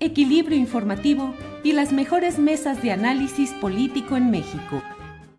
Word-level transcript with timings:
equilibrio 0.00 0.56
informativo 0.58 1.34
y 1.62 1.72
las 1.72 1.92
mejores 1.92 2.38
mesas 2.38 2.82
de 2.82 2.92
análisis 2.92 3.52
político 3.54 4.16
en 4.16 4.30
México. 4.30 4.82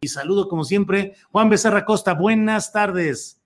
Y 0.01 0.07
saludo 0.07 0.47
como 0.47 0.63
siempre, 0.63 1.15
Juan 1.31 1.49
Becerra 1.49 1.85
Costa, 1.85 2.13
buenas 2.13 2.71
tardes. 2.71 3.41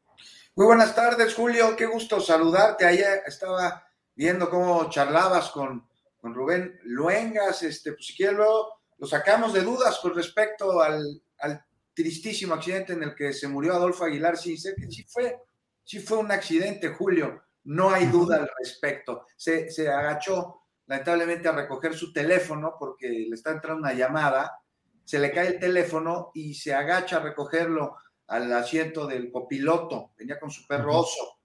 Muy 0.55 0.65
buenas 0.65 0.93
tardes, 0.95 1.33
Julio, 1.33 1.75
qué 1.75 1.85
gusto 1.85 2.19
saludarte. 2.19 2.85
Ayer 2.85 3.23
estaba 3.25 3.83
viendo 4.13 4.49
cómo 4.49 4.89
charlabas 4.89 5.51
con, 5.51 5.87
con 6.17 6.33
Rubén 6.33 6.79
Luengas, 6.83 7.63
este, 7.63 7.93
pues 7.93 8.07
si 8.07 8.15
quieres 8.15 8.35
luego 8.35 8.79
lo 8.97 9.07
sacamos 9.07 9.53
de 9.53 9.61
dudas 9.61 9.99
con 9.99 10.13
respecto 10.13 10.81
al, 10.81 11.21
al 11.39 11.63
tristísimo 11.93 12.53
accidente 12.53 12.93
en 12.93 13.03
el 13.03 13.15
que 13.15 13.31
se 13.31 13.47
murió 13.47 13.73
Adolfo 13.73 14.03
Aguilar 14.03 14.37
Cince, 14.37 14.75
que 14.75 14.91
sí 14.91 15.03
fue, 15.03 15.37
sí 15.83 15.99
fue 15.99 16.17
un 16.17 16.31
accidente, 16.31 16.89
Julio, 16.89 17.41
no 17.63 17.91
hay 17.91 18.07
duda 18.07 18.37
al 18.37 18.49
respecto. 18.59 19.27
Se, 19.37 19.71
se 19.71 19.87
agachó 19.87 20.58
lamentablemente 20.89 21.47
a 21.47 21.51
recoger 21.51 21.93
su 21.93 22.11
teléfono 22.11 22.73
porque 22.79 23.07
le 23.07 23.35
está 23.35 23.51
entrando 23.51 23.81
una 23.81 23.93
llamada, 23.93 24.59
se 25.05 25.19
le 25.19 25.31
cae 25.31 25.47
el 25.49 25.59
teléfono 25.59 26.31
y 26.33 26.55
se 26.55 26.73
agacha 26.73 27.17
a 27.17 27.23
recogerlo 27.23 27.95
al 28.27 28.51
asiento 28.51 29.05
del 29.05 29.31
copiloto, 29.31 30.11
venía 30.17 30.39
con 30.39 30.49
su 30.49 30.65
perro 30.67 30.97
oso, 30.97 31.39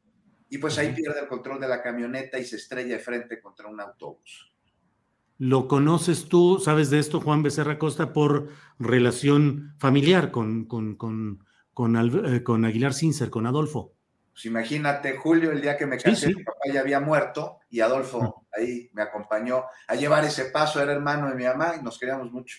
y 0.48 0.56
pues 0.58 0.78
ahí 0.78 0.94
pierde 0.94 1.20
el 1.20 1.28
control 1.28 1.60
de 1.60 1.68
la 1.68 1.82
camioneta 1.82 2.38
y 2.38 2.44
se 2.44 2.56
estrella 2.56 2.96
de 2.96 3.02
frente 3.02 3.40
contra 3.40 3.68
un 3.68 3.80
autobús. 3.80 4.50
¿Lo 5.36 5.68
conoces 5.68 6.26
tú, 6.26 6.58
sabes 6.58 6.88
de 6.88 6.98
esto, 6.98 7.20
Juan 7.20 7.42
Becerra 7.42 7.78
Costa, 7.78 8.12
por 8.12 8.48
relación 8.78 9.74
familiar 9.78 10.30
con, 10.30 10.64
con, 10.66 10.96
con, 10.96 11.44
con, 11.74 11.96
eh, 12.34 12.42
con 12.42 12.64
Aguilar 12.64 12.94
Cincer, 12.94 13.28
con 13.30 13.46
Adolfo? 13.46 13.94
Pues 14.34 14.46
imagínate, 14.46 15.16
Julio, 15.16 15.52
el 15.52 15.60
día 15.62 15.76
que 15.76 15.86
me 15.86 15.96
casé, 15.96 16.16
Sí, 16.16 16.26
sí. 16.32 16.34
mi 16.34 16.42
papá 16.42 16.58
ya 16.72 16.80
había 16.80 16.98
muerto 16.98 17.60
y 17.70 17.78
Adolfo 17.80 18.46
ahí 18.52 18.90
me 18.92 19.02
acompañó 19.02 19.62
a 19.86 19.94
llevar 19.94 20.24
ese 20.24 20.46
paso, 20.46 20.82
era 20.82 20.92
hermano 20.92 21.28
de 21.28 21.36
mi 21.36 21.44
mamá 21.44 21.74
y 21.80 21.84
nos 21.84 21.98
queríamos 21.98 22.32
mucho. 22.32 22.58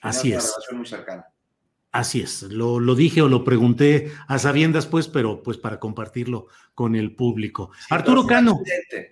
Teníamos 0.00 0.16
Así 0.18 0.28
una 0.28 0.38
es. 0.38 0.44
relación 0.54 0.78
muy 0.78 0.86
cercana. 0.86 1.26
Así 1.92 2.20
es, 2.22 2.42
lo, 2.42 2.78
lo 2.78 2.94
dije 2.94 3.20
o 3.22 3.28
lo 3.28 3.42
pregunté 3.42 4.12
a 4.28 4.38
sabiendas, 4.38 4.86
pues, 4.86 5.08
pero 5.08 5.42
pues 5.42 5.58
para 5.58 5.80
compartirlo 5.80 6.46
con 6.72 6.94
el 6.94 7.16
público. 7.16 7.72
Sí, 7.76 7.86
Arturo 7.92 8.24
Cano. 8.24 8.60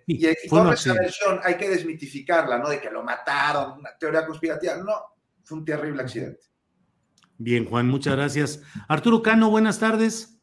Y, 0.07 0.25
y 0.25 0.35
toda 0.49 0.75
esa 0.75 0.93
versión 0.95 1.41
hay 1.43 1.57
que 1.57 1.69
desmitificarla, 1.69 2.59
¿no? 2.59 2.69
De 2.69 2.81
que 2.81 2.89
lo 2.91 3.03
mataron, 3.03 3.81
una 3.81 3.91
teoría 3.99 4.25
conspirativa. 4.25 4.77
No, 4.77 4.95
fue 5.43 5.59
un 5.59 5.65
terrible 5.65 6.01
accidente. 6.03 6.39
Bien, 7.37 7.65
Juan, 7.65 7.89
muchas 7.89 8.15
gracias. 8.15 8.63
Arturo 8.87 9.23
Cano, 9.23 9.51
buenas 9.51 9.81
tardes. 9.81 10.38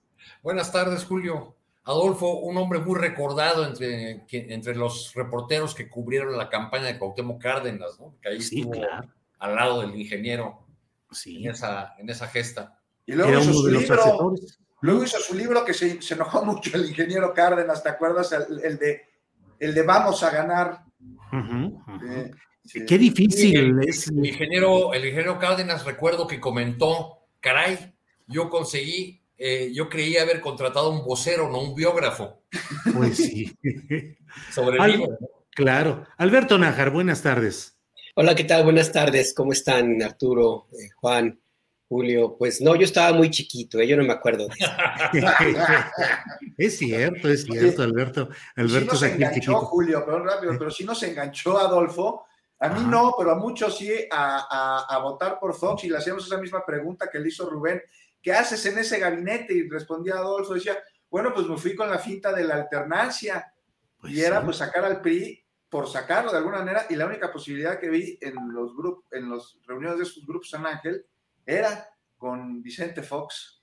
Buenas 0.46 0.72
tardes, 0.72 1.04
Julio. 1.06 1.56
Adolfo, 1.86 2.38
un 2.38 2.56
hombre 2.58 2.78
muy 2.78 3.00
recordado 3.00 3.66
entre, 3.66 4.26
que- 4.28 4.46
entre 4.54 4.76
los 4.76 5.12
reporteros 5.16 5.74
que 5.74 5.90
cubrieron 5.90 6.38
la 6.38 6.50
campaña 6.50 6.86
de 6.86 7.00
Cuauhtémoc 7.00 7.42
Cárdenas, 7.42 8.00
¿no? 8.00 8.16
Que 8.22 8.30
ahí 8.30 8.42
Sí, 8.42 8.60
estuvo 8.60 8.74
claro. 8.74 9.08
al 9.40 9.56
lado 9.56 9.82
del 9.82 9.96
ingeniero 10.00 10.68
Sí, 11.12 11.44
en 11.44 11.50
esa, 11.50 11.96
en 11.98 12.08
esa 12.12 12.28
gesta. 12.28 12.80
Y 13.08 13.14
luego 13.14 13.32
era 13.32 13.40
hizo 13.42 13.50
uno 13.50 13.60
su 13.60 13.66
de 13.66 13.72
los 13.72 13.82
libro, 13.82 14.02
asesores. 14.04 14.60
luego 14.82 15.04
hizo 15.04 15.18
su 15.20 15.34
libro 15.34 15.66
que 15.66 15.74
se, 15.74 16.00
se 16.00 16.14
enojó 16.14 16.46
mucho 16.46 16.78
el 16.78 16.86
ingeniero 16.90 17.34
Cárdenas, 17.34 17.82
¿te 17.82 17.90
acuerdas? 17.90 18.32
El, 18.32 18.64
el 18.64 18.78
de, 18.78 19.02
el 19.60 19.74
de 19.74 19.82
Vamos 19.82 20.22
a 20.22 20.30
ganar. 20.30 20.84
Eh, 22.08 22.32
sí. 22.64 22.86
Qué 22.86 23.00
difícil 23.00 23.58
el, 23.82 23.90
es. 23.90 24.10
el 24.10 24.24
ingeniero, 24.24 24.94
el 24.94 25.06
ingeniero 25.06 25.40
Cárdenas, 25.40 25.86
recuerdo 25.86 26.28
que 26.28 26.40
comentó, 26.40 27.26
caray, 27.40 27.96
yo 28.28 28.50
conseguí, 28.52 29.24
eh, 29.38 29.72
yo 29.74 29.90
creía 29.90 30.22
haber 30.24 30.42
contratado 30.42 30.90
un 30.92 31.04
vocero, 31.06 31.50
no 31.50 31.60
un 31.62 31.76
biógrafo, 31.76 32.42
Pues 32.94 33.18
sí. 33.18 33.56
sobre 34.54 34.78
el. 34.94 35.08
Claro. 35.56 36.06
Alberto 36.18 36.58
Nájar, 36.58 36.90
buenas 36.92 37.22
tardes. 37.22 37.78
Hola, 38.16 38.36
¿qué 38.36 38.44
tal? 38.44 38.64
Buenas 38.64 38.92
tardes. 38.92 39.34
¿Cómo 39.34 39.52
están, 39.54 40.02
Arturo, 40.02 40.68
eh, 40.74 40.90
Juan, 40.98 41.40
Julio? 41.88 42.36
Pues 42.38 42.62
no, 42.62 42.76
yo 42.76 42.84
estaba 42.84 43.16
muy 43.16 43.30
chiquito, 43.30 43.80
eh, 43.80 43.88
yo 43.88 43.96
no 43.98 44.04
me 44.04 44.14
acuerdo. 44.14 44.48
de 44.48 44.54
eso. 45.20 45.28
es 46.58 46.78
cierto, 46.78 47.30
es 47.30 47.44
cierto, 47.44 47.84
Alberto. 47.84 48.30
Alberto 48.56 48.96
sí 48.96 49.02
nos 49.02 49.04
es 49.04 49.04
aquí 49.04 49.16
el 49.16 49.24
enganchó, 49.24 49.40
chiquito. 49.52 49.66
Julio, 49.66 50.06
perdón 50.06 50.26
rápido, 50.28 50.54
pero 50.58 50.72
sí 50.72 50.84
nos 50.84 51.02
enganchó 51.04 51.58
Adolfo. 51.58 52.26
A 52.60 52.70
mí 52.70 52.80
Ajá. 52.80 52.88
no, 52.90 53.14
pero 53.18 53.32
a 53.32 53.36
muchos 53.36 53.78
sí 53.78 53.92
a, 54.10 54.48
a- 54.50 54.96
a 54.96 55.00
votar 55.00 55.38
por 55.40 55.54
Fox 55.54 55.84
y 55.84 55.90
le 55.90 55.98
hacíamos 55.98 56.26
esa 56.26 56.38
misma 56.38 56.66
pregunta 56.66 57.10
que 57.12 57.20
le 57.20 57.28
hizo 57.28 57.50
Rubén. 57.50 57.82
¿Qué 58.26 58.34
haces 58.34 58.66
en 58.66 58.80
ese 58.80 58.98
gabinete? 58.98 59.54
Y 59.54 59.70
respondía 59.70 60.16
Adolfo, 60.16 60.56
decía, 60.56 60.76
bueno, 61.12 61.32
pues 61.32 61.46
me 61.48 61.58
fui 61.60 61.76
con 61.76 61.88
la 61.92 62.00
finta 62.00 62.34
de 62.34 62.44
la 62.44 62.56
alternancia 62.56 63.54
Pues 64.00 64.14
y 64.14 64.22
era 64.22 64.40
sí. 64.40 64.46
pues 64.46 64.58
sacar 64.58 64.84
al 64.84 65.00
PRI 65.00 65.46
por 65.70 65.88
sacarlo 65.88 66.32
de 66.32 66.38
alguna 66.40 66.58
manera 66.58 66.88
y 66.90 66.96
la 66.96 67.06
única 67.06 67.32
posibilidad 67.32 67.80
que 67.80 67.88
vi 67.92 68.18
en 68.22 68.34
los 68.52 68.76
grupos, 68.76 69.06
en 69.12 69.30
las 69.30 69.60
reuniones 69.68 70.00
de 70.00 70.04
esos 70.06 70.26
grupos 70.26 70.50
San 70.50 70.66
Ángel 70.66 71.06
era 71.46 71.88
con 72.18 72.64
Vicente 72.64 73.04
Fox. 73.04 73.62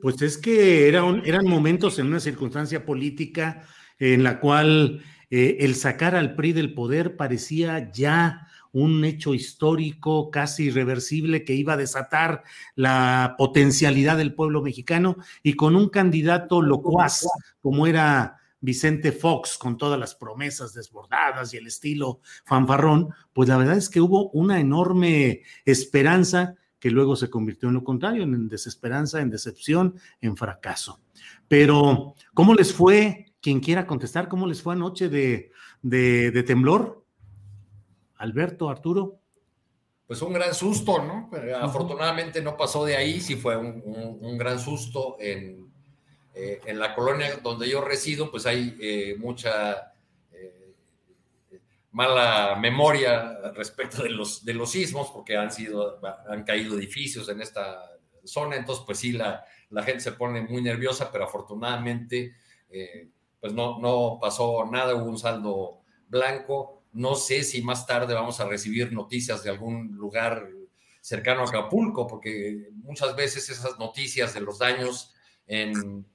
Pues 0.00 0.22
es 0.22 0.38
que 0.38 0.88
era 0.88 1.04
un- 1.04 1.22
eran 1.26 1.44
momentos 1.46 1.98
en 1.98 2.06
una 2.06 2.20
circunstancia 2.20 2.86
política 2.86 3.66
en 3.98 4.24
la 4.24 4.40
cual 4.40 5.04
eh, 5.30 5.58
el 5.60 5.74
sacar 5.74 6.14
al 6.14 6.34
PRI 6.34 6.54
del 6.54 6.72
poder 6.74 7.16
parecía 7.18 7.90
ya 7.92 8.48
un 8.72 9.04
hecho 9.04 9.34
histórico 9.34 10.30
casi 10.30 10.64
irreversible 10.64 11.44
que 11.44 11.54
iba 11.54 11.74
a 11.74 11.78
desatar 11.78 12.42
la 12.74 13.34
potencialidad 13.38 14.16
del 14.16 14.34
pueblo 14.34 14.62
mexicano 14.62 15.16
y 15.42 15.54
con 15.54 15.76
un 15.76 15.88
candidato 15.88 16.62
locuaz 16.62 17.26
como 17.60 17.86
era 17.86 18.38
Vicente 18.60 19.10
Fox, 19.12 19.58
con 19.58 19.76
todas 19.76 19.98
las 19.98 20.14
promesas 20.14 20.72
desbordadas 20.72 21.52
y 21.52 21.56
el 21.56 21.66
estilo 21.66 22.20
fanfarrón, 22.44 23.08
pues 23.32 23.48
la 23.48 23.56
verdad 23.56 23.76
es 23.76 23.90
que 23.90 24.00
hubo 24.00 24.30
una 24.30 24.60
enorme 24.60 25.42
esperanza 25.64 26.54
que 26.78 26.90
luego 26.90 27.16
se 27.16 27.28
convirtió 27.28 27.68
en 27.68 27.74
lo 27.74 27.84
contrario, 27.84 28.22
en 28.22 28.48
desesperanza, 28.48 29.20
en 29.20 29.30
decepción, 29.30 29.96
en 30.20 30.36
fracaso. 30.36 31.00
Pero, 31.48 32.14
¿cómo 32.34 32.54
les 32.54 32.72
fue? 32.72 33.34
Quien 33.40 33.60
quiera 33.60 33.86
contestar, 33.86 34.28
¿cómo 34.28 34.46
les 34.46 34.62
fue 34.62 34.74
anoche 34.74 35.08
de, 35.08 35.50
de, 35.82 36.30
de 36.30 36.42
temblor? 36.44 37.01
Alberto, 38.22 38.70
Arturo. 38.70 39.18
Pues 40.06 40.22
un 40.22 40.32
gran 40.32 40.54
susto, 40.54 41.02
¿no? 41.02 41.28
Afortunadamente 41.64 42.40
no 42.42 42.56
pasó 42.56 42.84
de 42.84 42.96
ahí, 42.96 43.20
sí 43.20 43.36
fue 43.36 43.56
un, 43.56 43.82
un- 43.84 44.18
un 44.20 44.38
gran 44.38 44.58
susto 44.58 45.16
en, 45.18 45.72
eh, 46.34 46.60
en 46.66 46.78
la 46.78 46.94
colonia 46.94 47.36
donde 47.42 47.68
yo 47.68 47.80
resido, 47.80 48.30
pues 48.30 48.46
hay 48.46 48.76
eh, 48.80 49.16
mucha 49.18 49.92
eh, 50.30 50.74
mala 51.92 52.56
memoria 52.60 53.38
respecto 53.54 54.02
de 54.02 54.10
los, 54.10 54.44
de 54.44 54.54
los 54.54 54.70
sismos, 54.70 55.10
porque 55.10 55.36
han 55.36 55.50
sido, 55.50 56.00
han 56.28 56.44
caído 56.44 56.76
edificios 56.76 57.28
en 57.28 57.40
esta 57.40 57.90
zona, 58.24 58.56
entonces 58.56 58.84
pues 58.86 58.98
sí, 58.98 59.12
la, 59.12 59.44
la 59.70 59.82
gente 59.82 60.00
se 60.00 60.12
pone 60.12 60.42
muy 60.42 60.62
nerviosa, 60.62 61.10
pero 61.10 61.24
afortunadamente 61.24 62.34
eh, 62.70 63.08
pues 63.40 63.52
no, 63.52 63.78
no 63.80 64.18
pasó 64.20 64.64
nada, 64.70 64.94
hubo 64.94 65.06
un 65.06 65.18
saldo 65.18 65.80
blanco. 66.08 66.81
No 66.92 67.14
sé 67.14 67.42
si 67.44 67.62
más 67.62 67.86
tarde 67.86 68.14
vamos 68.14 68.40
a 68.40 68.46
recibir 68.46 68.92
noticias 68.92 69.42
de 69.42 69.50
algún 69.50 69.96
lugar 69.96 70.48
cercano 71.00 71.42
a 71.42 71.48
Acapulco, 71.48 72.06
porque 72.06 72.68
muchas 72.74 73.16
veces 73.16 73.48
esas 73.50 73.78
noticias 73.78 74.34
de 74.34 74.40
los 74.40 74.58
daños 74.58 75.14
en, 75.46 76.06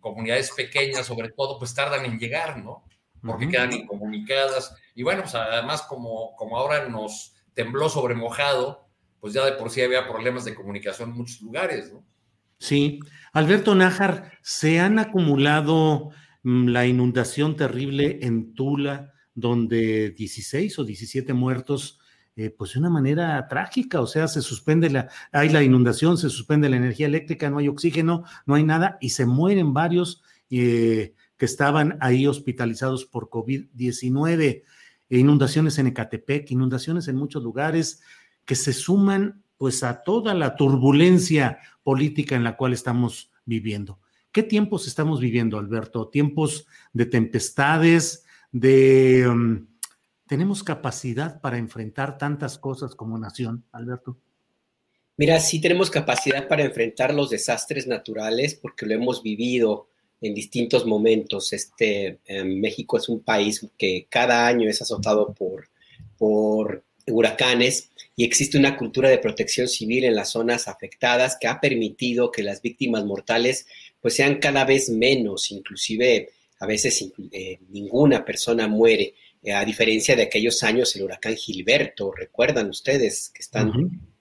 comunidades 0.00 0.50
pequeñas, 0.52 1.06
sobre 1.06 1.30
todo, 1.30 1.58
pues 1.58 1.74
tardan 1.74 2.04
en 2.04 2.18
llegar, 2.18 2.62
¿no? 2.62 2.84
Porque 3.22 3.48
quedan 3.48 3.72
incomunicadas. 3.72 4.74
Y 4.94 5.02
bueno, 5.02 5.22
pues 5.22 5.34
además 5.34 5.82
como, 5.82 6.34
como 6.36 6.58
ahora 6.58 6.88
nos 6.88 7.34
tembló 7.54 7.88
sobre 7.88 8.14
mojado, 8.14 8.88
pues 9.20 9.32
ya 9.32 9.44
de 9.44 9.52
por 9.52 9.70
sí 9.70 9.80
había 9.80 10.06
problemas 10.06 10.44
de 10.44 10.54
comunicación 10.54 11.10
en 11.10 11.16
muchos 11.16 11.40
lugares, 11.40 11.92
¿no? 11.92 12.04
Sí. 12.58 13.00
Alberto 13.32 13.74
Nájar, 13.74 14.38
se 14.42 14.80
han 14.80 14.98
acumulado 14.98 16.10
mm, 16.42 16.68
la 16.68 16.86
inundación 16.86 17.56
terrible 17.56 18.18
en 18.22 18.54
Tula, 18.54 19.13
donde 19.34 20.10
16 20.10 20.78
o 20.78 20.84
17 20.84 21.32
muertos 21.32 21.98
eh, 22.36 22.50
pues 22.50 22.72
de 22.72 22.80
una 22.80 22.90
manera 22.90 23.46
trágica, 23.46 24.00
o 24.00 24.08
sea, 24.08 24.26
se 24.26 24.42
suspende 24.42 24.90
la, 24.90 25.08
hay 25.30 25.50
la 25.50 25.62
inundación, 25.62 26.18
se 26.18 26.30
suspende 26.30 26.68
la 26.68 26.76
energía 26.76 27.06
eléctrica, 27.06 27.48
no 27.48 27.58
hay 27.58 27.68
oxígeno, 27.68 28.24
no 28.44 28.56
hay 28.56 28.64
nada 28.64 28.98
y 29.00 29.10
se 29.10 29.24
mueren 29.24 29.72
varios 29.72 30.20
eh, 30.50 31.14
que 31.36 31.44
estaban 31.44 31.96
ahí 32.00 32.26
hospitalizados 32.26 33.04
por 33.04 33.30
COVID-19, 33.30 34.62
e 35.10 35.18
inundaciones 35.18 35.78
en 35.78 35.86
Ecatepec, 35.88 36.50
inundaciones 36.50 37.08
en 37.08 37.16
muchos 37.16 37.42
lugares 37.42 38.02
que 38.44 38.54
se 38.54 38.72
suman 38.72 39.44
pues 39.56 39.82
a 39.82 40.02
toda 40.02 40.34
la 40.34 40.56
turbulencia 40.56 41.58
política 41.82 42.34
en 42.34 42.44
la 42.44 42.56
cual 42.56 42.72
estamos 42.72 43.30
viviendo. 43.44 44.00
¿Qué 44.32 44.42
tiempos 44.42 44.88
estamos 44.88 45.20
viviendo, 45.20 45.58
Alberto? 45.58 46.08
Tiempos 46.08 46.66
de 46.92 47.06
tempestades, 47.06 48.23
de... 48.54 49.26
Um, 49.28 49.66
¿Tenemos 50.26 50.64
capacidad 50.64 51.40
para 51.42 51.58
enfrentar 51.58 52.16
tantas 52.16 52.56
cosas 52.56 52.94
como 52.94 53.18
nación, 53.18 53.64
Alberto? 53.72 54.16
Mira, 55.18 55.38
sí 55.38 55.60
tenemos 55.60 55.90
capacidad 55.90 56.48
para 56.48 56.64
enfrentar 56.64 57.12
los 57.12 57.28
desastres 57.28 57.86
naturales 57.86 58.54
porque 58.54 58.86
lo 58.86 58.94
hemos 58.94 59.22
vivido 59.22 59.88
en 60.22 60.34
distintos 60.34 60.86
momentos. 60.86 61.52
Este, 61.52 62.20
em, 62.24 62.58
México 62.58 62.96
es 62.96 63.08
un 63.10 63.20
país 63.20 63.66
que 63.76 64.06
cada 64.08 64.46
año 64.46 64.68
es 64.68 64.80
azotado 64.80 65.34
por, 65.34 65.68
por 66.16 66.82
huracanes 67.06 67.90
y 68.16 68.24
existe 68.24 68.56
una 68.56 68.78
cultura 68.78 69.10
de 69.10 69.18
protección 69.18 69.68
civil 69.68 70.04
en 70.04 70.14
las 70.14 70.30
zonas 70.30 70.68
afectadas 70.68 71.36
que 71.38 71.48
ha 71.48 71.60
permitido 71.60 72.30
que 72.30 72.42
las 72.42 72.62
víctimas 72.62 73.04
mortales 73.04 73.66
pues 74.00 74.14
sean 74.14 74.38
cada 74.38 74.64
vez 74.64 74.88
menos, 74.88 75.50
inclusive 75.50 76.30
a 76.64 76.66
veces 76.66 77.12
eh, 77.30 77.58
ninguna 77.68 78.24
persona 78.24 78.66
muere. 78.66 79.14
Eh, 79.42 79.52
a 79.52 79.64
diferencia 79.64 80.16
de 80.16 80.22
aquellos 80.22 80.62
años, 80.62 80.96
el 80.96 81.02
huracán 81.02 81.36
Gilberto, 81.36 82.10
recuerdan 82.10 82.70
ustedes 82.70 83.30
que 83.34 83.42
están, 83.42 83.70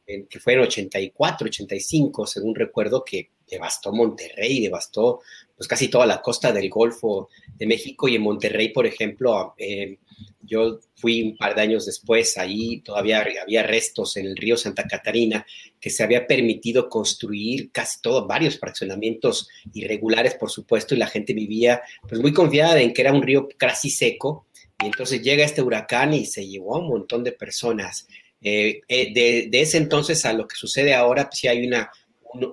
en, 0.06 0.28
que 0.28 0.40
fue 0.40 0.54
en 0.54 0.60
84, 0.60 1.48
85, 1.48 2.28
según 2.28 2.54
recuerdo, 2.54 3.04
que 3.06 3.30
devastó 3.50 3.94
Monterrey, 3.94 4.60
devastó 4.60 5.22
pues 5.56 5.68
casi 5.68 5.88
toda 5.88 6.06
la 6.06 6.22
costa 6.22 6.52
del 6.52 6.70
Golfo 6.70 7.30
de 7.56 7.66
México 7.66 8.10
y 8.10 8.16
en 8.16 8.24
Monterrey, 8.24 8.70
por 8.70 8.86
ejemplo, 8.86 9.54
eh, 9.58 10.00
yo 10.42 10.80
fui 10.96 11.24
un 11.24 11.38
par 11.38 11.56
de 11.56 11.62
años 11.62 11.86
después, 11.86 12.38
ahí 12.38 12.82
todavía 12.82 13.26
había 13.42 13.64
restos 13.64 14.18
en 14.18 14.28
el 14.28 14.36
río 14.36 14.58
Santa 14.58 14.84
Catarina 14.84 15.46
que 15.80 15.90
se 15.90 16.04
había 16.04 16.28
permitido 16.28 16.90
construir 16.90 17.72
casi 17.72 18.02
todos, 18.02 18.28
varios 18.28 18.60
fraccionamientos 18.60 19.48
irregulares, 19.74 20.36
por 20.36 20.50
supuesto, 20.50 20.96
y 20.96 20.98
la 20.98 21.08
gente 21.08 21.34
vivía 21.34 21.82
pues 22.08 22.22
muy 22.22 22.34
confiada 22.34 22.82
en 22.82 22.94
que 22.94 23.02
era 23.02 23.14
un 23.14 23.24
río 23.24 23.48
casi 23.58 23.90
seco 23.90 24.48
y 24.84 24.88
entonces 24.88 25.22
llega 25.22 25.46
este 25.46 25.62
huracán 25.62 26.14
y 26.14 26.26
se 26.26 26.48
llevó 26.48 26.76
a 26.76 26.80
un 26.80 26.90
montón 26.90 27.24
de 27.24 27.32
personas. 27.32 28.08
Eh, 28.42 28.82
eh, 28.88 29.14
de, 29.14 29.62
ese 29.62 29.78
entonces 29.78 30.26
a 30.26 30.34
lo 30.34 30.48
que 30.48 30.56
sucede 30.56 30.94
ahora, 30.94 31.30
pues 31.30 31.40
sí 31.40 31.48
hay 31.48 31.66
una, 31.66 31.90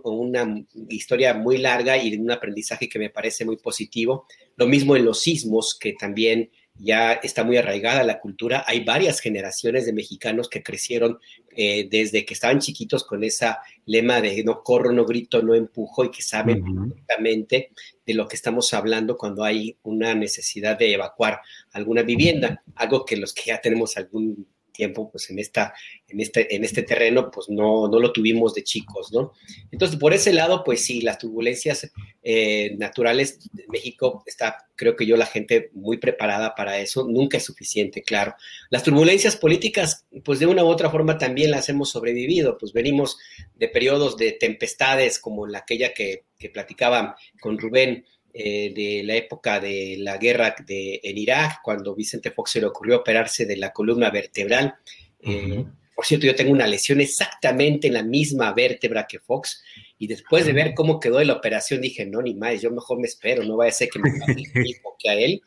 una 0.04 0.64
historia 0.88 1.34
muy 1.34 1.58
larga 1.58 1.98
y 1.98 2.14
un 2.16 2.30
aprendizaje 2.30 2.88
que 2.88 2.98
me 2.98 3.10
parece 3.10 3.44
muy 3.44 3.56
positivo. 3.56 4.26
Lo 4.56 4.66
mismo 4.66 4.94
en 4.96 5.04
los 5.04 5.22
sismos, 5.22 5.76
que 5.78 5.94
también 5.94 6.50
ya 6.82 7.12
está 7.12 7.44
muy 7.44 7.56
arraigada 7.56 8.02
la 8.04 8.20
cultura. 8.20 8.64
Hay 8.66 8.84
varias 8.84 9.20
generaciones 9.20 9.86
de 9.86 9.92
mexicanos 9.92 10.48
que 10.48 10.62
crecieron 10.62 11.18
eh, 11.56 11.88
desde 11.90 12.24
que 12.24 12.34
estaban 12.34 12.58
chiquitos 12.58 13.04
con 13.04 13.22
esa 13.22 13.60
lema 13.86 14.20
de 14.20 14.42
no 14.44 14.62
corro, 14.62 14.92
no 14.92 15.04
grito, 15.04 15.42
no 15.42 15.54
empujo 15.54 16.04
y 16.04 16.10
que 16.10 16.22
saben 16.22 16.64
perfectamente 16.64 17.70
de 18.06 18.14
lo 18.14 18.26
que 18.26 18.36
estamos 18.36 18.72
hablando 18.72 19.16
cuando 19.16 19.44
hay 19.44 19.76
una 19.82 20.14
necesidad 20.14 20.78
de 20.78 20.94
evacuar 20.94 21.40
alguna 21.72 22.02
vivienda, 22.02 22.62
algo 22.76 23.04
que 23.04 23.16
los 23.16 23.34
que 23.34 23.42
ya 23.46 23.60
tenemos 23.60 23.96
algún 23.96 24.46
tiempo, 24.80 25.10
pues 25.10 25.28
en, 25.28 25.38
esta, 25.38 25.74
en, 26.08 26.20
este, 26.20 26.54
en 26.56 26.64
este 26.64 26.82
terreno, 26.82 27.30
pues 27.30 27.50
no, 27.50 27.86
no 27.86 27.98
lo 27.98 28.12
tuvimos 28.12 28.54
de 28.54 28.64
chicos, 28.64 29.12
¿no? 29.12 29.32
Entonces, 29.70 29.98
por 29.98 30.14
ese 30.14 30.32
lado, 30.32 30.64
pues 30.64 30.82
sí, 30.82 31.02
las 31.02 31.18
turbulencias 31.18 31.90
eh, 32.22 32.74
naturales 32.78 33.50
de 33.52 33.66
México 33.68 34.22
está, 34.24 34.68
creo 34.74 34.96
que 34.96 35.04
yo, 35.04 35.18
la 35.18 35.26
gente 35.26 35.68
muy 35.74 35.98
preparada 35.98 36.54
para 36.54 36.78
eso, 36.78 37.06
nunca 37.06 37.36
es 37.36 37.44
suficiente, 37.44 38.00
claro. 38.00 38.34
Las 38.70 38.82
turbulencias 38.82 39.36
políticas, 39.36 40.06
pues 40.24 40.38
de 40.38 40.46
una 40.46 40.64
u 40.64 40.68
otra 40.68 40.88
forma 40.88 41.18
también 41.18 41.50
las 41.50 41.68
hemos 41.68 41.90
sobrevivido, 41.90 42.56
pues 42.56 42.72
venimos 42.72 43.18
de 43.56 43.68
periodos 43.68 44.16
de 44.16 44.32
tempestades 44.32 45.18
como 45.18 45.46
la 45.46 45.58
aquella 45.58 45.92
que, 45.92 46.24
que 46.38 46.48
platicaba 46.48 47.16
con 47.38 47.58
Rubén, 47.58 48.06
eh, 48.32 48.72
de 48.74 49.02
la 49.04 49.16
época 49.16 49.60
de 49.60 49.96
la 49.98 50.16
guerra 50.16 50.54
de, 50.66 51.00
en 51.02 51.18
Irak, 51.18 51.60
cuando 51.62 51.94
Vicente 51.94 52.30
Fox 52.30 52.52
se 52.52 52.60
le 52.60 52.66
ocurrió 52.66 52.98
operarse 52.98 53.46
de 53.46 53.56
la 53.56 53.72
columna 53.72 54.10
vertebral. 54.10 54.74
Eh, 55.20 55.64
por 55.94 56.06
cierto, 56.06 56.26
yo 56.26 56.34
tengo 56.34 56.52
una 56.52 56.66
lesión 56.66 57.00
exactamente 57.00 57.88
en 57.88 57.94
la 57.94 58.02
misma 58.02 58.52
vértebra 58.52 59.06
que 59.06 59.18
Fox, 59.18 59.62
y 59.98 60.06
después 60.06 60.46
de 60.46 60.54
ver 60.54 60.72
cómo 60.74 60.98
quedó 60.98 61.22
la 61.22 61.34
operación, 61.34 61.82
dije, 61.82 62.06
no, 62.06 62.22
ni 62.22 62.34
más, 62.34 62.62
yo 62.62 62.70
mejor 62.70 62.98
me 62.98 63.06
espero, 63.06 63.44
no 63.44 63.58
vaya 63.58 63.68
a 63.70 63.74
ser 63.74 63.90
que 63.90 63.98
me 63.98 64.10
pase 64.18 64.32
el 64.54 64.62
mismo 64.62 64.96
que 64.98 65.10
a 65.10 65.14
él, 65.14 65.42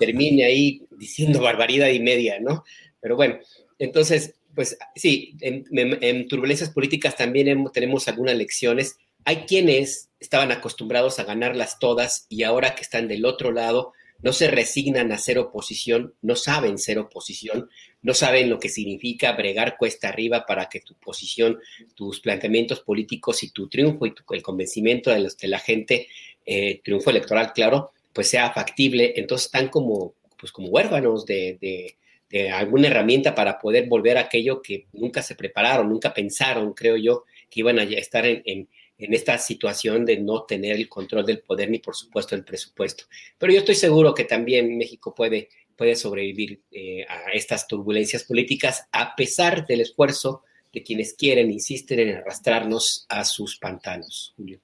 termine 0.00 0.44
ahí 0.44 0.82
diciendo 0.90 1.40
barbaridad 1.40 1.88
y 1.88 2.00
media, 2.00 2.40
¿no? 2.40 2.64
Pero 3.00 3.14
bueno, 3.14 3.38
entonces, 3.78 4.34
pues 4.54 4.76
sí, 4.96 5.36
en, 5.40 6.26
turbulencias 6.28 6.70
políticas 6.70 7.16
también 7.16 7.64
tenemos 7.72 8.08
algunas 8.08 8.36
lecciones. 8.36 8.96
Hay 9.24 9.44
quienes 9.46 10.10
estaban 10.20 10.52
acostumbrados 10.52 11.18
a 11.18 11.24
ganarlas 11.24 11.78
todas 11.78 12.26
y 12.28 12.44
ahora 12.44 12.74
que 12.74 12.82
están 12.82 13.08
del 13.08 13.24
otro 13.24 13.52
lado, 13.52 13.92
no 14.22 14.32
se 14.32 14.48
resignan 14.48 15.10
a 15.12 15.18
ser 15.18 15.38
oposición, 15.38 16.14
no 16.22 16.36
saben 16.36 16.78
ser 16.78 16.98
oposición, 16.98 17.68
no 18.02 18.14
saben 18.14 18.48
lo 18.48 18.60
que 18.60 18.68
significa 18.68 19.32
bregar 19.32 19.76
cuesta 19.76 20.08
arriba 20.08 20.46
para 20.46 20.68
que 20.68 20.80
tu 20.80 20.94
posición, 20.94 21.58
tus 21.94 22.20
planteamientos 22.20 22.80
políticos 22.80 23.42
y 23.42 23.50
tu 23.50 23.68
triunfo 23.68 24.06
y 24.06 24.14
el 24.30 24.42
convencimiento 24.42 25.10
de, 25.10 25.20
los, 25.20 25.36
de 25.36 25.48
la 25.48 25.58
gente, 25.58 26.06
eh, 26.46 26.80
triunfo 26.84 27.10
electoral, 27.10 27.52
claro, 27.52 27.90
pues 28.12 28.28
sea 28.28 28.52
factible. 28.52 29.14
Entonces 29.16 29.46
están 29.46 29.68
como, 29.68 30.14
pues 30.38 30.52
como 30.52 30.68
huérfanos 30.68 31.26
de, 31.26 31.96
alguna 32.52 32.86
herramienta 32.86 33.34
para 33.34 33.58
poder 33.58 33.88
volver 33.88 34.16
a 34.16 34.22
aquello 34.22 34.62
que 34.62 34.86
nunca 34.92 35.20
se 35.20 35.34
prepararon, 35.34 35.88
nunca 35.88 36.14
pensaron, 36.14 36.72
creo 36.72 36.96
yo, 36.96 37.24
que 37.50 37.60
iban 37.60 37.78
a 37.78 37.82
estar 37.82 38.24
en 38.24 38.68
esta 39.10 39.38
situación 39.38 40.04
de 40.04 40.18
no 40.18 40.44
tener 40.44 40.76
el 40.76 40.88
control 40.88 41.24
del 41.26 41.40
poder 41.40 41.70
ni 41.70 41.78
por 41.78 41.96
supuesto 41.96 42.34
el 42.34 42.44
presupuesto. 42.44 43.04
Pero 43.38 43.52
yo 43.52 43.60
estoy 43.60 43.74
seguro 43.74 44.14
que 44.14 44.24
también 44.24 44.76
México 44.76 45.14
puede, 45.14 45.48
puede 45.76 45.96
sobrevivir 45.96 46.62
eh, 46.70 47.04
a 47.08 47.32
estas 47.32 47.66
turbulencias 47.66 48.24
políticas 48.24 48.86
a 48.92 49.16
pesar 49.16 49.66
del 49.66 49.80
esfuerzo 49.80 50.42
de 50.72 50.82
quienes 50.82 51.14
quieren, 51.14 51.50
insisten 51.50 52.00
en 52.00 52.16
arrastrarnos 52.16 53.06
a 53.08 53.24
sus 53.24 53.58
pantanos, 53.58 54.32
Julio. 54.36 54.60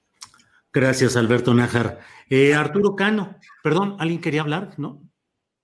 Gracias, 0.71 1.15
Alberto 1.15 1.53
Nájar. 1.53 1.99
Eh, 2.29 2.53
Arturo 2.53 2.95
Cano, 2.95 3.37
perdón, 3.63 3.95
¿alguien 3.99 4.21
quería 4.21 4.41
hablar? 4.41 4.73
No, 4.77 5.01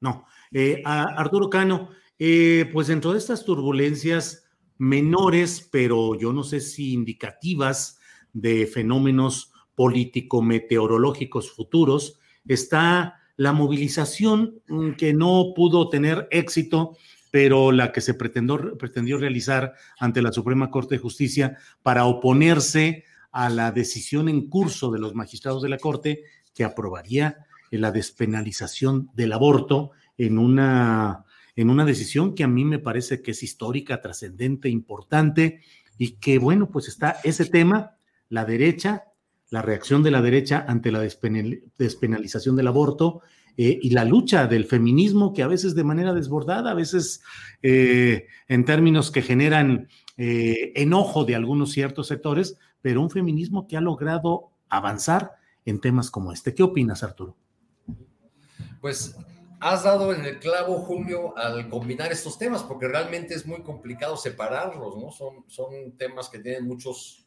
no. 0.01 0.27
Eh, 0.51 0.82
Arturo 0.86 1.50
Cano, 1.50 1.91
pues 2.17 2.88
dentro 2.88 3.13
de 3.13 3.20
estas 3.20 3.46
turbulencias 3.46 4.46
menores, 4.77 5.67
pero 5.72 6.15
yo 6.20 6.34
no 6.34 6.44
sé 6.44 6.60
si 6.60 6.94
indicativas, 6.94 8.00
de 8.36 8.68
fenómenos 8.68 9.51
político-meteorológicos 9.74 11.51
futuros, 11.51 12.20
está 12.48 13.15
la 13.38 13.54
movilización 13.54 14.62
mm, 14.68 14.92
que 14.92 15.13
no 15.13 15.54
pudo 15.56 15.89
tener 15.89 16.27
éxito, 16.30 16.96
pero 17.32 17.72
la 17.72 17.92
que 17.92 18.01
se 18.01 18.13
pretendió, 18.13 18.77
pretendió 18.77 19.18
realizar 19.18 19.74
ante 20.00 20.22
la 20.22 20.32
Suprema 20.32 20.70
Corte 20.70 20.96
de 20.96 21.01
Justicia 21.01 21.58
para 21.82 22.06
oponerse 22.06 23.06
a 23.32 23.50
la 23.50 23.72
decisión 23.72 24.30
en 24.30 24.48
curso 24.48 24.92
de 24.92 25.00
los 25.00 25.15
magistrados 25.15 25.62
de 25.62 25.70
la 25.70 25.77
Corte 25.77 26.24
que 26.54 26.63
aprobaría 26.63 27.46
la 27.72 27.92
despenalización 27.92 29.10
del 29.13 29.34
aborto 29.34 29.92
en 30.18 30.38
una, 30.38 31.25
en 31.56 31.70
una 31.70 31.86
decisión 31.86 32.36
que 32.36 32.44
a 32.44 32.48
mí 32.48 32.63
me 32.63 32.80
parece 32.80 33.22
que 33.22 33.32
es 33.32 33.44
histórica, 33.44 34.01
trascendente, 34.01 34.70
importante 34.70 35.62
y 35.98 36.12
que, 36.12 36.39
bueno, 36.39 36.70
pues 36.70 36.88
está 36.88 37.18
ese 37.24 37.46
tema 37.46 37.96
la 38.29 38.46
derecha, 38.46 39.05
la 39.50 39.62
reacción 39.62 40.03
de 40.03 40.12
la 40.12 40.22
derecha 40.22 40.65
ante 40.67 40.91
la 40.91 41.00
despenalización 41.00 42.55
del 42.55 42.67
aborto 42.67 43.22
eh, 43.58 43.79
y 43.82 43.91
la 43.91 44.03
lucha 44.03 44.48
del 44.48 44.65
feminismo 44.65 45.34
que 45.34 45.44
a 45.44 45.48
veces 45.48 45.75
de 45.75 45.84
manera 45.84 46.13
desbordada, 46.13 46.72
a 46.72 46.74
veces 46.74 47.22
eh, 47.62 48.27
en 48.48 48.65
términos 48.65 49.12
que 49.12 49.22
generan 49.22 49.88
eh, 50.17 50.74
enojo 50.75 51.24
de 51.24 51.36
algunos 51.36 51.72
ciertos 51.72 52.08
sectores, 52.08 52.58
pero 52.82 53.01
un 53.01 53.10
feminismo 53.10 53.67
que 53.67 53.77
ha 53.77 53.82
logrado 53.82 54.51
avanzar 54.70 55.32
en 55.63 55.79
temas 55.79 56.12
como 56.12 56.32
este. 56.32 56.53
¿Qué 56.53 56.63
opinas, 56.63 57.03
Arturo? 57.03 57.38
Pues 58.82 59.15
has 59.60 59.84
dado 59.84 60.13
en 60.13 60.25
el 60.25 60.39
clavo, 60.39 60.75
Julio, 60.75 61.36
al 61.38 61.70
combinar 61.70 62.12
estos 62.12 62.38
temas, 62.38 62.62
porque 62.62 62.88
realmente 62.88 63.34
es 63.34 63.46
muy 63.46 63.63
complicado 63.63 64.17
separarlos, 64.17 64.98
¿no? 64.98 65.12
Son, 65.12 65.46
son 65.48 65.98
temas 65.98 66.29
que 66.29 66.39
tienen 66.39 66.67
muchos, 66.67 67.25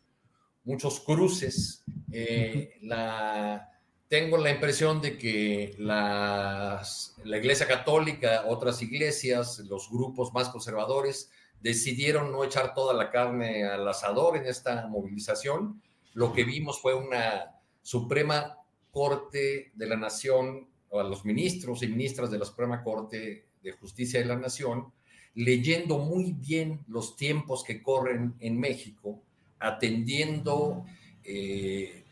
muchos 0.68 1.00
cruces. 1.00 1.82
Eh, 2.12 2.74
la, 2.82 3.70
tengo 4.06 4.36
la 4.36 4.50
impresión 4.50 5.00
de 5.00 5.16
que 5.16 5.74
las, 5.78 7.16
la 7.24 7.38
Iglesia 7.38 7.66
Católica, 7.66 8.44
otras 8.46 8.82
iglesias, 8.82 9.60
los 9.60 9.90
grupos 9.90 10.32
más 10.34 10.50
conservadores, 10.50 11.30
decidieron 11.62 12.30
no 12.30 12.44
echar 12.44 12.74
toda 12.74 12.92
la 12.92 13.10
carne 13.10 13.64
al 13.64 13.88
asador 13.88 14.36
en 14.36 14.44
esta 14.44 14.86
movilización. 14.86 15.82
Lo 16.12 16.34
que 16.34 16.44
vimos 16.44 16.80
fue 16.80 16.94
una 16.94 17.58
Suprema 17.82 18.58
Corte 18.92 19.72
de 19.74 19.86
la 19.86 19.96
Nación, 19.96 20.68
o 20.90 21.00
a 21.00 21.04
los 21.04 21.24
ministros 21.24 21.82
y 21.82 21.88
ministras 21.88 22.30
de 22.30 22.38
la 22.38 22.44
Suprema 22.44 22.82
Corte 22.82 23.46
de 23.62 23.72
Justicia 23.72 24.20
de 24.20 24.26
la 24.26 24.36
Nación, 24.36 24.92
leyendo 25.34 25.98
muy 25.98 26.32
bien 26.32 26.84
los 26.88 27.16
tiempos 27.16 27.64
que 27.64 27.82
corren 27.82 28.34
en 28.40 28.60
México, 28.60 29.22
atendiendo 29.58 30.84
eh, 31.24 32.04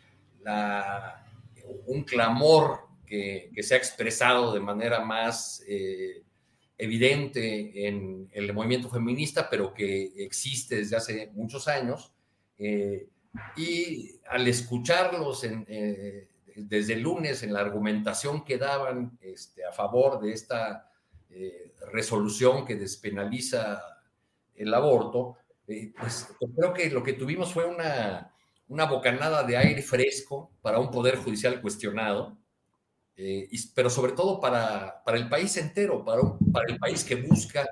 un 1.86 2.04
clamor 2.04 2.80
que, 3.06 3.50
se 3.62 3.74
ha 3.74 3.78
expresado 3.78 4.52
de 4.52 4.60
manera 4.60 5.00
más 5.00 5.62
eh, 5.66 6.22
evidente 6.78 7.88
en 7.88 8.28
el 8.32 8.52
movimiento 8.52 8.88
feminista, 8.88 9.48
pero 9.48 9.72
que 9.72 10.12
existe 10.16 10.76
desde 10.76 10.96
hace 10.96 11.30
muchos 11.32 11.68
años. 11.68 12.12
Eh, 12.58 13.08
y 13.56 14.18
al 14.30 14.48
escucharlos 14.48 15.46
desde 16.56 16.92
el 16.94 17.00
lunes 17.00 17.42
en 17.42 17.52
la 17.52 17.60
argumentación 17.60 18.44
que 18.44 18.56
daban 18.56 19.18
este, 19.20 19.64
a 19.64 19.72
favor 19.72 20.20
de 20.20 20.32
esta 20.32 20.90
resolución 21.92 22.64
que 22.64 22.76
despenaliza 22.76 23.82
el 24.54 24.72
aborto, 24.72 25.36
pues 25.66 26.28
creo 26.56 26.72
que 26.72 26.90
lo 26.90 27.02
que 27.02 27.14
tuvimos 27.14 27.52
fue 27.52 27.66
una, 27.66 28.32
una 28.68 28.84
bocanada 28.84 29.42
de 29.42 29.56
aire 29.56 29.82
fresco 29.82 30.52
para 30.62 30.78
un 30.78 30.90
poder 30.90 31.16
judicial 31.16 31.60
cuestionado, 31.60 32.36
eh, 33.16 33.48
pero 33.74 33.90
sobre 33.90 34.12
todo 34.12 34.40
para, 34.40 35.02
para 35.04 35.16
el 35.16 35.28
país 35.28 35.56
entero, 35.56 36.04
para, 36.04 36.22
para, 36.52 36.72
el 36.72 36.78
país 36.78 37.02
que 37.02 37.16
busca 37.16 37.68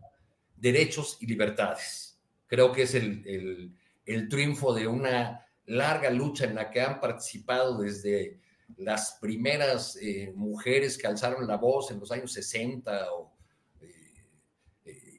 derechos 0.56 1.18
y 1.20 1.26
libertades. 1.26 2.18
Creo 2.46 2.72
que 2.72 2.82
es 2.82 2.94
el, 2.94 3.22
el, 3.26 3.72
el, 4.06 4.28
triunfo 4.28 4.74
de 4.74 4.86
una 4.86 5.46
larga 5.66 6.10
lucha 6.10 6.44
en 6.44 6.54
la 6.54 6.70
que 6.70 6.80
han 6.80 7.00
participado 7.00 7.78
desde 7.78 8.40
las 8.76 9.18
primeras 9.20 9.96
eh, 9.96 10.32
mujeres 10.34 10.96
que 10.98 11.06
alzaron 11.06 11.46
la 11.46 11.56
voz 11.56 11.90
en 11.90 12.00
los 12.00 12.10
años 12.10 12.32
60 12.32 13.12
o, 13.12 13.32
eh, 13.32 13.33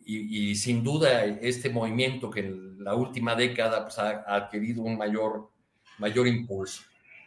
y, 0.05 0.51
y, 0.51 0.55
sin 0.55 0.83
duda 0.83 1.25
este 1.25 1.69
movimiento 1.69 2.29
que 2.29 2.41
en 2.41 2.83
la 2.83 2.93
última 2.95 3.35
década 3.35 3.83
pues, 3.83 3.97
ha, 3.97 4.23
adquirido 4.27 4.83
un 4.83 4.97
mayor, 4.97 5.49
mayor 5.97 6.27
impulso. 6.27 6.83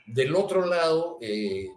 Del 0.07 0.35
otro 0.37 0.65
lado, 0.65 1.19
eh, 1.21 1.69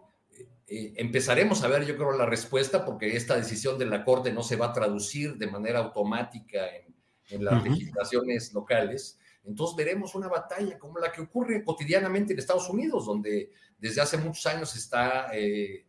eh, 0.67 0.93
empezaremos 0.95 1.63
a 1.63 1.67
ver, 1.67 1.85
yo 1.85 1.95
creo, 1.95 2.11
la 2.13 2.25
respuesta, 2.27 2.85
porque 2.85 3.15
esta 3.15 3.35
decisión 3.35 3.77
de 3.77 3.87
la 3.87 4.05
Corte 4.05 4.31
no 4.31 4.43
se 4.43 4.55
va 4.55 4.67
a 4.67 4.73
traducir 4.73 5.35
de 5.37 5.47
manera 5.47 5.79
automática 5.79 6.67
en, 6.75 6.95
en 7.29 7.45
las 7.45 7.55
uh 7.55 7.57
-huh. 7.57 7.69
legislaciones 7.69 8.53
locales. 8.53 9.19
Entonces 9.43 9.75
veremos 9.75 10.13
una 10.13 10.27
batalla 10.27 10.77
como 10.77 10.99
la 10.99 11.11
que 11.11 11.21
ocurre 11.21 11.63
cotidianamente 11.63 12.33
en 12.33 12.39
Estados 12.39 12.69
Unidos, 12.69 13.05
donde 13.05 13.51
desde 13.79 14.01
hace 14.01 14.17
muchos 14.17 14.45
años 14.45 14.75
está, 14.75 15.31
eh, 15.33 15.85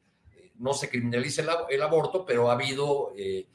no 0.56 0.72
se 0.72 0.88
criminaliza 0.88 1.42
el, 1.42 1.48
el, 1.68 1.82
aborto, 1.82 2.24
pero 2.24 2.50
ha 2.50 2.54
habido 2.54 3.12
eh, 3.16 3.46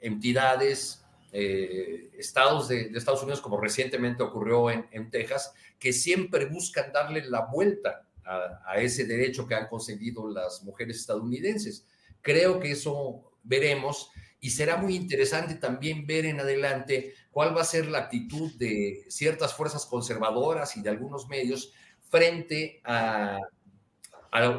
entidades, 0.00 1.04
eh, 1.32 2.10
estados 2.18 2.68
de, 2.68 2.90
Estados 2.94 3.22
Unidos, 3.22 3.40
como 3.40 3.60
recientemente 3.60 4.22
ocurrió 4.22 4.70
en, 4.70 5.10
Texas, 5.10 5.52
que 5.78 5.92
siempre 5.92 6.46
buscan 6.46 6.92
darle 6.92 7.24
la 7.24 7.46
vuelta 7.46 8.06
a, 8.24 8.78
ese 8.78 9.04
derecho 9.04 9.46
que 9.46 9.54
han 9.54 9.68
conseguido 9.68 10.28
las 10.28 10.62
mujeres 10.62 10.98
estadounidenses. 10.98 11.86
Creo 12.20 12.60
que 12.60 12.72
eso 12.72 13.32
veremos 13.42 14.10
y 14.40 14.50
será 14.50 14.76
muy 14.76 14.94
interesante 14.94 15.54
también 15.54 16.06
ver 16.06 16.26
en 16.26 16.40
adelante 16.40 17.14
cuál 17.30 17.56
va 17.56 17.62
a 17.62 17.64
ser 17.64 17.86
la 17.86 17.98
actitud 17.98 18.52
de 18.56 19.04
ciertas 19.08 19.54
fuerzas 19.54 19.86
conservadoras 19.86 20.76
y 20.76 20.82
de 20.82 20.90
algunos 20.90 21.28
medios 21.28 21.72
frente 22.08 22.80
a 22.84 23.38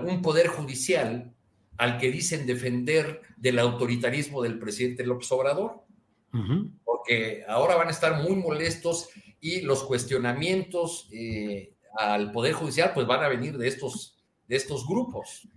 un 0.04 0.22
poder 0.22 0.48
judicial 0.48 1.34
al 1.82 1.98
que 1.98 2.12
dicen 2.12 2.46
defender 2.46 3.22
del 3.38 3.58
autoritarismo 3.58 4.44
del 4.44 4.60
presidente 4.60 5.04
López 5.04 5.32
Obrador. 5.32 5.84
Uh 6.32 6.38
-huh. 6.38 6.72
Porque 6.86 7.44
ahora 7.48 7.76
van 7.76 7.88
a 7.88 7.92
estar 7.92 8.22
muy 8.22 8.36
molestos 8.36 9.10
y 9.40 9.62
los 9.62 9.84
cuestionamientos 9.86 11.10
eh, 11.12 11.74
al 11.98 12.32
Poder 12.32 12.54
Judicial, 12.54 12.92
pues 12.94 13.08
van 13.08 13.24
a 13.24 13.30
venir 13.30 13.58
de 13.58 13.68
estos, 13.68 14.16
de 14.48 14.58
estos 14.58 14.86
grupos. 14.88 15.48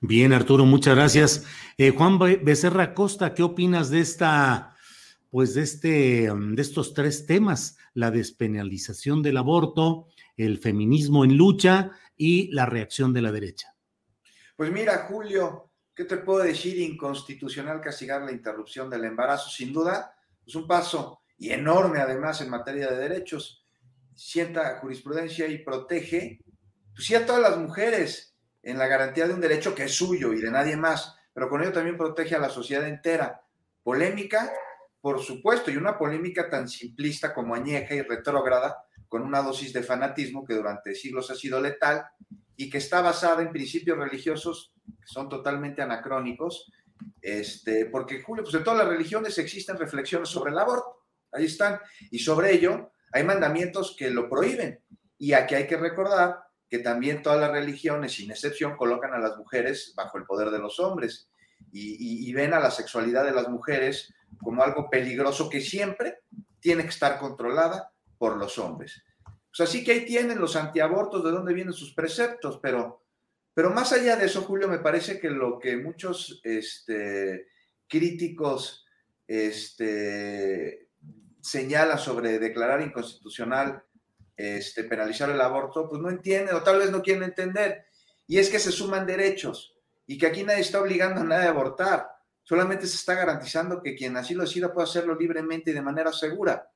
Bien, 0.00 0.32
Arturo, 0.32 0.64
muchas 0.64 0.94
gracias. 0.94 1.46
Eh, 1.76 1.90
Juan 1.90 2.20
Becerra 2.20 2.94
Costa, 2.94 3.34
¿qué 3.34 3.42
opinas 3.42 3.90
de 3.90 3.98
esta, 3.98 4.76
pues 5.30 5.54
de 5.54 5.62
este, 5.62 6.30
um, 6.30 6.54
de 6.54 6.62
estos 6.62 6.94
tres 6.94 7.26
temas? 7.26 7.76
La 7.92 8.12
despenalización 8.12 9.20
del 9.20 9.36
aborto, 9.36 10.06
el 10.36 10.58
feminismo 10.58 11.24
en 11.24 11.36
lucha 11.36 11.90
y 12.16 12.52
la 12.52 12.66
reacción 12.66 13.12
de 13.12 13.22
la 13.22 13.32
derecha. 13.32 13.69
Pues 14.60 14.70
mira, 14.70 15.06
Julio, 15.08 15.70
¿qué 15.94 16.04
te 16.04 16.18
puedo 16.18 16.40
decir? 16.40 16.78
Inconstitucional 16.80 17.80
castigar 17.80 18.20
la 18.20 18.30
interrupción 18.30 18.90
del 18.90 19.06
embarazo, 19.06 19.48
sin 19.48 19.72
duda, 19.72 20.14
es 20.46 20.54
un 20.54 20.66
paso 20.66 21.22
y 21.38 21.48
enorme 21.48 21.98
además 21.98 22.42
en 22.42 22.50
materia 22.50 22.90
de 22.90 23.08
derechos 23.08 23.66
sienta 24.14 24.78
jurisprudencia 24.78 25.48
y 25.48 25.64
protege, 25.64 26.40
pues 26.92 27.06
sí 27.06 27.14
a 27.14 27.24
todas 27.24 27.40
las 27.40 27.56
mujeres 27.56 28.36
en 28.62 28.76
la 28.76 28.86
garantía 28.86 29.26
de 29.26 29.32
un 29.32 29.40
derecho 29.40 29.74
que 29.74 29.84
es 29.84 29.94
suyo 29.94 30.34
y 30.34 30.42
de 30.42 30.50
nadie 30.50 30.76
más, 30.76 31.16
pero 31.32 31.48
con 31.48 31.62
ello 31.62 31.72
también 31.72 31.96
protege 31.96 32.34
a 32.34 32.38
la 32.38 32.50
sociedad 32.50 32.86
entera. 32.86 33.40
Polémica, 33.82 34.52
por 35.00 35.22
supuesto, 35.22 35.70
y 35.70 35.78
una 35.78 35.96
polémica 35.96 36.50
tan 36.50 36.68
simplista 36.68 37.32
como 37.32 37.54
añeja 37.54 37.94
y 37.94 38.02
retrógrada, 38.02 38.76
con 39.08 39.22
una 39.22 39.40
dosis 39.40 39.72
de 39.72 39.82
fanatismo 39.82 40.44
que 40.44 40.52
durante 40.52 40.94
siglos 40.94 41.30
ha 41.30 41.34
sido 41.34 41.62
letal 41.62 42.04
y 42.60 42.68
que 42.68 42.76
está 42.76 43.00
basada 43.00 43.40
en 43.40 43.52
principios 43.52 43.96
religiosos 43.96 44.74
que 44.84 45.06
son 45.06 45.30
totalmente 45.30 45.80
anacrónicos, 45.80 46.70
este, 47.22 47.86
porque 47.86 48.20
Julio, 48.20 48.44
pues 48.44 48.54
en 48.54 48.62
todas 48.62 48.80
las 48.80 48.88
religiones 48.88 49.38
existen 49.38 49.78
reflexiones 49.78 50.28
sobre 50.28 50.52
el 50.52 50.58
aborto, 50.58 51.06
ahí 51.32 51.46
están, 51.46 51.80
y 52.10 52.18
sobre 52.18 52.52
ello 52.52 52.92
hay 53.12 53.24
mandamientos 53.24 53.96
que 53.98 54.10
lo 54.10 54.28
prohíben. 54.28 54.78
Y 55.16 55.32
aquí 55.32 55.54
hay 55.54 55.66
que 55.66 55.78
recordar 55.78 56.38
que 56.68 56.80
también 56.80 57.22
todas 57.22 57.40
las 57.40 57.50
religiones, 57.50 58.12
sin 58.12 58.30
excepción, 58.30 58.76
colocan 58.76 59.14
a 59.14 59.18
las 59.18 59.38
mujeres 59.38 59.94
bajo 59.96 60.18
el 60.18 60.26
poder 60.26 60.50
de 60.50 60.58
los 60.58 60.78
hombres 60.80 61.30
y, 61.72 62.30
ven 62.34 62.52
a 62.52 62.60
la 62.60 62.70
sexualidad 62.70 63.24
de 63.24 63.32
las 63.32 63.48
mujeres 63.48 64.12
como 64.38 64.62
algo 64.62 64.90
peligroso 64.90 65.48
que 65.48 65.62
siempre 65.62 66.18
tiene 66.60 66.82
que 66.82 66.90
estar 66.90 67.18
controlada 67.18 67.90
por 68.18 68.36
los 68.36 68.58
hombres. 68.58 69.02
Pues 69.56 69.68
así 69.68 69.82
que 69.82 69.92
ahí 69.92 70.04
tienen 70.04 70.38
los 70.38 70.56
antiabortos 70.56 71.24
de 71.24 71.30
dónde 71.30 71.52
vienen 71.52 71.72
sus 71.72 71.92
preceptos, 71.92 72.58
pero, 72.62 73.04
pero 73.52 73.70
más 73.70 73.92
allá 73.92 74.16
de 74.16 74.26
eso, 74.26 74.42
Julio, 74.42 74.68
me 74.68 74.78
parece 74.78 75.18
que 75.18 75.30
lo 75.30 75.58
que 75.58 75.76
muchos 75.76 76.40
este, 76.44 77.48
críticos 77.88 78.86
este, 79.26 80.88
señala 81.40 81.98
sobre 81.98 82.38
declarar 82.38 82.80
inconstitucional 82.80 83.82
este, 84.40 84.84
penalizar 84.84 85.28
el 85.28 85.40
aborto, 85.40 85.86
pues 85.88 86.00
no 86.00 86.08
entienden 86.08 86.54
o 86.54 86.62
tal 86.62 86.78
vez 86.78 86.90
no 86.90 87.02
quieren 87.02 87.24
entender. 87.24 87.84
Y 88.26 88.38
es 88.38 88.48
que 88.48 88.58
se 88.58 88.72
suman 88.72 89.06
derechos 89.06 89.76
y 90.06 90.16
que 90.16 90.26
aquí 90.26 90.44
nadie 90.44 90.60
está 90.60 90.80
obligando 90.80 91.20
a 91.20 91.24
nadie 91.24 91.46
a 91.46 91.50
abortar. 91.50 92.08
Solamente 92.42 92.86
se 92.86 92.96
está 92.96 93.14
garantizando 93.14 93.82
que 93.82 93.94
quien 93.94 94.16
así 94.16 94.34
lo 94.34 94.44
decida 94.44 94.72
pueda 94.72 94.86
hacerlo 94.86 95.14
libremente 95.14 95.70
y 95.70 95.74
de 95.74 95.82
manera 95.82 96.10
segura. 96.12 96.70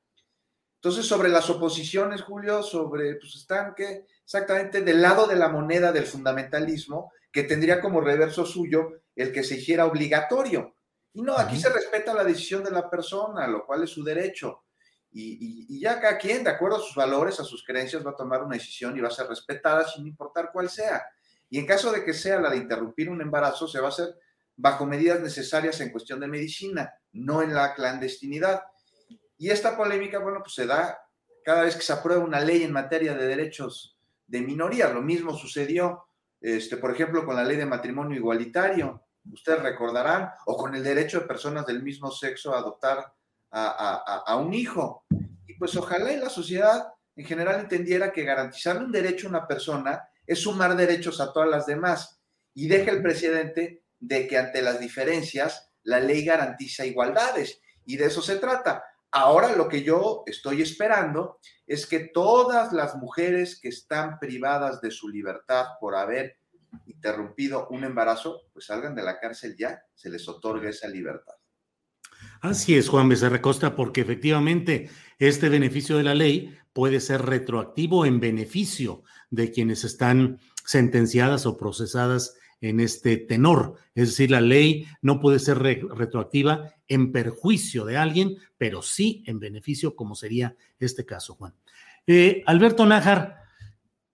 Entonces, 0.85 1.07
sobre 1.07 1.29
las 1.29 1.49
oposiciones, 1.49 2.21
Julio, 2.21 2.61
sobre, 2.61 3.15
pues 3.15 3.33
están 3.37 3.73
que 3.73 4.05
exactamente 4.23 4.81
del 4.81 5.01
lado 5.01 5.25
de 5.25 5.35
la 5.35 5.49
moneda 5.49 5.91
del 5.91 6.05
fundamentalismo, 6.05 7.11
que 7.31 7.41
tendría 7.41 7.81
como 7.81 8.01
reverso 8.01 8.45
suyo 8.45 9.01
el 9.15 9.31
que 9.31 9.43
se 9.43 9.55
hiciera 9.55 9.87
obligatorio. 9.87 10.75
Y 11.11 11.23
no, 11.23 11.35
aquí 11.39 11.59
se 11.59 11.69
respeta 11.69 12.13
la 12.13 12.23
decisión 12.23 12.63
de 12.63 12.69
la 12.69 12.87
persona, 12.87 13.47
lo 13.47 13.65
cual 13.65 13.81
es 13.81 13.89
su 13.89 14.03
derecho. 14.03 14.65
Y, 15.11 15.23
y, 15.23 15.75
y, 15.75 15.79
ya 15.79 15.99
cada 15.99 16.19
quien, 16.19 16.43
de 16.43 16.51
acuerdo 16.51 16.77
a 16.77 16.81
sus 16.81 16.93
valores, 16.93 17.39
a 17.39 17.43
sus 17.43 17.65
creencias, 17.65 18.05
va 18.05 18.11
a 18.11 18.15
tomar 18.15 18.43
una 18.43 18.53
decisión 18.53 18.95
y 18.95 19.01
va 19.01 19.07
a 19.07 19.11
ser 19.11 19.25
respetada 19.25 19.87
sin 19.87 20.05
importar 20.05 20.51
cuál 20.53 20.69
sea. 20.69 21.03
Y 21.49 21.57
en 21.57 21.65
caso 21.65 21.91
de 21.91 22.05
que 22.05 22.13
sea 22.13 22.39
la 22.39 22.51
de 22.51 22.57
interrumpir 22.57 23.09
un 23.09 23.23
embarazo, 23.23 23.67
se 23.67 23.79
va 23.79 23.87
a 23.87 23.89
hacer 23.89 24.19
bajo 24.55 24.85
medidas 24.85 25.19
necesarias 25.19 25.81
en 25.81 25.89
cuestión 25.89 26.19
de 26.19 26.27
medicina, 26.27 26.93
no 27.11 27.41
en 27.41 27.55
la 27.55 27.73
clandestinidad. 27.73 28.61
Y 29.37 29.49
esta 29.49 29.75
polémica, 29.75 30.19
bueno, 30.19 30.39
pues 30.41 30.53
se 30.53 30.65
da 30.65 30.99
cada 31.43 31.63
vez 31.63 31.75
que 31.75 31.81
se 31.81 31.93
aprueba 31.93 32.23
una 32.23 32.39
ley 32.39 32.63
en 32.63 32.71
materia 32.71 33.13
de 33.13 33.27
derechos 33.27 33.99
de 34.27 34.41
minorías. 34.41 34.93
Lo 34.93 35.01
mismo 35.01 35.35
sucedió, 35.35 36.07
este, 36.41 36.77
por 36.77 36.91
ejemplo, 36.91 37.25
con 37.25 37.35
la 37.35 37.43
ley 37.43 37.57
de 37.57 37.65
matrimonio 37.65 38.17
igualitario, 38.17 39.03
ustedes 39.31 39.61
recordarán, 39.61 40.31
o 40.45 40.57
con 40.57 40.75
el 40.75 40.83
derecho 40.83 41.19
de 41.19 41.27
personas 41.27 41.65
del 41.65 41.83
mismo 41.83 42.11
sexo 42.11 42.53
a 42.53 42.59
adoptar 42.59 43.13
a, 43.51 44.35
un 44.37 44.53
hijo. 44.53 45.05
Y 45.47 45.53
pues 45.57 45.75
ojalá 45.75 46.11
y 46.11 46.17
la 46.17 46.29
sociedad 46.29 46.87
en 47.15 47.25
general 47.25 47.61
entendiera 47.61 48.11
que 48.11 48.23
garantizarle 48.23 48.85
un 48.85 48.91
derecho 48.91 49.27
a 49.27 49.29
una 49.29 49.47
persona 49.47 50.03
es 50.27 50.39
sumar 50.39 50.75
derechos 50.75 51.21
a 51.21 51.31
todas 51.31 51.49
las 51.49 51.65
demás 51.65 52.19
y 52.53 52.67
deja 52.67 52.91
el 52.91 53.01
presidente 53.01 53.83
de 53.99 54.27
que 54.27 54.37
ante 54.37 54.61
las 54.61 54.79
diferencias 54.79 55.71
la 55.83 55.99
ley 55.99 56.25
garantiza 56.25 56.85
igualdades 56.85 57.61
y 57.85 57.95
de 57.95 58.05
eso 58.05 58.21
se 58.21 58.37
trata. 58.37 58.83
Ahora 59.17 59.55
lo 59.55 59.69
que 59.69 59.81
yo 59.81 60.23
estoy 60.25 60.61
esperando 60.61 61.39
es 61.65 61.87
que 61.87 61.99
todas 62.13 62.73
las 62.73 62.97
mujeres 62.97 63.57
que 63.61 63.69
están 63.69 64.19
privadas 64.19 64.81
de 64.81 64.91
su 64.91 65.07
libertad 65.07 65.67
por 65.79 65.95
haber 65.95 66.35
interrumpido 66.85 67.69
un 67.69 67.85
embarazo, 67.85 68.41
pues 68.51 68.65
salgan 68.65 68.93
de 68.93 69.03
la 69.03 69.17
cárcel 69.17 69.55
ya, 69.57 69.81
se 69.93 70.09
les 70.09 70.27
otorga 70.27 70.69
esa 70.69 70.89
libertad. 70.89 71.35
Así 72.41 72.75
es, 72.75 72.89
Juan 72.89 73.07
Becerra 73.07 73.41
Costa, 73.41 73.73
porque 73.73 74.01
efectivamente 74.01 74.89
este 75.17 75.47
beneficio 75.47 75.95
de 75.95 76.03
la 76.03 76.13
ley 76.13 76.53
puede 76.73 76.99
ser 76.99 77.21
retroactivo 77.21 78.05
en 78.05 78.19
beneficio 78.19 79.03
de 79.29 79.49
quienes 79.49 79.85
están 79.85 80.41
sentenciadas 80.65 81.45
o 81.45 81.55
procesadas 81.55 82.35
en 82.69 82.79
este 82.79 83.17
tenor. 83.17 83.75
Es 83.93 84.09
decir, 84.09 84.31
la 84.31 84.41
ley 84.41 84.87
no 85.01 85.19
puede 85.19 85.39
ser 85.39 85.59
retroactiva 85.59 86.73
en 86.87 87.11
perjuicio 87.11 87.85
de 87.85 87.97
alguien, 87.97 88.37
pero 88.57 88.81
sí 88.81 89.23
en 89.27 89.39
beneficio, 89.39 89.95
como 89.95 90.15
sería 90.15 90.55
este 90.79 91.05
caso, 91.05 91.35
Juan. 91.35 91.53
Eh, 92.07 92.43
Alberto 92.47 92.85
Nájar, 92.85 93.37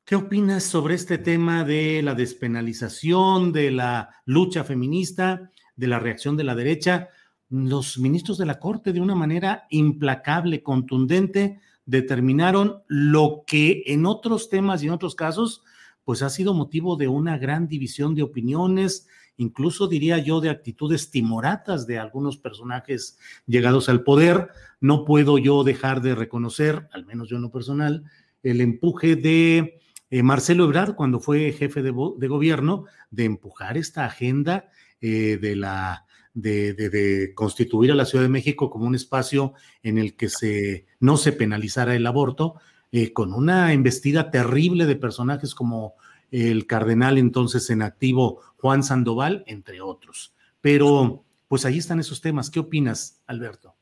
¿qué 0.03 0.15
opinas 0.15 0.63
sobre 0.63 0.95
este 0.95 1.17
tema 1.17 1.63
de 1.63 2.01
la 2.03 2.13
despenalización, 2.13 3.53
de 3.53 3.71
la 3.71 4.09
lucha 4.25 4.63
feminista, 4.65 5.49
de 5.75 5.87
la 5.87 5.99
reacción 5.99 6.35
de 6.35 6.43
la 6.43 6.55
derecha? 6.55 7.07
Los 7.49 7.99
ministros 7.99 8.37
de 8.37 8.45
la 8.45 8.59
Corte, 8.59 8.91
de 8.91 9.01
una 9.01 9.15
manera 9.15 9.65
implacable, 9.69 10.61
contundente, 10.61 11.61
determinaron 11.85 12.83
lo 12.87 13.43
que 13.47 13.83
en 13.87 14.05
otros 14.05 14.49
temas 14.49 14.83
y 14.83 14.87
en 14.87 14.93
otros 14.93 15.15
casos 15.15 15.63
pues 16.03 16.21
ha 16.21 16.29
sido 16.29 16.53
motivo 16.53 16.95
de 16.95 17.07
una 17.07 17.37
gran 17.37 17.67
división 17.67 18.15
de 18.15 18.23
opiniones, 18.23 19.07
incluso 19.37 19.87
diría 19.87 20.17
yo 20.17 20.41
de 20.41 20.49
actitudes 20.49 21.11
timoratas 21.11 21.87
de 21.87 21.99
algunos 21.99 22.37
personajes 22.37 23.17
llegados 23.45 23.89
al 23.89 24.03
poder. 24.03 24.49
No 24.79 25.05
puedo 25.05 25.37
yo 25.37 25.63
dejar 25.63 26.01
de 26.01 26.15
reconocer, 26.15 26.87
al 26.91 27.05
menos 27.05 27.29
yo 27.29 27.37
en 27.37 27.43
lo 27.43 27.51
personal, 27.51 28.03
el 28.43 28.61
empuje 28.61 29.15
de 29.15 29.79
eh, 30.09 30.23
Marcelo 30.23 30.65
Ebrard 30.65 30.95
cuando 30.95 31.19
fue 31.19 31.51
jefe 31.53 31.81
de, 31.81 31.91
gobierno 31.91 32.85
de 33.11 33.25
empujar 33.25 33.77
esta 33.77 34.05
agenda 34.05 34.69
eh, 34.99 35.37
de 35.41 35.55
la 35.55 36.05
de, 36.33 36.73
de, 36.73 37.33
constituir 37.33 37.91
a 37.91 37.95
la 37.95 38.05
Ciudad 38.05 38.23
de 38.23 38.29
México 38.29 38.69
como 38.69 38.85
un 38.85 38.95
espacio 38.95 39.53
en 39.83 39.97
el 39.97 40.15
que 40.15 40.29
se, 40.29 40.85
no 40.99 41.17
se 41.17 41.33
penalizara 41.33 41.95
el 41.95 42.07
aborto, 42.07 42.55
eh, 42.91 43.13
con 43.13 43.33
una 43.33 43.73
embestida 43.73 44.31
terrible 44.31 44.85
de 44.85 44.95
personajes 44.95 45.55
como 45.55 45.95
el 46.31 46.65
cardenal 46.65 47.17
entonces 47.17 47.69
en 47.69 47.81
activo 47.81 48.41
Juan 48.57 48.83
Sandoval, 48.83 49.43
entre 49.47 49.81
otros. 49.81 50.33
Pero 50.61 51.23
pues 51.47 51.65
ahí 51.65 51.77
están 51.77 51.99
esos 51.99 52.21
temas. 52.21 52.49
¿Qué 52.49 52.59
opinas, 52.59 53.21
Alberto? 53.27 53.75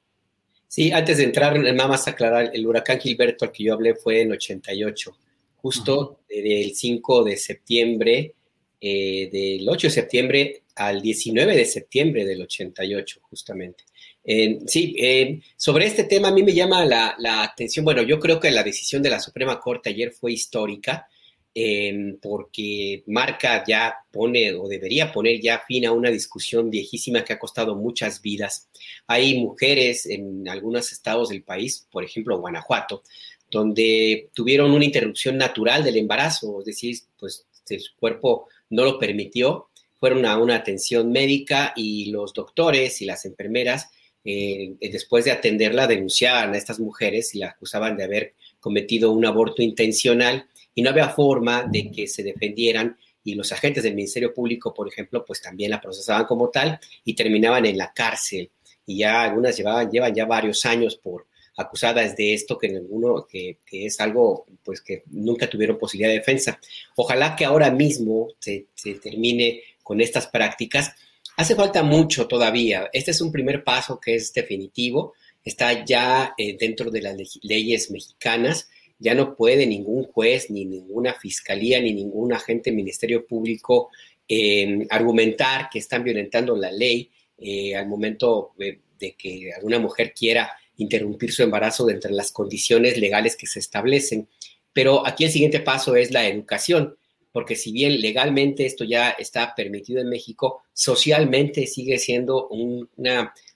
Sí, 0.68 0.92
antes 0.92 1.18
de 1.18 1.24
entrar, 1.24 1.60
nada 1.60 1.88
más 1.88 2.08
aclarar, 2.08 2.52
el 2.54 2.66
huracán 2.66 3.00
Gilberto 3.00 3.46
al 3.46 3.52
que 3.52 3.64
yo 3.64 3.74
hablé 3.74 3.96
fue 3.96 4.22
en 4.22 4.32
88, 4.32 5.18
justo 5.56 6.20
del 6.30 6.76
5 6.76 7.24
de 7.24 7.38
septiembre, 7.38 8.36
eh, 8.80 9.30
del 9.32 9.68
8 9.68 9.88
de 9.88 9.92
septiembre 9.92 10.64
al 10.76 11.02
19 11.02 11.56
de 11.56 11.66
septiembre 11.66 12.26
del 12.26 12.44
88, 12.44 13.20
justamente 13.24 13.84
sí, 14.24 15.42
sobre 15.56 15.86
este 15.86 16.04
tema 16.04 16.28
a 16.28 16.32
mí 16.32 16.44
me 16.44 16.54
llama 16.54 16.86
la, 16.86 17.44
atención, 17.44 17.86
bueno, 17.86 18.02
yo 18.04 18.20
creo 18.20 18.40
que 18.40 18.52
la 18.52 18.64
decisión 18.64 19.02
de 19.02 19.10
la 19.10 19.20
Suprema 19.20 19.60
Corte 19.60 19.90
ayer 19.90 20.12
fue 20.12 20.34
histórica 20.34 21.08
em, 21.54 22.18
porque 22.22 23.04
marca 23.08 23.64
ya, 23.68 23.96
pone 24.12 24.54
o 24.54 24.68
debería 24.68 25.12
poner 25.12 25.42
ya 25.42 25.60
fin 25.68 25.86
a 25.86 25.92
una 25.92 26.10
discusión 26.12 26.70
viejísima 26.70 27.24
que 27.24 27.34
ha 27.34 27.40
costado 27.40 27.76
muchas 27.76 28.22
vidas. 28.22 28.70
Hay 29.08 29.40
mujeres 29.40 30.06
en 30.06 30.48
algunos 30.48 30.92
estados 30.92 31.30
del 31.30 31.44
país, 31.44 31.88
por 31.92 32.04
ejemplo, 32.04 32.40
Guanajuato, 32.40 33.04
donde 33.50 34.30
tuvieron 34.34 34.72
una 34.72 34.86
interrupción 34.86 35.38
natural 35.38 35.84
del 35.84 35.98
embarazo, 35.98 36.60
es 36.60 36.66
decir, 36.66 36.98
pues 37.18 37.46
su 37.66 37.96
cuerpo 38.00 38.48
no 38.70 38.86
lo 38.86 39.00
permitió, 39.00 39.70
fueron 40.00 40.26
a 40.26 40.38
una 40.38 40.56
atención 40.56 41.12
médica 41.12 41.74
y 41.76 42.06
los 42.12 42.34
doctores 42.34 43.02
y 43.02 43.06
las 43.06 43.26
enfermeras 43.26 43.90
eh, 44.32 44.90
después 44.92 45.26
de 45.26 45.32
atenderla, 45.32 45.88
denunciaban 45.88 46.54
a 46.54 46.58
estas 46.58 46.80
mujeres 46.80 47.34
y 47.34 47.40
la 47.40 47.48
acusaban 47.48 47.98
de 47.98 48.04
haber 48.04 48.36
cometido 48.60 49.12
un 49.12 49.26
aborto 49.26 49.64
intencional 49.64 50.46
y 50.76 50.84
no 50.84 50.92
había 50.92 51.10
forma 51.10 51.64
de 51.64 51.90
que 51.90 52.08
se 52.08 52.22
defendieran 52.22 52.96
y 53.24 53.34
los 53.34 53.52
agentes 53.52 53.84
del 53.84 53.96
Ministerio 53.96 54.32
Público, 54.32 54.72
por 54.72 54.88
ejemplo, 54.88 55.26
pues 55.26 55.42
también 55.42 55.72
la 55.72 55.82
procesaban 55.82 56.26
como 56.26 56.50
tal 56.50 56.80
y 57.04 57.16
terminaban 57.16 57.66
en 57.66 57.76
la 57.76 57.92
cárcel. 57.92 58.52
Y 58.86 59.00
ya 59.00 59.24
algunas 59.24 59.58
llevaban, 59.58 59.90
llevan 59.90 60.14
ya 60.14 60.26
varios 60.26 60.64
años 60.64 60.96
por 60.96 61.26
acusadas 61.58 62.16
de 62.16 62.36
esto, 62.36 62.56
que, 62.58 62.70
ninguno, 62.70 63.26
que, 63.28 63.58
es 63.72 64.00
algo 64.00 64.46
pues 64.64 64.82
que 64.82 65.04
nunca 65.08 65.50
tuvieron 65.50 65.80
posibilidad 65.80 66.12
de 66.12 66.20
defensa. 66.20 66.60
Ojalá 66.96 67.36
que 67.36 67.46
ahora 67.46 67.72
mismo 67.72 68.28
se 68.40 68.68
termine 69.02 69.64
con 69.82 70.02
estas 70.02 70.28
prácticas 70.28 70.94
Hace 71.40 71.56
falta 71.56 71.84
mucho 71.84 72.28
todavía. 72.28 72.90
Este 72.92 73.12
es 73.12 73.22
un 73.22 73.32
primer 73.32 73.64
paso 73.64 73.98
que 73.98 74.16
es 74.16 74.34
definitivo. 74.34 75.14
Está 75.42 75.86
ya 75.86 76.34
eh, 76.38 76.58
dentro 76.60 76.92
de 76.92 77.02
las 77.02 77.16
leyes 77.44 77.90
mexicanas. 77.92 78.70
Ya 78.98 79.16
no 79.16 79.38
puede 79.38 79.66
ningún 79.66 80.04
juez, 80.04 80.50
ni 80.50 80.66
ninguna 80.66 81.14
fiscalía, 81.14 81.80
ni 81.80 81.94
ningún 81.94 82.34
agente 82.34 82.74
ministerio 82.74 83.26
público 83.26 83.90
em, 84.28 84.86
argumentar 84.90 85.70
que 85.72 85.80
están 85.80 86.04
violentando 86.04 86.58
la 86.58 86.74
ley 86.74 87.10
eh, 87.38 87.74
al 87.74 87.88
momento 87.88 88.52
de, 88.58 88.82
de 89.00 89.14
que 89.14 89.54
alguna 89.56 89.80
mujer 89.80 90.14
quiera 90.14 90.52
interrumpir 90.76 91.32
su 91.32 91.42
embarazo 91.42 91.86
dentro 91.86 92.10
de 92.10 92.18
las 92.18 92.34
condiciones 92.34 92.98
legales 92.98 93.38
que 93.38 93.48
se 93.48 93.60
establecen. 93.60 94.28
Pero 94.74 95.08
aquí 95.08 95.24
el 95.24 95.32
siguiente 95.32 95.62
paso 95.62 95.96
es 95.96 96.12
la 96.12 96.28
educación 96.28 96.98
porque 97.32 97.56
si 97.56 97.72
bien 97.72 98.02
legalmente 98.02 98.66
esto 98.66 98.84
ya 98.84 99.12
está 99.12 99.54
permitido 99.56 100.02
en 100.02 100.10
México, 100.10 100.64
socialmente 100.74 101.68
sigue 101.68 101.98
siendo 101.98 102.48
un, 102.48 102.90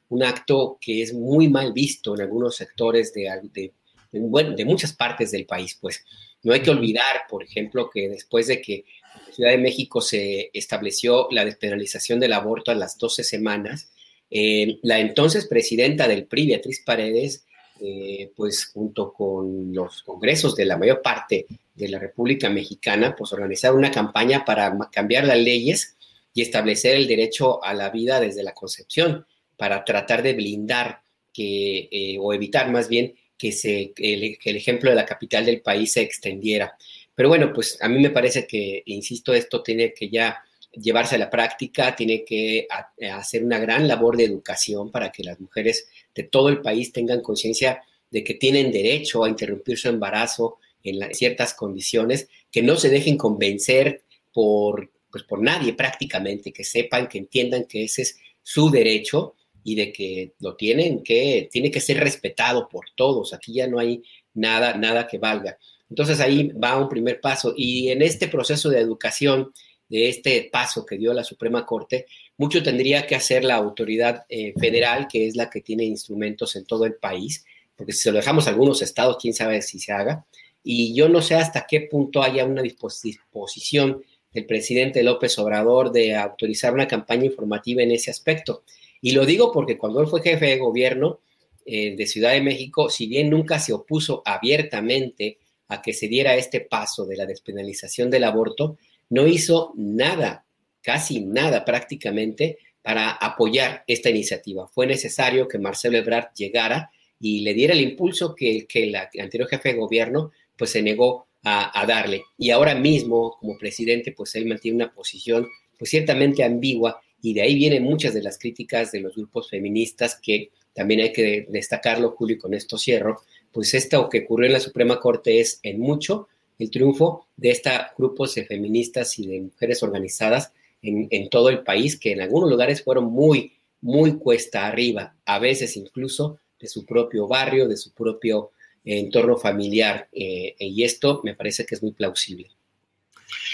un 0.09 0.23
acto 0.23 0.77
que 0.79 1.01
es 1.01 1.13
muy 1.13 1.49
mal 1.49 1.73
visto 1.73 2.13
en 2.13 2.21
algunos 2.21 2.55
sectores 2.55 3.13
de, 3.13 3.29
de, 3.53 3.73
de 4.11 4.65
muchas 4.65 4.93
partes 4.93 5.31
del 5.31 5.45
país. 5.45 5.77
Pues 5.79 6.05
no 6.43 6.53
hay 6.53 6.61
que 6.61 6.69
olvidar, 6.69 7.23
por 7.29 7.43
ejemplo, 7.43 7.89
que 7.89 8.09
después 8.09 8.47
de 8.47 8.61
que 8.61 8.75
en 8.75 9.27
la 9.27 9.33
Ciudad 9.33 9.51
de 9.51 9.57
México 9.57 10.01
se 10.01 10.51
estableció 10.53 11.27
la 11.31 11.45
despenalización 11.45 12.19
del 12.19 12.33
aborto 12.33 12.71
a 12.71 12.75
las 12.75 12.97
12 12.97 13.23
semanas, 13.23 13.91
eh, 14.29 14.79
la 14.83 14.99
entonces 14.99 15.47
presidenta 15.47 16.07
del 16.07 16.25
PRI, 16.25 16.47
Beatriz 16.47 16.83
Paredes, 16.85 17.45
eh, 17.79 18.31
pues 18.35 18.65
junto 18.65 19.11
con 19.11 19.73
los 19.73 20.03
congresos 20.03 20.55
de 20.55 20.65
la 20.65 20.77
mayor 20.77 21.01
parte 21.01 21.45
de 21.73 21.89
la 21.89 21.99
República 21.99 22.49
Mexicana, 22.49 23.15
pues 23.15 23.33
organizar 23.33 23.73
una 23.73 23.91
campaña 23.91 24.45
para 24.45 24.77
cambiar 24.91 25.25
las 25.25 25.37
leyes 25.37 25.95
y 26.33 26.41
establecer 26.41 26.95
el 26.95 27.07
derecho 27.07 27.63
a 27.63 27.73
la 27.73 27.89
vida 27.89 28.19
desde 28.19 28.43
la 28.43 28.53
concepción, 28.53 29.25
para 29.57 29.83
tratar 29.83 30.23
de 30.23 30.33
blindar 30.33 31.01
que, 31.31 31.87
eh, 31.91 32.17
o 32.19 32.33
evitar 32.33 32.71
más 32.71 32.87
bien 32.89 33.15
que, 33.37 33.51
se, 33.51 33.93
el, 33.97 34.37
que 34.37 34.49
el 34.49 34.57
ejemplo 34.57 34.89
de 34.89 34.95
la 34.95 35.05
capital 35.05 35.45
del 35.45 35.61
país 35.61 35.93
se 35.93 36.01
extendiera. 36.01 36.75
Pero 37.15 37.29
bueno, 37.29 37.51
pues 37.53 37.77
a 37.81 37.89
mí 37.89 37.99
me 37.99 38.09
parece 38.09 38.47
que, 38.47 38.83
insisto, 38.85 39.33
esto 39.33 39.61
tiene 39.61 39.93
que 39.93 40.09
ya 40.09 40.43
llevarse 40.73 41.15
a 41.15 41.19
la 41.19 41.29
práctica, 41.29 41.95
tiene 41.95 42.23
que 42.25 42.67
hacer 43.11 43.43
una 43.43 43.59
gran 43.59 43.87
labor 43.87 44.17
de 44.17 44.25
educación 44.25 44.91
para 44.91 45.11
que 45.11 45.23
las 45.23 45.39
mujeres 45.39 45.87
de 46.15 46.23
todo 46.23 46.49
el 46.49 46.61
país 46.61 46.91
tengan 46.91 47.21
conciencia 47.21 47.81
de 48.09 48.23
que 48.23 48.35
tienen 48.35 48.71
derecho 48.71 49.23
a 49.23 49.29
interrumpir 49.29 49.77
su 49.77 49.89
embarazo, 49.89 50.59
en 50.83 51.13
ciertas 51.13 51.53
condiciones, 51.53 52.27
que 52.51 52.61
no 52.61 52.75
se 52.75 52.89
dejen 52.89 53.17
convencer 53.17 54.03
por, 54.33 54.91
pues 55.09 55.23
por 55.23 55.41
nadie 55.41 55.73
prácticamente, 55.73 56.51
que 56.51 56.63
sepan, 56.63 57.07
que 57.07 57.19
entiendan 57.19 57.65
que 57.65 57.85
ese 57.85 58.01
es 58.01 58.17
su 58.41 58.69
derecho 58.69 59.35
y 59.63 59.75
de 59.75 59.93
que 59.93 60.33
lo 60.39 60.55
tienen 60.55 61.01
que, 61.03 61.47
tiene 61.51 61.71
que 61.71 61.79
ser 61.79 61.99
respetado 61.99 62.67
por 62.67 62.85
todos. 62.95 63.33
Aquí 63.33 63.53
ya 63.53 63.67
no 63.67 63.79
hay 63.79 64.03
nada, 64.33 64.75
nada 64.75 65.07
que 65.07 65.17
valga. 65.17 65.57
Entonces 65.89 66.19
ahí 66.19 66.49
va 66.49 66.77
un 66.77 66.89
primer 66.89 67.21
paso. 67.21 67.53
Y 67.55 67.89
en 67.89 68.01
este 68.01 68.27
proceso 68.27 68.69
de 68.69 68.79
educación, 68.79 69.53
de 69.87 70.09
este 70.09 70.49
paso 70.51 70.85
que 70.85 70.97
dio 70.97 71.13
la 71.13 71.23
Suprema 71.23 71.65
Corte, 71.65 72.07
mucho 72.37 72.63
tendría 72.63 73.05
que 73.05 73.15
hacer 73.15 73.43
la 73.43 73.55
autoridad 73.55 74.25
eh, 74.29 74.53
federal, 74.59 75.07
que 75.07 75.27
es 75.27 75.35
la 75.35 75.49
que 75.49 75.61
tiene 75.61 75.83
instrumentos 75.83 76.55
en 76.55 76.65
todo 76.65 76.85
el 76.85 76.95
país, 76.95 77.45
porque 77.75 77.93
si 77.93 77.99
se 77.99 78.11
lo 78.11 78.17
dejamos 78.17 78.47
a 78.47 78.51
algunos 78.51 78.81
estados, 78.81 79.17
quién 79.21 79.33
sabe 79.33 79.61
si 79.61 79.79
se 79.79 79.91
haga. 79.91 80.25
Y 80.63 80.95
yo 80.95 81.09
no 81.09 81.21
sé 81.21 81.35
hasta 81.35 81.65
qué 81.67 81.81
punto 81.81 82.23
haya 82.23 82.45
una 82.45 82.61
disposición 82.61 84.01
del 84.33 84.45
presidente 84.45 85.03
López 85.03 85.37
Obrador 85.37 85.91
de 85.91 86.15
autorizar 86.15 86.73
una 86.73 86.87
campaña 86.87 87.25
informativa 87.25 87.83
en 87.83 87.91
ese 87.91 88.09
aspecto. 88.09 88.63
Y 89.01 89.11
lo 89.11 89.25
digo 89.25 89.51
porque 89.51 89.77
cuando 89.77 90.01
él 90.01 90.07
fue 90.07 90.21
jefe 90.21 90.45
de 90.45 90.57
gobierno 90.57 91.19
eh, 91.65 91.95
de 91.95 92.07
Ciudad 92.07 92.31
de 92.31 92.41
México, 92.41 92.89
si 92.89 93.07
bien 93.07 93.29
nunca 93.29 93.59
se 93.59 93.73
opuso 93.73 94.21
abiertamente 94.25 95.37
a 95.67 95.81
que 95.81 95.93
se 95.93 96.07
diera 96.07 96.35
este 96.35 96.61
paso 96.61 97.05
de 97.05 97.17
la 97.17 97.25
despenalización 97.25 98.09
del 98.09 98.23
aborto, 98.23 98.77
no 99.09 99.27
hizo 99.27 99.73
nada, 99.75 100.45
casi 100.83 101.21
nada 101.21 101.65
prácticamente, 101.65 102.57
para 102.83 103.11
apoyar 103.11 103.83
esta 103.87 104.09
iniciativa. 104.09 104.67
Fue 104.67 104.85
necesario 104.85 105.47
que 105.47 105.57
Marcelo 105.57 105.97
Ebrard 105.97 106.33
llegara 106.35 106.91
y 107.19 107.39
le 107.39 107.53
diera 107.53 107.73
el 107.73 107.81
impulso 107.81 108.35
que, 108.35 108.67
que 108.67 108.83
el 108.83 108.95
anterior 108.95 109.47
jefe 109.47 109.69
de 109.69 109.79
gobierno 109.79 110.31
pues 110.57 110.71
se 110.71 110.83
negó 110.83 111.27
a, 111.43 111.85
darle. 111.85 112.23
Y 112.37 112.51
ahora 112.51 112.75
mismo, 112.75 113.37
como 113.39 113.57
presidente, 113.57 114.13
pues 114.13 114.35
él 114.35 114.45
mantiene 114.45 114.75
una 114.75 114.93
posición 114.93 115.47
pues 115.77 115.91
ciertamente 115.91 116.43
ambigua 116.43 117.01
y 117.21 117.33
de 117.33 117.41
ahí 117.41 117.55
vienen 117.55 117.83
muchas 117.83 118.13
de 118.13 118.23
las 118.23 118.37
críticas 118.37 118.91
de 118.91 119.01
los 119.01 119.15
grupos 119.15 119.49
feministas 119.49 120.19
que 120.21 120.51
también 120.73 121.01
hay 121.01 121.11
que 121.11 121.45
destacarlo, 121.49 122.11
Julio, 122.11 122.37
y 122.37 122.39
con 122.39 122.53
esto 122.53 122.77
cierro, 122.77 123.21
pues 123.51 123.73
esto 123.73 124.09
que 124.09 124.21
ocurrió 124.21 124.47
en 124.47 124.53
la 124.53 124.59
Suprema 124.59 124.99
Corte 124.99 125.39
es 125.39 125.59
en 125.63 125.79
mucho 125.79 126.27
el 126.59 126.71
triunfo 126.71 127.27
de 127.35 127.51
estos 127.51 127.73
grupos 127.97 128.35
de 128.35 128.45
feministas 128.45 129.19
y 129.19 129.27
de 129.27 129.41
mujeres 129.41 129.83
organizadas 129.83 130.53
en, 130.83 131.29
todo 131.29 131.49
el 131.49 131.63
país, 131.63 131.97
que 131.97 132.11
en 132.11 132.21
algunos 132.21 132.49
lugares 132.49 132.83
fueron 132.83 133.05
muy, 133.05 133.53
muy 133.81 134.17
cuesta 134.17 134.67
arriba, 134.67 135.15
a 135.25 135.39
veces 135.39 135.77
incluso 135.77 136.39
de 136.59 136.67
su 136.67 136.85
propio 136.85 137.27
barrio, 137.27 137.67
de 137.67 137.77
su 137.77 137.93
propio 137.93 138.51
entorno 138.83 139.37
familiar. 139.37 140.09
Eh, 140.11 140.55
y 140.59 140.83
esto 140.83 141.21
me 141.23 141.35
parece 141.35 141.65
que 141.65 141.75
es 141.75 141.81
muy 141.81 141.93
plausible. 141.93 142.49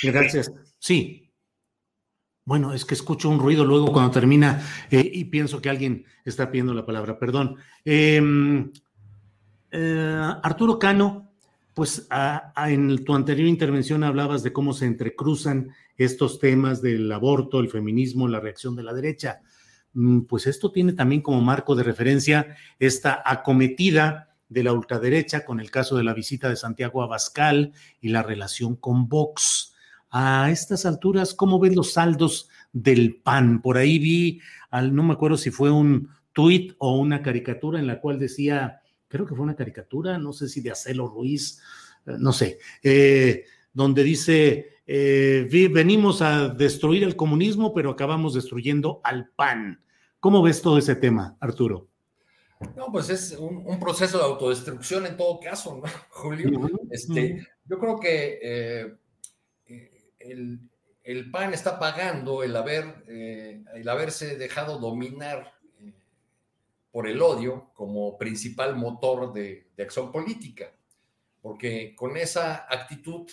Gracias. 0.03 0.51
Sí. 0.79 1.29
Bueno, 2.45 2.73
es 2.73 2.83
que 2.83 2.95
escucho 2.95 3.29
un 3.29 3.39
ruido 3.39 3.63
luego 3.63 3.91
cuando 3.93 4.11
termina 4.11 4.67
eh, 4.89 5.07
y 5.13 5.25
pienso 5.25 5.61
que 5.61 5.69
alguien 5.69 6.05
está 6.25 6.49
pidiendo 6.49 6.73
la 6.73 6.85
palabra. 6.85 7.19
Perdón. 7.19 7.57
Em, 7.85 8.71
eh, 9.71 10.19
Arturo 10.41 10.79
Cano, 10.79 11.28
pues 11.79 12.09
en 12.67 13.05
tu 13.05 13.15
anterior 13.15 13.47
intervención 13.47 14.03
hablabas 14.03 14.43
de 14.43 14.51
cómo 14.51 14.73
se 14.73 14.85
entrecruzan 14.85 15.71
estos 15.95 16.37
temas 16.37 16.81
del 16.81 17.09
aborto, 17.09 17.61
el 17.61 17.69
feminismo, 17.69 18.27
la 18.27 18.41
reacción 18.41 18.75
de 18.75 18.83
la 18.83 18.93
derecha. 18.93 19.39
Mm, 19.93 20.23
pues 20.23 20.45
esto 20.45 20.73
tiene 20.73 20.91
también 20.91 21.21
como 21.21 21.39
marco 21.39 21.77
de 21.77 21.83
referencia 21.83 22.53
esta 22.79 23.23
acometida 23.25 24.35
de 24.49 24.63
la 24.63 24.73
ultraderecha 24.73 25.45
con 25.45 25.61
el 25.61 25.71
caso 25.71 25.95
de 25.95 26.03
la 26.03 26.13
visita 26.13 26.49
de 26.49 26.57
Santiago 26.57 27.01
Abascal 27.01 27.71
y 28.01 28.09
la 28.09 28.23
relación 28.23 28.75
con 28.75 29.07
Vox. 29.07 29.73
A 30.09 30.51
estas 30.51 30.85
alturas, 30.85 31.33
¿cómo 31.33 31.61
ven 31.61 31.77
los 31.77 31.93
saldos 31.93 32.49
del 32.73 33.21
PAN? 33.23 33.61
Por 33.61 33.77
ahí 33.77 33.99
vi, 33.99 34.41
al, 34.69 34.93
no 34.93 35.03
me 35.03 35.13
acuerdo 35.13 35.37
si 35.37 35.49
fue 35.49 35.71
un 35.71 36.09
tuit 36.33 36.73
o 36.77 36.97
una 36.97 37.21
caricatura 37.21 37.79
en 37.79 37.87
la 37.87 38.01
cual 38.01 38.19
decía, 38.19 38.78
creo 39.09 39.25
que 39.25 39.35
fue 39.35 39.43
una 39.43 39.55
caricatura, 39.55 40.17
no 40.17 40.31
sé 40.31 40.47
si 40.47 40.61
de 40.61 40.71
Acelo 40.71 41.07
Ruiz, 41.07 41.59
eh, 42.05 42.15
no 42.17 42.31
sé, 42.31 42.59
eh, 42.81 43.43
donde 43.73 44.03
dice, 44.03 44.77
eh, 44.85 45.47
venimos 45.71 46.21
a 46.21 46.47
destruir 46.49 47.03
el 47.03 47.15
comunismo, 47.15 47.73
pero 47.73 47.91
acabamos 47.91 48.33
destruyendo 48.33 49.01
al 49.03 49.29
PAN. 49.29 49.83
¿Cómo 50.19 50.41
ves 50.41 50.61
todo 50.61 50.77
ese 50.77 50.95
tema, 50.95 51.37
Arturo? 51.39 51.87
No, 52.75 52.91
pues 52.91 53.09
es 53.09 53.37
un, 53.37 53.79
proceso 53.79 54.17
de 54.17 54.25
autodestrucción 54.25 55.05
en 55.05 55.15
todo 55.15 55.39
caso, 55.39 55.77
¿no, 55.77 55.83
Julio? 56.09 56.69
Este, 56.91 57.47
yo 57.65 57.79
creo 57.79 57.99
que 57.99 58.39
eh, 58.41 58.97
el, 60.19 60.59
el, 61.03 61.31
PAN 61.31 61.53
está 61.53 61.79
pagando 61.79 62.43
el, 62.43 62.55
haber, 62.55 63.05
el 63.07 63.87
haberse 63.87 64.35
dejado 64.35 64.77
dominar 64.77 65.53
por 66.91 67.07
el 67.07 67.21
odio 67.21 67.71
como 67.73 68.17
principal 68.17 68.75
motor 68.75 69.33
de, 69.33 69.67
de, 69.75 69.83
acción 69.83 70.11
política, 70.11 70.73
porque 71.41 71.95
con 71.95 72.17
esa 72.17 72.65
actitud 72.69 73.29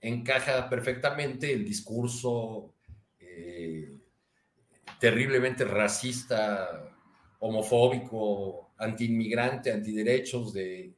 encaja 0.00 0.68
perfectamente 0.68 1.52
el 1.52 1.64
discurso 1.64 2.74
terriblemente 4.98 5.64
racista, 5.64 6.90
homofóbico, 7.40 8.70
antiinmigrante, 8.78 9.72
antiderechos 9.72 10.52
de, 10.52 10.94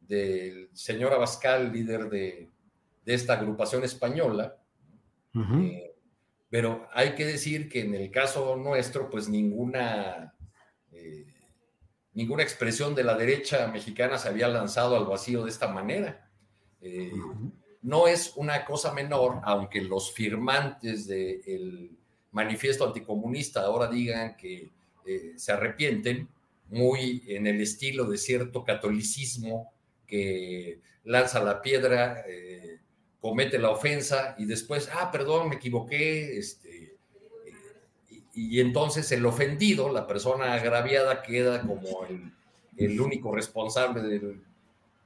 del 0.00 0.68
señor 0.72 1.12
Abascal, 1.12 1.72
líder 1.72 2.08
de, 2.08 2.48
esta 3.04 3.34
agrupación 3.34 3.84
española. 3.84 4.56
Eh, 5.34 5.94
pero 6.48 6.88
hay 6.92 7.14
que 7.14 7.26
decir 7.26 7.68
que 7.68 7.80
en 7.80 7.94
el 7.94 8.10
caso 8.10 8.56
nuestro, 8.56 9.10
pues 9.10 9.28
ninguna, 9.28 10.33
eh, 10.33 10.33
ninguna 12.14 12.42
expresión 12.42 12.94
de 12.94 13.04
la 13.04 13.16
derecha 13.16 13.66
mexicana 13.68 14.18
se 14.18 14.28
había 14.28 14.48
lanzado 14.48 14.96
al 14.96 15.04
vacío 15.04 15.44
de 15.44 15.50
esta 15.50 15.68
manera. 15.68 16.30
Eh, 16.80 17.12
no 17.82 18.08
es 18.08 18.32
una 18.36 18.64
cosa 18.64 18.92
menor, 18.92 19.40
aunque 19.44 19.82
los 19.82 20.12
firmantes 20.12 21.06
del 21.06 21.90
manifiesto 22.32 22.86
anticomunista 22.86 23.62
ahora 23.62 23.88
digan 23.88 24.36
que 24.36 24.72
se 25.36 25.52
arrepienten, 25.52 26.28
muy 26.68 27.22
en 27.28 27.46
el 27.46 27.60
estilo 27.60 28.04
de 28.04 28.18
cierto 28.18 28.64
catolicismo 28.64 29.72
que 30.06 30.80
lanza 31.04 31.42
la 31.42 31.60
piedra, 31.60 32.24
eh, 32.26 32.78
comete 33.20 33.58
la 33.58 33.70
ofensa 33.70 34.34
y 34.38 34.44
después, 34.44 34.88
ah, 34.92 35.10
perdón, 35.10 35.48
me 35.48 35.56
equivoqué, 35.56 36.38
este, 36.38 36.63
y, 38.34 38.60
entonces 38.60 39.10
el 39.12 39.24
ofendido, 39.26 39.90
la 39.90 40.06
persona 40.06 40.54
agraviada, 40.54 41.22
queda 41.22 41.62
como 41.62 42.06
el, 42.76 43.00
único 43.00 43.34
responsable 43.34 44.02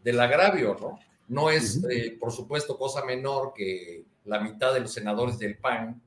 del, 0.02 0.20
agravio, 0.20 0.76
¿no? 0.80 0.98
No 1.28 1.50
es, 1.50 1.84
eh, 1.90 2.16
por 2.18 2.32
supuesto, 2.32 2.78
cosa 2.78 3.04
menor 3.04 3.52
que 3.54 4.04
la 4.24 4.40
mitad 4.40 4.72
de 4.72 4.80
los 4.80 4.92
senadores 4.92 5.38
del 5.38 5.58
PAN, 5.58 6.00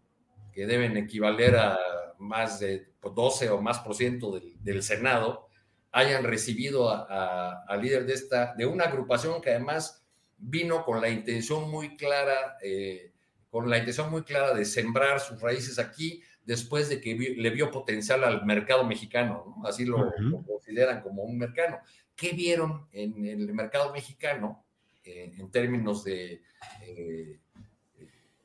que 0.52 0.66
deben 0.66 0.98
equivaler 0.98 1.56
a 1.56 1.78
más 2.18 2.60
de 2.60 2.88
12 3.02 3.50
o 3.50 3.62
más 3.62 3.80
por 3.80 3.96
ciento 3.96 4.40
del, 4.64 4.84
Senado, 4.84 5.48
hayan 5.92 6.24
recibido 6.24 6.90
al 6.90 7.82
líder 7.82 8.06
de 8.06 8.14
esta, 8.14 8.54
de 8.56 8.66
una 8.66 8.86
agrupación 8.86 9.42
que 9.42 9.50
además 9.50 10.04
vino 10.38 10.84
con 10.86 11.02
la 11.02 11.10
intención 11.10 11.70
muy 11.70 11.98
clara, 11.98 12.58
eh, 12.64 13.12
con 13.50 13.70
la 13.70 13.78
intención 13.78 14.10
muy 14.10 14.24
clara 14.24 14.54
de 14.54 14.66
sembrar 14.66 15.20
sus 15.20 15.40
raíces 15.42 15.78
aquí 15.78 16.24
después 16.46 16.90
de 16.90 17.00
que 17.00 17.16
le 17.16 17.50
vio 17.50 17.72
potencial 17.72 18.24
al 18.24 18.46
mercado 18.46 18.84
mexicano, 18.84 19.62
así 19.66 19.86
lo, 19.86 20.12
consideran 20.46 21.02
como 21.02 21.24
un 21.24 21.38
mercado. 21.38 21.80
¿Qué 22.16 22.34
vieron 22.34 22.88
en 22.92 23.26
el 23.26 23.54
mercado 23.54 23.92
mexicano 23.94 24.66
eh, 25.04 25.34
en 25.38 25.52
términos 25.52 26.04
de 26.04 26.42
eh, 26.82 27.40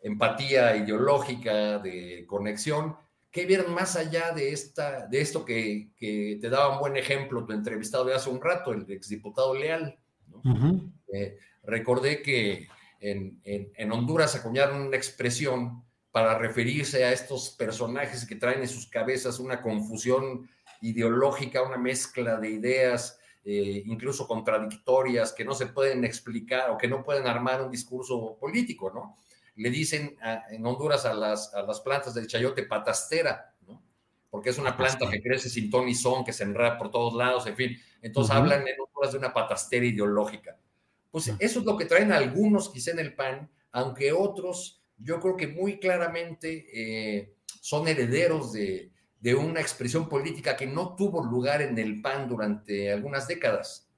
empatía 0.03 0.77
ideológica, 0.77 1.79
de 1.79 2.25
conexión? 2.27 2.97
¿Qué 3.31 3.45
vieron 3.45 3.75
más 3.75 3.97
allá 3.97 4.33
de, 4.33 4.53
esta, 4.53 5.07
de 5.07 5.21
esto 5.21 5.45
que, 5.45 5.91
te 5.99 6.49
daba 6.49 6.75
un 6.75 6.81
buen 6.81 6.97
ejemplo 6.97 7.45
tu 7.45 7.53
entrevistado 7.53 8.05
de 8.05 8.15
hace 8.15 8.31
un 8.31 8.41
rato, 8.41 8.73
el 8.73 8.91
exdiputado 8.91 9.55
Leal? 9.55 9.99
Eh, 11.13 11.39
recordé 11.65 12.23
que 12.23 12.69
en, 13.01 13.41
en, 13.45 13.93
Honduras 13.93 14.35
acuñaron 14.37 14.81
una 14.81 14.97
expresión 14.97 15.85
para 16.17 16.39
referirse 16.39 17.05
a 17.05 17.13
estos 17.13 17.51
personajes 17.51 18.25
que 18.25 18.37
traen 18.37 18.63
en 18.63 18.69
sus 18.69 18.87
cabezas 18.87 19.39
una 19.39 19.61
confusión 19.61 20.49
ideológica, 20.81 21.61
una 21.61 21.77
mezcla 21.77 22.39
de 22.39 22.53
ideas, 22.53 23.19
eh, 23.45 23.83
incluso 23.85 24.27
contradictorias, 24.27 25.35
que 25.35 25.45
no 25.45 25.53
se 25.53 25.67
pueden 25.67 26.07
explicar 26.07 26.71
o 26.71 26.79
que 26.79 26.89
no 26.89 27.05
pueden 27.05 27.27
armar 27.27 27.61
un 27.61 27.71
discurso 27.71 28.39
político, 28.41 28.91
¿no? 28.95 29.19
le 29.57 29.69
dicen 29.69 30.17
en 30.51 30.65
Honduras 30.65 31.05
a 31.05 31.13
las, 31.13 31.53
a 31.53 31.61
las 31.61 31.81
plantas 31.81 32.15
del 32.15 32.27
chayote 32.27 32.63
patastera, 32.63 33.55
¿no? 33.67 33.83
Porque 34.31 34.49
es 34.49 34.57
una 34.57 34.75
planta 34.75 35.11
que 35.11 35.21
crece 35.21 35.51
sin 35.51 35.69
ton 35.69 35.87
y 35.87 35.95
son, 35.95 36.25
que 36.25 36.33
se 36.33 36.45
enreda 36.45 36.79
por 36.79 36.91
todos 36.91 37.13
lados, 37.13 37.47
en 37.47 37.57
fin. 37.57 37.77
Entonces 38.01 38.35
hablan 38.35 38.67
en 38.67 38.81
Honduras 38.81 39.13
de 39.13 39.19
una 39.19 39.35
patastera 39.35 39.85
ideológica. 39.85 40.57
Pues 41.11 41.29
eso 41.39 41.61
es 41.61 41.67
lo 41.67 41.77
que 41.77 41.85
traen 41.85 42.11
algunos 42.11 42.71
quizá 42.71 42.93
en 42.93 43.01
el 43.01 43.15
PAN, 43.15 43.51
aunque 43.71 44.15
otros, 44.15 44.83
yo 44.99 45.21
creo 45.21 45.37
que 45.37 45.47
muy 45.47 45.79
claramente 45.79 46.67
eh, 46.73 47.35
son 47.61 47.89
herederos 47.89 48.53
de, 48.53 48.91
de 49.21 49.35
una 49.35 49.61
expresión 49.61 50.09
política 50.09 50.57
que 50.57 50.67
no 50.67 50.95
tuvo 50.95 51.25
lugar 51.25 51.63
en 51.63 51.79
el 51.79 52.01
PAN 52.01 52.29
durante 52.29 52.93
algunas 52.93 53.27
décadas. 53.27 53.89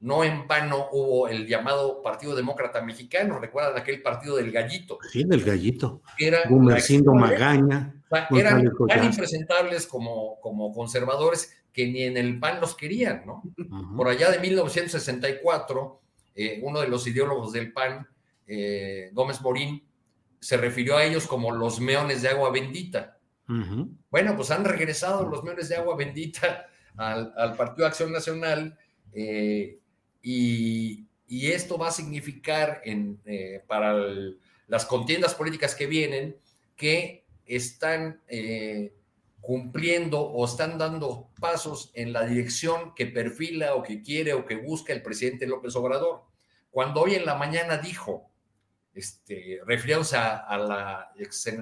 no 0.00 0.22
en 0.22 0.46
vano 0.46 0.88
hubo 0.92 1.28
el 1.28 1.46
llamado 1.46 2.02
Partido 2.02 2.36
Demócrata 2.36 2.80
Mexicano, 2.80 3.38
recuerdan 3.38 3.76
aquel 3.76 4.00
partido 4.00 4.36
del 4.36 4.52
gallito. 4.52 4.98
Sí, 5.10 5.24
del 5.24 5.42
gallito. 5.42 6.02
Era 6.16 6.48
Gumercindo 6.48 7.12
Magaña. 7.12 7.94
eran 8.30 8.70
tan 8.86 9.04
impresentables 9.04 9.86
como, 9.86 10.40
como 10.40 10.72
conservadores 10.72 11.52
que 11.72 11.86
ni 11.86 12.04
en 12.04 12.16
el 12.16 12.38
PAN 12.38 12.60
los 12.60 12.76
querían, 12.76 13.24
¿no? 13.26 13.42
Por 13.96 14.08
allá 14.08 14.30
de 14.30 14.38
1964, 14.38 16.00
eh, 16.34 16.60
uno 16.62 16.80
de 16.80 16.88
los 16.88 17.06
ideólogos 17.06 17.52
del 17.52 17.72
PAN, 17.72 18.06
eh, 18.46 19.10
Gómez 19.12 19.40
Morín, 19.40 19.87
se 20.40 20.56
refirió 20.56 20.96
a 20.96 21.04
ellos 21.04 21.26
como 21.26 21.52
los 21.52 21.80
meones 21.80 22.22
de 22.22 22.28
agua 22.28 22.50
bendita. 22.50 23.18
Bueno, 24.10 24.36
pues 24.36 24.50
han 24.50 24.64
regresado 24.64 25.26
los 25.26 25.42
meones 25.42 25.70
de 25.70 25.76
agua 25.76 25.96
bendita 25.96 26.66
al, 26.96 27.56
Partido 27.56 27.84
de 27.84 27.86
Acción 27.86 28.12
Nacional 28.12 28.78
eh, 29.12 29.78
y, 30.22 31.06
esto 31.30 31.78
va 31.78 31.88
a 31.88 31.92
significar 31.92 32.82
en, 32.84 33.20
eh, 33.24 33.62
para 33.66 33.94
las 34.66 34.84
contiendas 34.84 35.34
políticas 35.34 35.74
que 35.74 35.86
vienen 35.86 36.36
que 36.76 37.24
están 37.46 38.20
eh, 38.28 38.94
cumpliendo 39.40 40.20
o 40.20 40.44
están 40.44 40.78
dando 40.78 41.30
pasos 41.40 41.90
en 41.94 42.12
la 42.12 42.24
dirección 42.24 42.94
que 42.94 43.06
perfila 43.06 43.74
o 43.74 43.82
que 43.82 44.02
quiere 44.02 44.34
o 44.34 44.44
que 44.44 44.56
busca 44.56 44.92
el 44.92 45.02
presidente 45.02 45.46
López 45.46 45.74
Obrador. 45.76 46.24
Cuando 46.70 47.02
hoy 47.02 47.14
en 47.14 47.24
la 47.24 47.34
mañana 47.34 47.78
dijo, 47.78 48.27
este, 48.98 49.60
refiriéndose 49.64 50.16
a, 50.16 50.58
la, 50.58 51.12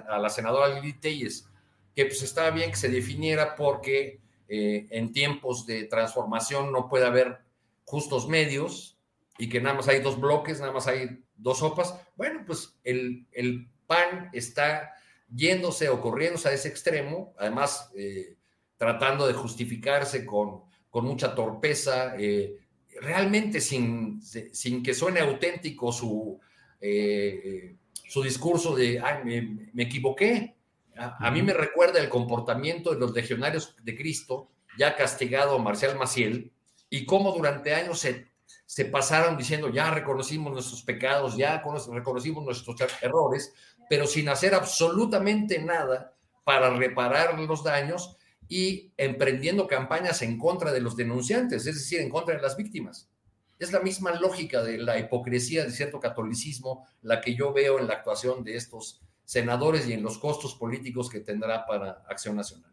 a 0.09 0.18
la 0.18 0.29
senadora 0.31 0.81
Lili 0.81 0.94
Telles, 0.94 1.49
que 1.94 2.07
pues 2.07 2.22
estaba 2.22 2.51
bien 2.51 2.70
que 2.70 2.77
se 2.77 2.88
definiera 2.88 3.55
porque 3.55 4.20
eh, 4.49 4.87
en 4.90 5.12
tiempos 5.12 5.66
de 5.66 5.85
transformación 5.85 6.72
no 6.72 6.88
puede 6.88 7.07
haber 7.07 7.38
justos 7.85 8.29
medios 8.29 8.99
y 9.38 9.49
que 9.49 9.61
nada 9.61 9.77
más 9.77 9.88
hay 9.88 10.01
dos 10.01 10.18
bloques, 10.18 10.61
nada 10.61 10.72
más 10.72 10.87
hay 10.87 11.22
dos 11.37 11.59
sopas. 11.59 11.94
Bueno, 12.16 12.42
pues 12.46 12.75
el, 12.85 13.27
el 13.33 13.68
PAN 13.87 14.31
está 14.33 14.94
yéndose 15.35 15.88
o 15.88 16.01
corriéndose 16.01 16.49
a 16.49 16.53
ese 16.53 16.68
extremo, 16.68 17.35
además 17.38 17.90
eh, 17.96 18.37
tratando 18.77 19.27
de 19.27 19.35
justificarse 19.35 20.25
con, 20.25 20.62
con 20.90 21.05
mucha 21.05 21.35
torpeza, 21.35 22.14
eh, 22.16 22.57
realmente 23.01 23.61
sin, 23.61 24.22
sin, 24.22 24.83
que 24.83 24.94
suene 24.94 25.20
auténtico 25.20 25.92
su, 25.92 26.40
su 26.81 28.23
discurso 28.23 28.75
de, 28.75 29.01
ay, 29.01 29.25
me 29.73 29.83
equivoqué, 29.83 30.57
a, 30.99 31.31
mí 31.31 31.43
me 31.43 31.53
recuerda 31.53 32.01
el 32.01 32.09
comportamiento 32.09 32.93
de 32.93 32.99
los 32.99 33.12
legionarios 33.12 33.77
de 33.83 33.97
Cristo, 33.97 34.49
ya 34.79 34.97
castigado 34.97 35.59
Marcial 35.59 35.97
Maciel, 35.97 36.53
y 36.89 37.05
cómo 37.05 37.33
durante 37.33 37.75
años 37.75 37.99
se, 37.99 38.29
se 38.65 38.87
pasaron 38.87 39.37
diciendo, 39.37 39.69
ya 39.69 39.91
reconocimos 39.91 40.53
nuestros 40.53 40.83
pecados, 40.83 41.37
ya 41.37 41.62
reconocimos 41.93 42.45
nuestros 42.45 42.77
errores, 43.03 43.53
pero 43.91 44.07
sin 44.07 44.29
hacer 44.29 44.55
absolutamente 44.55 45.59
nada 45.59 46.15
para 46.45 46.71
reparar 46.71 47.39
los 47.39 47.62
daños 47.62 48.17
y 48.49 48.93
emprendiendo 48.97 49.67
campañas 49.67 50.23
en 50.23 50.39
contra 50.39 50.73
de 50.73 50.81
los 50.81 50.97
denunciantes, 50.97 51.67
es 51.67 51.75
decir, 51.75 52.01
en 52.01 52.09
contra 52.09 52.37
de 52.37 52.43
las 52.43 52.57
víctimas. 52.57 53.11
Es 53.59 53.73
la 53.73 53.81
misma 53.81 54.14
lógica 54.14 54.62
de 54.62 54.79
la 54.79 54.99
hipocresía 54.99 55.64
de 55.64 55.71
cierto 55.71 55.99
catolicismo 55.99 56.87
la 57.03 57.21
que 57.21 57.35
yo 57.35 57.53
veo 57.53 57.79
en 57.79 57.87
la 57.87 57.95
actuación 57.95 58.45
de 58.45 58.57
estos 58.57 59.01
senadores 59.25 59.88
y 59.88 59.92
en 59.92 60.03
los 60.03 60.19
costos 60.19 60.55
políticos 60.55 61.09
que 61.09 61.21
tendrá 61.21 61.66
para 61.66 62.05
Acción 62.09 62.37
Nacional. 62.37 62.71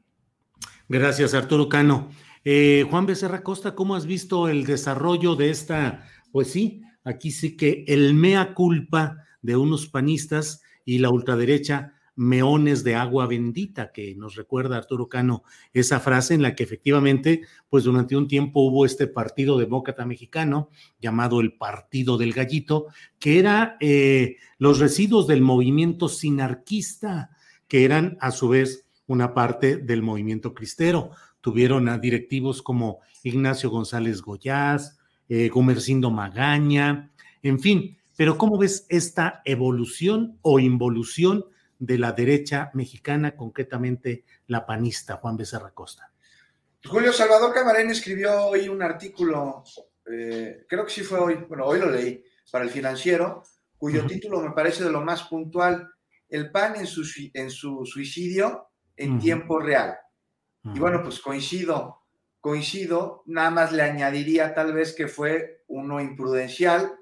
Gracias, 0.88 1.34
Arturo 1.34 1.70
Cano. 1.70 2.10
Eh, 2.44 2.86
Juan 2.90 3.06
Becerra 3.06 3.42
Costa, 3.42 3.74
¿cómo 3.74 3.96
has 3.96 4.06
visto 4.06 4.50
el 4.50 4.66
desarrollo 4.66 5.36
de 5.36 5.50
esta? 5.50 6.08
Pues 6.32 6.52
sí, 6.52 6.82
aquí 7.04 7.32
sí 7.32 7.56
que 7.56 7.86
el 7.88 8.14
mea 8.14 8.54
culpa 8.54 9.26
de 9.42 9.56
unos 9.56 9.88
panistas 9.88 10.62
y 10.86 11.00
la 11.00 11.10
ultraderecha 11.10 11.94
meones 12.16 12.84
de 12.84 12.96
agua 12.96 13.26
bendita, 13.28 13.92
que 13.92 14.16
nos 14.16 14.36
recuerda 14.36 14.78
Arturo 14.78 15.10
Cano 15.10 15.44
esa 15.74 16.00
frase 16.00 16.34
en 16.34 16.42
la 16.42 16.56
que 16.56 16.64
efectivamente, 16.64 17.42
pues 17.70 17.86
durante 17.86 18.16
un 18.16 18.28
tiempo 18.28 18.62
hubo 18.62 18.86
este 18.86 19.08
partido 19.08 19.58
demócrata 19.58 20.06
mexicano 20.06 20.70
llamado 21.00 21.42
el 21.42 21.54
Partido 21.54 22.18
del 22.18 22.34
Gallito, 22.34 22.88
que 23.20 23.40
era 23.40 23.78
eh, 23.80 24.38
los 24.58 24.80
residuos 24.80 25.28
del 25.28 25.42
movimiento 25.42 26.08
sinarquista, 26.08 27.32
que 27.68 27.86
eran 27.86 28.18
a 28.22 28.32
su 28.32 28.50
vez 28.50 28.86
una 29.08 29.34
parte 29.34 29.78
del 29.78 30.04
movimiento 30.04 30.54
cristero. 30.54 31.12
Tuvieron 31.42 31.90
a 31.90 31.98
directivos 31.98 32.62
como 32.62 33.00
Ignacio 33.24 33.70
González 33.70 34.22
Goyás, 34.22 34.98
eh, 35.28 35.50
Gomercindo 35.50 36.12
Magaña, 36.12 37.12
en 37.42 37.60
fin. 37.60 37.98
Pero 38.16 38.38
¿cómo 38.38 38.60
ves 38.60 38.86
esta 38.90 39.42
evolución 39.44 40.38
o 40.44 40.60
involución 40.60 41.46
de 41.86 41.98
la 41.98 42.14
derecha 42.14 42.72
mexicana, 42.74 43.36
concretamente 43.36 44.24
la 44.48 44.66
panista, 44.66 45.18
Juan 45.18 45.36
Becerra 45.36 45.72
Costa. 45.72 46.14
Julio 46.86 47.12
Salvador 47.12 47.54
Camarén 47.54 47.90
escribió 47.90 48.46
hoy 48.46 48.70
un 48.70 48.82
artículo, 48.82 49.66
eh, 50.10 50.66
creo 50.68 50.86
que 50.86 50.92
sí 50.92 51.02
fue 51.02 51.20
hoy, 51.20 51.36
bueno, 51.50 51.66
hoy 51.66 51.80
lo 51.80 51.92
leí, 51.92 52.24
para 52.50 52.64
el 52.64 52.72
financiero, 52.72 53.44
cuyo 53.78 54.06
título 54.06 54.40
me 54.40 54.52
parece 54.52 54.86
de 54.86 54.92
lo 54.92 55.02
más 55.02 55.24
puntual, 55.24 55.90
El 56.30 56.52
PAN 56.52 56.78
en 56.78 56.88
su, 56.88 57.04
en 57.34 57.52
su 57.52 57.86
suicidio 57.86 58.70
en 58.96 59.20
tiempo 59.20 59.60
real. 59.60 59.98
Y 60.64 60.80
bueno, 60.80 61.04
pues 61.04 61.20
coincido, 61.20 62.06
coincido, 62.40 63.24
nada 63.26 63.50
más 63.50 63.74
le 63.74 63.82
añadiría 63.82 64.54
tal 64.54 64.72
vez 64.72 64.96
que 64.96 65.10
fue 65.10 65.64
uno 65.68 66.00
imprudencial 66.00 66.94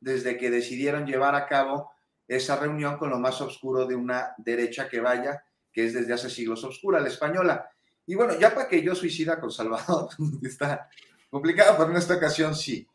desde 0.00 0.36
que 0.36 0.50
decidieron 0.50 1.06
llevar 1.06 1.36
a 1.36 1.46
cabo 1.46 1.93
esa 2.26 2.56
reunión 2.56 2.96
con 2.96 3.10
lo 3.10 3.18
más 3.18 3.40
oscuro 3.40 3.86
de 3.86 3.94
una 3.94 4.34
derecha 4.38 4.88
que 4.88 5.00
vaya, 5.00 5.44
que 5.72 5.86
es 5.86 5.94
desde 5.94 6.12
hace 6.12 6.30
siglos 6.30 6.64
oscura, 6.64 7.00
la 7.00 7.08
española. 7.08 7.70
Y 8.06 8.14
bueno, 8.14 8.38
ya 8.38 8.54
para 8.54 8.68
que 8.68 8.82
yo 8.82 8.94
suicida 8.94 9.40
con 9.40 9.50
Salvador, 9.50 10.08
está 10.42 10.88
complicado, 11.30 11.76
pero 11.76 11.90
en 11.90 11.96
esta 11.96 12.16
ocasión 12.16 12.54
sí. 12.54 12.86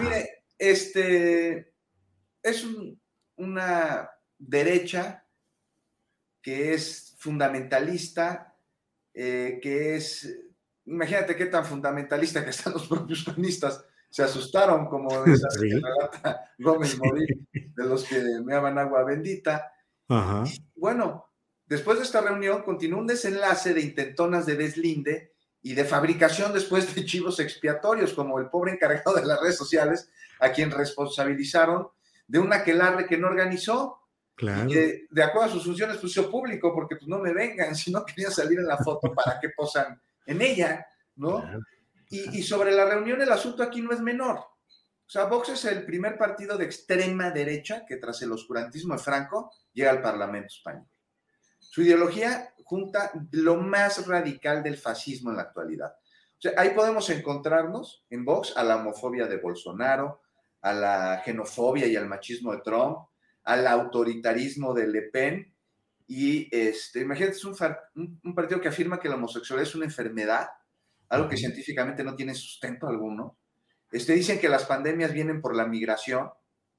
Mire, 0.00 0.44
este 0.58 1.74
es 2.42 2.66
una 3.36 4.10
derecha 4.38 5.26
que 6.40 6.74
es 6.74 7.14
fundamentalista, 7.18 8.54
eh, 9.12 9.58
que 9.62 9.96
es, 9.96 10.38
imagínate 10.84 11.36
qué 11.36 11.46
tan 11.46 11.64
fundamentalista 11.64 12.44
que 12.44 12.50
están 12.50 12.74
los 12.74 12.86
propios 12.86 13.24
panistas, 13.24 13.84
se 14.14 14.22
asustaron, 14.22 14.86
como 14.86 15.24
dice 15.24 15.44
Gómez 16.60 16.96
Morín, 17.00 17.48
de 17.52 17.84
los 17.84 18.04
que 18.04 18.22
me 18.44 18.54
aman 18.54 18.78
agua 18.78 19.02
bendita. 19.02 19.72
bueno, 20.76 21.32
después 21.66 21.98
de 21.98 22.04
esta 22.04 22.20
reunión 22.20 22.62
continuó 22.62 23.00
un 23.00 23.08
desenlace 23.08 23.74
de 23.74 23.80
intentonas 23.80 24.46
de 24.46 24.54
deslinde 24.54 25.32
y 25.62 25.74
de 25.74 25.84
fabricación 25.84 26.52
después 26.52 26.94
de 26.94 27.04
chivos 27.04 27.40
expiatorios, 27.40 28.12
como 28.12 28.38
el 28.38 28.50
pobre 28.50 28.74
encargado 28.74 29.16
de 29.16 29.26
las 29.26 29.40
redes 29.40 29.56
sociales, 29.56 30.08
a 30.38 30.52
quien 30.52 30.70
responsabilizaron 30.70 31.88
de 32.28 32.38
una 32.38 32.58
aquelarre 32.58 33.06
que 33.06 33.18
no 33.18 33.26
organizó. 33.26 33.98
Claro. 34.36 34.70
Y 34.70 34.74
de, 35.10 35.22
acuerdo 35.24 35.48
a 35.48 35.52
sus 35.52 35.64
funciones, 35.64 35.96
puso 35.96 36.30
público, 36.30 36.72
porque 36.72 36.94
pues 36.94 37.08
no 37.08 37.18
me 37.18 37.32
vengan, 37.32 37.74
si 37.74 37.90
no 37.90 38.04
quería 38.04 38.30
salir 38.30 38.60
en 38.60 38.68
la 38.68 38.78
foto, 38.78 39.12
¿para 39.12 39.40
qué 39.40 39.48
posan 39.56 40.00
en 40.24 40.40
ella? 40.40 40.86
¿No? 41.16 41.42
Y, 42.14 42.42
sobre 42.42 42.70
la 42.72 42.84
reunión, 42.84 43.20
el 43.20 43.32
asunto 43.32 43.62
aquí 43.62 43.80
no 43.80 43.92
es 43.92 44.00
menor. 44.00 44.36
O 44.38 45.10
sea, 45.10 45.24
Vox 45.24 45.48
es 45.48 45.64
el 45.64 45.84
primer 45.84 46.16
partido 46.16 46.56
de 46.56 46.64
extrema 46.64 47.30
derecha 47.30 47.84
que 47.84 47.96
tras 47.96 48.22
el 48.22 48.32
oscurantismo 48.32 48.94
de 48.94 49.02
Franco 49.02 49.50
llega 49.72 49.90
al 49.90 50.00
Parlamento 50.00 50.54
español. 50.54 50.86
Su 51.58 51.82
ideología 51.82 52.54
junta 52.64 53.10
lo 53.32 53.56
más 53.56 54.06
radical 54.06 54.62
del 54.62 54.78
fascismo 54.78 55.30
en 55.30 55.36
la 55.36 55.42
actualidad. 55.42 55.92
O 55.92 56.40
sea, 56.40 56.52
ahí 56.56 56.70
podemos 56.70 57.10
encontrarnos 57.10 58.04
en 58.10 58.24
Vox 58.24 58.56
a 58.56 58.62
la 58.62 58.76
homofobia 58.76 59.26
de 59.26 59.38
Bolsonaro, 59.38 60.22
a 60.62 60.72
la 60.72 61.22
xenofobia 61.24 61.86
y 61.86 61.96
al 61.96 62.06
machismo 62.06 62.52
de 62.52 62.60
Trump, 62.60 62.98
al 63.42 63.66
autoritarismo 63.66 64.72
de 64.72 64.86
Le 64.86 65.02
Pen. 65.02 65.54
Y 66.06 66.48
este, 66.56 67.00
imagínate, 67.00 67.36
es 67.36 67.44
un, 67.44 67.56
un 68.22 68.34
partido 68.34 68.60
que 68.60 68.68
afirma 68.68 69.00
que 69.00 69.08
la 69.08 69.16
homosexualidad 69.16 69.68
es 69.68 69.74
una 69.74 69.86
enfermedad 69.86 70.48
algo 71.14 71.28
que 71.28 71.36
científicamente 71.36 72.04
no 72.04 72.14
tiene 72.14 72.34
sustento 72.34 72.86
alguno. 72.86 73.38
Este, 73.90 74.12
dicen 74.12 74.40
que 74.40 74.48
las 74.48 74.64
pandemias 74.64 75.12
vienen 75.12 75.40
por 75.40 75.54
la 75.54 75.66
migración, 75.66 76.30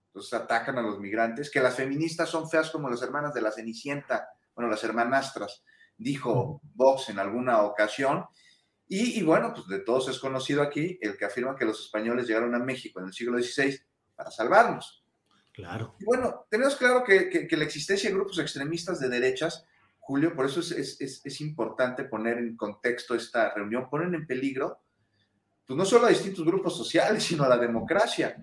entonces 0.08 0.34
atacan 0.34 0.78
a 0.78 0.82
los 0.82 1.00
migrantes, 1.00 1.50
que 1.50 1.60
las 1.60 1.76
feministas 1.76 2.30
son 2.30 2.50
feas 2.50 2.70
como 2.72 2.90
las 2.90 3.02
hermanas 3.02 3.34
de 3.34 3.42
la 3.42 3.52
Cenicienta, 3.52 4.30
bueno, 4.54 4.70
las 4.70 4.84
hermanastras, 4.84 5.64
dijo 5.98 6.62
Vox 6.74 7.10
en 7.10 7.20
alguna 7.20 7.62
ocasión. 7.64 8.26
Y, 8.88 9.24
bueno, 9.24 9.52
pues 9.54 9.68
de 9.68 9.80
todos 9.80 10.10
es 10.10 10.20
conocido 10.20 10.62
aquí 10.62 11.00
el 11.02 11.18
que 11.18 11.26
afirma 11.26 11.56
que 11.56 11.66
los 11.66 11.86
españoles 11.86 12.28
llegaron 12.28 12.54
a 12.54 12.60
México 12.60 13.00
en 13.00 13.08
el 13.08 13.14
siglo 13.14 13.42
XVI 13.42 13.80
para 14.16 14.30
salvarnos. 14.30 15.04
Claro. 15.54 15.96
Y 16.00 16.06
bueno, 16.06 16.46
tenemos 16.50 16.76
claro 16.76 17.04
que, 17.04 17.30
que 17.30 17.58
la 17.58 17.64
existencia 17.64 18.10
de 18.10 18.16
grupos 18.16 18.38
extremistas 18.40 19.00
de 19.00 19.10
derechas 19.10 19.66
Julio, 20.06 20.36
por 20.36 20.46
eso 20.46 20.60
es, 20.60 21.42
importante 21.42 22.04
poner 22.04 22.38
en 22.38 22.56
contexto 22.56 23.16
esta 23.16 23.52
reunión, 23.56 23.90
ponen 23.90 24.14
en 24.14 24.28
peligro 24.28 24.82
pues 25.66 25.76
no 25.76 25.84
solo 25.84 26.06
a 26.06 26.10
distintos 26.10 26.46
grupos 26.46 26.78
sociales, 26.78 27.24
sino 27.24 27.44
a 27.44 27.50
la 27.50 27.58
democracia. 27.58 28.38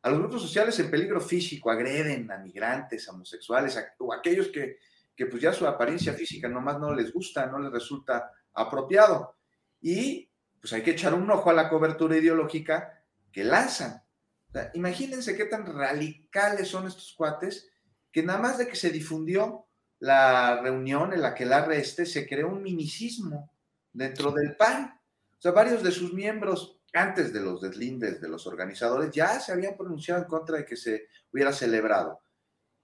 A 0.00 0.08
los 0.08 0.18
grupos 0.18 0.40
sociales 0.40 0.78
en 0.80 0.90
peligro 0.90 1.20
físico 1.20 1.70
agreden 1.70 2.30
a 2.32 2.38
migrantes, 2.38 3.06
a 3.06 3.12
homosexuales, 3.12 3.78
o 3.98 4.14
aquellos 4.14 4.48
que, 4.48 4.78
que 5.14 5.26
pues 5.26 5.42
ya 5.42 5.52
su 5.52 5.66
apariencia 5.66 6.14
física 6.14 6.48
nomás 6.48 6.80
no 6.80 6.94
les 6.94 7.12
gusta, 7.12 7.44
no 7.44 7.58
les 7.58 7.70
resulta 7.70 8.32
apropiado. 8.54 9.36
Y 9.82 10.30
pues 10.58 10.72
hay 10.72 10.80
que 10.80 10.92
echar 10.92 11.12
un 11.12 11.30
ojo 11.30 11.50
a 11.50 11.54
la 11.54 11.68
cobertura 11.68 12.16
ideológica 12.16 13.04
que 13.30 13.44
lanzan. 13.44 14.02
imagínense 14.72 15.36
qué 15.36 15.44
tan 15.44 15.66
radicales 15.66 16.68
son 16.68 16.86
estos 16.86 17.12
cuates 17.14 17.70
que 18.10 18.22
nada 18.22 18.38
más 18.38 18.56
de 18.56 18.68
que 18.68 18.76
se 18.76 18.88
difundió 18.88 19.66
la 20.00 20.60
reunión 20.60 21.12
en 21.12 21.22
la 21.22 21.34
que 21.34 21.44
el 21.44 21.52
este 21.72 22.06
se 22.06 22.26
creó 22.26 22.48
un 22.48 22.62
minicismo 22.62 23.52
dentro 23.92 24.32
del 24.32 24.56
PAN. 24.56 25.00
O 25.38 25.40
sea, 25.40 25.52
varios 25.52 25.82
de 25.82 25.90
sus 25.90 26.12
miembros, 26.12 26.80
antes 26.92 27.32
de 27.32 27.40
los 27.40 27.60
deslindes 27.60 28.20
de 28.20 28.28
los 28.28 28.46
organizadores, 28.46 29.10
ya 29.10 29.40
se 29.40 29.52
habían 29.52 29.76
pronunciado 29.76 30.22
en 30.22 30.28
contra 30.28 30.58
de 30.58 30.64
que 30.64 30.76
se 30.76 31.08
hubiera 31.32 31.52
celebrado. 31.52 32.20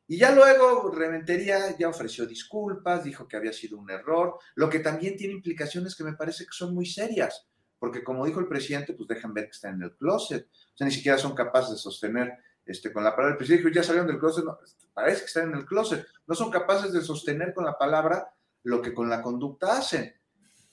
Y 0.06 0.18
ya 0.18 0.34
luego 0.34 0.90
Reventería 0.90 1.76
ya 1.78 1.88
ofreció 1.88 2.26
disculpas, 2.26 3.04
dijo 3.04 3.28
que 3.28 3.36
había 3.36 3.52
sido 3.52 3.78
un 3.78 3.90
error, 3.90 4.38
lo 4.56 4.68
que 4.68 4.80
también 4.80 5.16
tiene 5.16 5.34
implicaciones 5.34 5.94
que 5.94 6.02
me 6.02 6.14
parece 6.14 6.44
que 6.44 6.52
son 6.52 6.74
muy 6.74 6.84
serias, 6.84 7.46
porque 7.78 8.02
como 8.02 8.26
dijo 8.26 8.40
el 8.40 8.48
presidente, 8.48 8.92
pues 8.92 9.08
dejan 9.08 9.32
ver 9.32 9.44
que 9.44 9.52
están 9.52 9.76
en 9.76 9.82
el 9.84 9.96
closet, 9.96 10.48
o 10.48 10.76
sea, 10.76 10.84
ni 10.84 10.92
siquiera 10.92 11.16
son 11.16 11.36
capaces 11.36 11.70
de 11.70 11.76
sostener 11.76 12.36
este, 12.66 12.92
con 12.92 13.04
la 13.04 13.10
palabra, 13.10 13.32
el 13.32 13.38
presidente 13.38 13.72
ya 13.72 13.82
salieron 13.82 14.06
del 14.06 14.18
closet, 14.18 14.44
no, 14.44 14.58
parece 14.92 15.20
que 15.20 15.26
están 15.26 15.48
en 15.48 15.58
el 15.58 15.66
closet, 15.66 16.06
no 16.26 16.34
son 16.34 16.50
capaces 16.50 16.92
de 16.92 17.02
sostener 17.02 17.52
con 17.54 17.64
la 17.64 17.76
palabra 17.76 18.32
lo 18.62 18.82
que 18.82 18.94
con 18.94 19.08
la 19.08 19.22
conducta 19.22 19.78
hacen. 19.78 20.14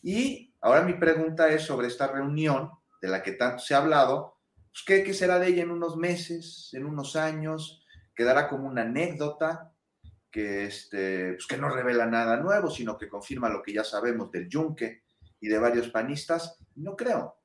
Y 0.04 0.54
ahora 0.62 0.84
mi 0.84 0.94
pregunta 0.94 1.50
es 1.50 1.64
sobre 1.64 1.88
esta 1.88 2.08
reunión 2.08 2.72
de 3.02 3.08
la 3.08 3.24
que 3.24 3.34
tanto 3.34 3.60
se 3.60 3.74
ha 3.74 3.80
hablado, 3.80 4.38
pues, 4.72 4.84
¿qué, 4.86 5.04
¿qué, 5.04 5.14
será 5.14 5.40
de 5.40 5.48
ella 5.48 5.64
en 5.64 5.72
unos 5.72 5.98
meses, 5.98 6.70
en 6.74 6.86
unos 6.86 7.16
años? 7.16 7.84
¿Quedará 8.16 8.48
como 8.48 8.68
una 8.68 8.84
anécdota 8.84 9.74
que, 10.30 10.66
este, 10.66 11.34
pues, 11.34 11.48
que 11.48 11.58
no 11.58 11.70
revela 11.70 12.06
nada 12.06 12.38
nuevo, 12.38 12.70
sino 12.70 12.98
que 12.98 13.10
confirma 13.10 13.50
lo 13.50 13.62
que 13.62 13.74
ya 13.74 13.84
sabemos 13.84 14.32
del 14.32 14.48
yunque 14.48 15.04
y 15.40 15.48
de 15.48 15.58
varios 15.58 15.90
panistas? 15.90 16.58
No 16.76 16.96
creo. 16.96 17.38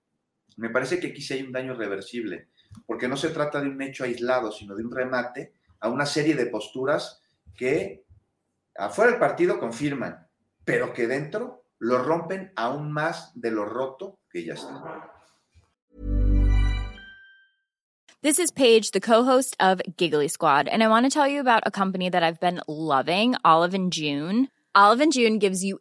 Me 0.56 0.68
parece 0.68 1.00
que 1.00 1.08
aquí 1.08 1.22
sí 1.22 1.34
hay 1.34 1.42
un 1.42 1.52
daño 1.52 1.74
reversible, 1.74 2.50
porque 2.86 3.08
no 3.08 3.16
se 3.16 3.30
trata 3.30 3.60
de 3.60 3.68
un 3.68 3.80
hecho 3.82 4.04
aislado, 4.04 4.52
sino 4.52 4.74
de 4.74 4.84
un 4.84 4.90
remate 4.90 5.54
a 5.80 5.88
una 5.88 6.06
serie 6.06 6.34
de 6.34 6.46
posturas 6.46 7.22
que 7.56 8.04
afuera 8.76 9.10
del 9.10 9.20
partido 9.20 9.58
confirman, 9.58 10.26
pero 10.64 10.92
que 10.92 11.06
dentro 11.06 11.64
lo 11.78 11.98
rompen 11.98 12.52
aún 12.56 12.92
más 12.92 13.32
de 13.34 13.50
lo 13.50 13.64
roto 13.64 14.20
que 14.30 14.44
ya 14.44 14.54
está. 14.54 15.10
This 18.22 18.38
is 18.38 18.52
Paige, 18.52 18.92
the 18.92 19.00
co-host 19.00 19.56
of 19.58 19.82
Giggly 19.96 20.28
Squad, 20.28 20.68
and 20.68 20.80
I 20.80 20.86
want 20.86 21.06
to 21.06 21.10
tell 21.10 21.26
you 21.26 21.40
about 21.40 21.64
a 21.66 21.72
company 21.72 22.08
that 22.08 22.22
I've 22.22 22.38
been 22.38 22.60
loving, 22.68 23.34
Olive 23.44 23.74
and 23.74 23.92
June. 23.92 24.48
Olive 24.76 25.00
and 25.00 25.12
June 25.12 25.38
gives 25.40 25.64
you 25.64 25.80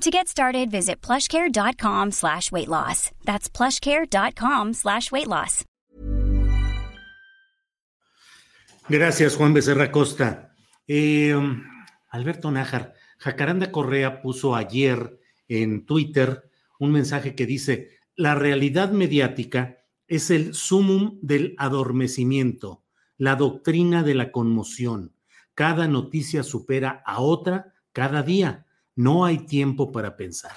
To 0.00 0.10
get 0.10 0.28
started, 0.28 0.70
visit 0.70 1.02
plushcare.com 1.02 2.12
slash 2.12 2.50
weight 2.50 2.68
loss. 2.68 3.10
That's 3.26 3.50
plushcare.com 3.50 4.72
slash 4.72 5.12
weight 5.12 5.26
loss. 5.26 5.66
Gracias, 8.88 9.36
Juan 9.36 9.52
Becerra 9.52 9.92
Costa. 9.92 10.54
Eh, 10.88 11.34
Alberto 12.12 12.50
Nájar, 12.50 12.94
Jacaranda 13.18 13.70
Correa 13.70 14.22
puso 14.22 14.56
ayer 14.56 15.20
en 15.48 15.84
Twitter 15.84 16.50
un 16.78 16.92
mensaje 16.92 17.34
que 17.34 17.44
dice: 17.44 17.90
La 18.16 18.34
realidad 18.34 18.92
mediática 18.92 19.84
es 20.08 20.30
el 20.30 20.54
sumum 20.54 21.18
del 21.20 21.54
adormecimiento, 21.58 22.84
la 23.18 23.36
doctrina 23.36 24.02
de 24.02 24.14
la 24.14 24.32
conmoción. 24.32 25.12
Cada 25.54 25.88
noticia 25.88 26.42
supera 26.42 27.02
a 27.04 27.20
otra 27.20 27.74
cada 27.92 28.22
día 28.22 28.64
no 29.00 29.24
hay 29.24 29.38
tiempo 29.38 29.90
para 29.90 30.16
pensar. 30.16 30.56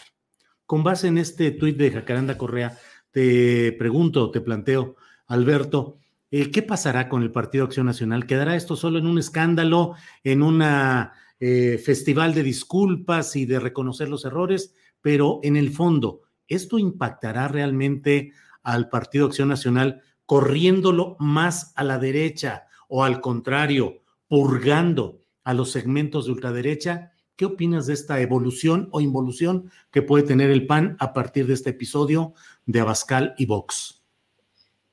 Con 0.66 0.84
base 0.84 1.08
en 1.08 1.18
este 1.18 1.52
tuit 1.52 1.78
de 1.78 1.92
Jacaranda 1.92 2.38
Correa, 2.38 2.78
te 3.12 3.72
pregunto, 3.74 4.32
te 4.32 4.42
planteo, 4.42 4.96
Alberto, 5.28 5.98
eh, 6.30 6.52
¿qué 6.52 6.62
pasará 6.62 7.10
con 7.10 7.24
el 7.24 7.32
Partido 7.32 7.66
Acción 7.66 7.86
Nacional? 7.86 8.26
¿Quedará 8.26 8.56
esto 8.56 8.76
solo 8.76 9.00
en 9.00 9.08
un 9.08 9.18
escándalo, 9.18 9.96
en 10.24 10.44
un 10.44 10.62
eh, 10.62 11.78
festival 11.78 12.34
de 12.34 12.44
disculpas 12.44 13.36
y 13.36 13.46
de 13.46 13.60
reconocer 13.60 14.10
los 14.10 14.26
errores? 14.26 14.74
Pero 15.00 15.40
en 15.44 15.56
el 15.56 15.72
fondo, 15.72 16.22
¿esto 16.48 16.80
impactará 16.80 17.48
realmente 17.48 18.34
al 18.62 18.90
Partido 18.90 19.28
Acción 19.28 19.50
Nacional 19.50 20.02
corriéndolo 20.26 21.16
más 21.20 21.72
a 21.76 21.84
la 21.84 22.00
derecha 22.00 22.64
o 22.88 23.04
al 23.04 23.22
contrario, 23.22 24.02
purgando 24.28 25.22
a 25.44 25.54
los 25.54 25.72
segmentos 25.72 26.26
de 26.26 26.32
ultraderecha? 26.32 27.13
¿Qué 27.44 27.48
opinas 27.48 27.88
de 27.88 27.94
esta 27.94 28.22
evolución 28.22 28.88
o 28.92 29.02
involución 29.02 29.70
que 29.92 30.02
puede 30.02 30.24
tener 30.24 30.50
el 30.50 30.66
PAN 30.66 30.96
a 31.02 31.12
partir 31.12 31.46
de 31.46 31.56
este 31.56 31.72
episodio 31.72 32.34
de 32.66 32.80
Abascal 32.80 33.36
y 33.38 33.46
Vox? 33.48 34.02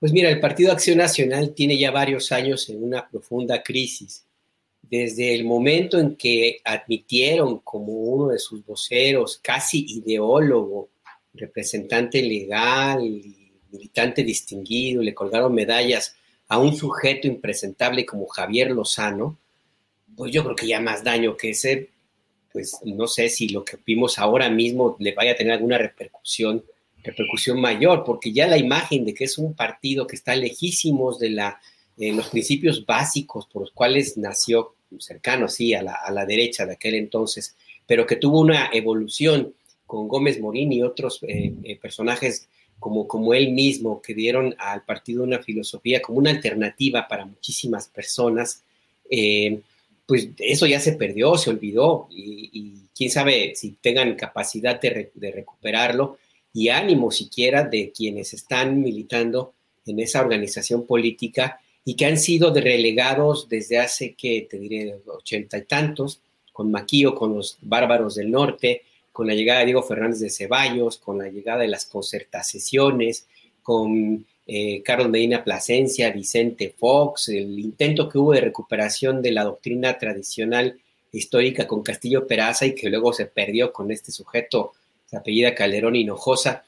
Pues 0.00 0.10
mira, 0.10 0.30
el 0.30 0.40
Partido 0.40 0.72
Acción 0.72 0.98
Nacional 0.98 1.54
tiene 1.54 1.78
ya 1.78 1.92
varios 1.92 2.32
años 2.32 2.68
en 2.68 2.82
una 2.82 3.08
profunda 3.08 3.62
crisis. 3.62 4.26
Desde 4.82 5.32
el 5.32 5.44
momento 5.44 6.00
en 6.00 6.16
que 6.16 6.60
admitieron 6.64 7.60
como 7.60 7.92
uno 7.92 8.30
de 8.30 8.40
sus 8.40 8.66
voceros, 8.66 9.38
casi 9.40 9.86
ideólogo, 9.88 10.88
representante 11.32 12.20
legal 12.20 13.06
y 13.06 13.52
militante 13.70 14.24
distinguido, 14.24 15.04
le 15.04 15.14
colgaron 15.14 15.54
medallas 15.54 16.16
a 16.48 16.58
un 16.58 16.74
sujeto 16.74 17.28
impresentable 17.28 18.04
como 18.04 18.26
Javier 18.26 18.72
Lozano, 18.72 19.38
pues 20.16 20.32
yo 20.32 20.42
creo 20.42 20.56
que 20.56 20.66
ya 20.66 20.80
más 20.80 21.04
daño 21.04 21.36
que 21.36 21.50
ese 21.50 21.90
pues 22.52 22.78
no 22.84 23.06
sé 23.06 23.28
si 23.28 23.48
lo 23.48 23.64
que 23.64 23.78
vimos 23.84 24.18
ahora 24.18 24.50
mismo 24.50 24.96
le 24.98 25.12
vaya 25.12 25.32
a 25.32 25.36
tener 25.36 25.52
alguna 25.52 25.78
repercusión, 25.78 26.64
repercusión 27.02 27.60
mayor, 27.60 28.04
porque 28.04 28.32
ya 28.32 28.46
la 28.46 28.58
imagen 28.58 29.04
de 29.04 29.14
que 29.14 29.24
es 29.24 29.38
un 29.38 29.54
partido 29.54 30.06
que 30.06 30.16
está 30.16 30.35
lejísimos 30.35 31.18
de 31.18 31.31
la, 31.31 31.60
los 31.96 32.29
principios 32.29 32.85
básicos 32.85 33.46
por 33.46 33.62
los 33.62 33.70
cuales 33.70 34.16
nació 34.16 34.75
cercano, 34.98 35.48
sí, 35.48 35.75
a 35.75 35.83
la, 35.83 35.94
a 35.94 36.10
la, 36.10 36.27
derecha 36.27 36.66
de 36.66 36.72
aquel 36.72 36.94
entonces, 36.94 37.56
pero 37.87 38.06
que 38.06 38.16
tuvo 38.16 38.40
una 38.40 38.70
evolución 38.72 39.54
con 39.90 40.06
Gómez 40.06 40.40
Morín 40.40 40.72
y 40.72 40.83
otros 40.83 41.20
eh, 41.22 41.52
eh, 41.64 41.77
personajes 41.77 42.48
como, 42.79 43.08
como 43.08 43.35
él 43.35 43.50
mismo, 43.50 44.00
que 44.00 44.14
dieron 44.14 44.54
al 44.58 44.85
partido 44.85 45.25
una 45.25 45.40
filosofía 45.40 46.00
como 46.00 46.18
una 46.18 46.31
alternativa 46.31 47.08
para 47.08 47.27
muchísimas 47.27 47.88
personas. 47.88 48.62
Eh, 49.10 49.60
pues 50.11 50.31
eso 50.38 50.67
ya 50.67 50.81
se 50.81 50.94
perdió, 50.94 51.37
se 51.37 51.50
olvidó 51.50 52.08
y, 52.11 52.88
quién 52.96 53.13
sabe 53.13 53.52
si 53.54 53.77
tengan 53.81 54.17
capacidad 54.17 54.81
de, 54.81 55.13
recuperarlo 55.15 56.19
y 56.52 56.69
ánimo 56.69 57.13
siquiera 57.13 57.63
de 57.63 57.92
quienes 57.92 58.35
están 58.35 58.83
militando 58.83 59.52
en 59.87 60.00
esa 60.00 60.21
organización 60.21 60.85
política 60.85 61.61
y 61.85 61.94
que 61.94 62.06
han 62.06 62.19
sido 62.19 62.52
relegados 62.52 63.48
desde 63.48 63.79
hace, 63.79 64.15
que 64.15 64.48
te 64.50 64.58
diré, 64.58 64.96
ochenta 65.06 65.58
y 65.58 65.63
tantos, 65.63 66.21
con 66.52 66.73
Maquío, 66.73 67.15
con 67.15 67.37
los 67.37 67.58
bárbaros 67.61 68.17
del 68.17 68.33
norte, 68.33 68.83
con 69.13 69.29
la 69.29 69.35
llegada 69.35 69.61
de 69.61 69.67
Diego 69.67 69.85
Fernández 69.85 70.19
de 70.19 70.31
Ceballos, 70.31 70.98
con 70.98 71.19
la 71.19 71.29
llegada 71.29 71.61
de 71.61 71.69
las 71.69 71.87
concertaciones, 71.87 73.29
con 73.63 74.27
eh, 74.53 74.83
Carlos 74.83 75.09
Medina 75.09 75.44
Plasencia, 75.44 76.11
Vicente 76.11 76.75
Fox, 76.77 77.29
el 77.29 77.57
intento 77.61 78.09
que 78.09 78.19
hubo 78.19 78.33
de 78.33 78.40
recuperación 78.40 79.23
de 79.23 79.31
la 79.31 79.44
doctrina 79.44 79.96
tradicional 79.96 80.77
histórica 81.13 81.69
con 81.69 81.85
Castillo 81.85 82.27
Peraza 82.27 82.67
y 82.67 82.75
que 82.75 82.90
luego 82.90 83.13
se 83.13 83.27
perdió 83.27 83.73
con 83.73 83.92
este 83.92 84.11
sujeto, 84.11 84.73
se 85.07 85.17
apellida 85.17 85.55
Calderón 85.55 85.94
Hinojosa. 85.94 86.65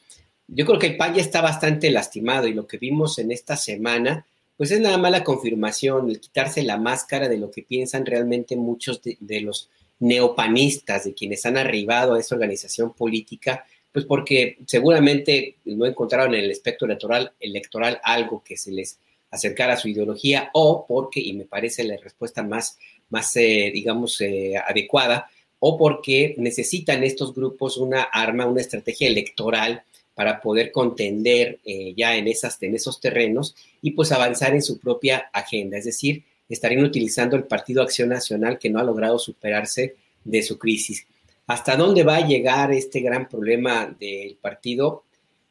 Yo 0.46 0.64
creo 0.64 0.78
que 0.78 0.86
el 0.86 0.96
PAN 0.96 1.16
ya 1.16 1.22
está 1.22 1.40
bastante 1.40 1.90
lastimado 1.90 2.46
y 2.46 2.54
lo 2.54 2.68
que 2.68 2.78
vimos 2.78 3.18
en 3.18 3.32
esta 3.32 3.56
semana, 3.56 4.26
pues 4.56 4.70
es 4.70 4.78
nada 4.78 4.96
más 4.96 5.10
la 5.10 5.24
confirmación, 5.24 6.08
el 6.08 6.20
quitarse 6.20 6.62
la 6.62 6.76
máscara 6.76 7.28
de 7.28 7.38
lo 7.38 7.50
que 7.50 7.62
piensan 7.62 8.06
realmente 8.06 8.54
muchos 8.54 9.00
de 9.02 9.40
los 9.40 9.70
neopanistas, 9.98 11.02
de 11.02 11.14
quienes 11.14 11.44
han 11.46 11.56
arribado 11.56 12.14
a 12.14 12.20
esa 12.20 12.36
organización 12.36 12.92
política, 12.92 13.66
pues 13.92 14.06
porque 14.06 14.58
seguramente 14.66 15.56
no 15.64 15.86
encontraron 15.86 16.34
en 16.34 16.44
el 16.44 16.50
espectro 16.50 16.86
electoral, 16.86 17.32
electoral 17.38 18.00
algo 18.02 18.42
que 18.42 18.56
se 18.56 18.72
les 18.72 18.98
acercara 19.30 19.74
a 19.74 19.76
su 19.76 19.88
ideología 19.88 20.50
o 20.52 20.86
porque, 20.86 21.20
y 21.20 21.32
me 21.32 21.44
parece 21.44 21.84
la 21.84 21.96
respuesta 21.96 22.42
más, 22.42 22.78
más 23.10 23.34
eh, 23.36 23.70
digamos, 23.72 24.20
eh, 24.20 24.54
adecuada, 24.56 25.28
o 25.58 25.78
porque 25.78 26.34
necesitan 26.38 27.04
estos 27.04 27.34
grupos 27.34 27.76
una 27.76 28.02
arma, 28.02 28.46
una 28.46 28.60
estrategia 28.60 29.08
electoral 29.08 29.82
para 30.14 30.40
poder 30.40 30.72
contender 30.72 31.60
eh, 31.64 31.94
ya 31.96 32.16
en, 32.16 32.28
esas, 32.28 32.62
en 32.62 32.74
esos 32.74 33.00
terrenos 33.00 33.54
y 33.80 33.92
pues 33.92 34.12
avanzar 34.12 34.54
en 34.54 34.62
su 34.62 34.78
propia 34.78 35.30
agenda. 35.32 35.78
Es 35.78 35.84
decir, 35.84 36.24
estarían 36.48 36.84
utilizando 36.84 37.36
el 37.36 37.44
Partido 37.44 37.82
Acción 37.82 38.08
Nacional 38.08 38.58
que 38.58 38.70
no 38.70 38.78
ha 38.78 38.84
logrado 38.84 39.18
superarse 39.18 39.96
de 40.24 40.42
su 40.42 40.58
crisis. 40.58 41.06
¿Hasta 41.46 41.76
dónde 41.76 42.04
va 42.04 42.16
a 42.16 42.26
llegar 42.26 42.72
este 42.72 43.00
gran 43.00 43.28
problema 43.28 43.94
del 43.98 44.36
partido? 44.40 45.04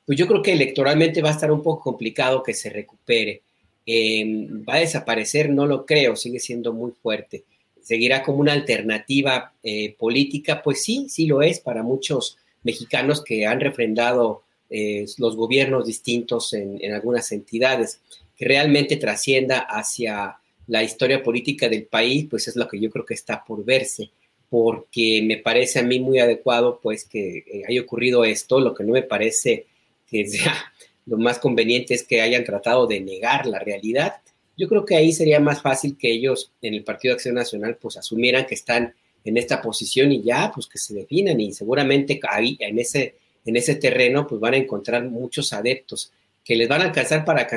Pues 0.06 0.18
yo 0.18 0.28
creo 0.28 0.42
que 0.42 0.54
electoralmente 0.54 1.22
va 1.22 1.30
a 1.30 1.34
estar 1.34 1.52
un 1.52 1.62
poco 1.62 1.84
complicado 1.84 2.42
que 2.42 2.54
se 2.54 2.70
recupere. 2.70 3.42
Em, 3.86 4.64
va 4.68 4.76
a 4.76 4.80
desaparecer, 4.80 5.50
no 5.50 5.66
lo 5.66 5.86
creo, 5.86 6.16
sigue 6.16 6.40
siendo 6.40 6.74
muy 6.74 6.92
fuerte. 6.92 7.44
¿Seguirá 7.82 8.24
como 8.24 8.40
una 8.40 8.54
alternativa 8.54 9.54
eh, 9.64 9.96
política? 9.98 10.62
Pues 10.62 10.84
sí, 10.84 11.08
sí 11.10 11.26
lo 11.26 11.42
es 11.42 11.60
para 11.60 11.84
muchos 11.84 12.38
mexicanos 12.64 13.24
que 13.24 13.46
han 13.46 13.60
refrendado 13.60 14.44
eh, 14.70 15.06
los 15.18 15.36
gobiernos 15.36 15.86
distintos 15.86 16.54
en, 16.54 16.78
en 16.82 16.94
algunas 16.94 17.32
entidades. 17.32 18.00
Que 18.38 18.46
realmente 18.46 18.98
trascienda 18.98 19.60
hacia 19.60 20.38
la 20.68 20.84
historia 20.84 21.22
política 21.22 21.68
del 21.68 21.86
país, 21.86 22.28
pues 22.30 22.48
es 22.48 22.56
lo 22.56 22.68
que 22.68 22.80
yo 22.80 22.90
creo 22.90 23.06
que 23.06 23.14
está 23.14 23.44
por 23.44 23.66
verse, 23.66 24.10
porque 24.52 25.22
me 25.24 25.38
parece 25.38 25.80
a 25.80 25.84
mí 25.84 26.02
muy 26.02 26.20
adecuado 26.20 26.82
pues 26.84 27.06
que 27.06 27.38
eh, 27.38 27.64
haya 27.70 27.82
ocurrido 27.82 28.26
esto, 28.26 28.60
lo 28.60 28.76
que 28.76 28.84
no 28.84 28.92
me 28.92 29.02
parece 29.02 29.66
que 30.06 30.28
sea 30.28 30.54
lo 31.06 31.18
más 31.18 31.40
conveniente 31.40 31.94
es 31.94 32.04
que 32.04 32.20
hayan 32.20 32.44
tratado 32.44 32.86
de 32.86 33.00
negar 33.00 33.46
la 33.46 33.60
realidad. 33.60 34.16
Yo 34.58 34.68
creo 34.68 34.86
que 34.86 34.98
ahí 34.98 35.14
sería 35.14 35.40
más 35.40 35.62
fácil 35.62 35.98
que 35.98 36.12
ellos 36.12 36.52
en 36.62 36.74
el 36.74 36.84
Partido 36.84 37.14
de 37.14 37.16
Acción 37.16 37.36
Nacional 37.36 37.78
pues 37.82 37.96
asumieran 37.96 38.46
que 38.46 38.56
están 38.56 38.94
en 39.24 39.38
esta 39.38 39.62
posición 39.62 40.12
y 40.12 40.22
ya 40.22 40.52
pues 40.54 40.68
que 40.68 40.78
se 40.78 40.96
definan. 40.96 41.40
Y 41.40 41.54
seguramente 41.54 42.20
ahí 42.30 42.58
en 42.60 42.78
ese 42.78 43.16
en 43.46 43.56
ese 43.56 43.76
terreno 43.76 44.28
pues 44.28 44.42
van 44.42 44.56
a 44.56 44.58
encontrar 44.58 45.06
muchos 45.06 45.54
adeptos 45.54 46.12
que 46.44 46.58
les 46.58 46.68
van 46.68 46.82
a 46.82 46.86
alcanzar 46.86 47.24
para, 47.24 47.48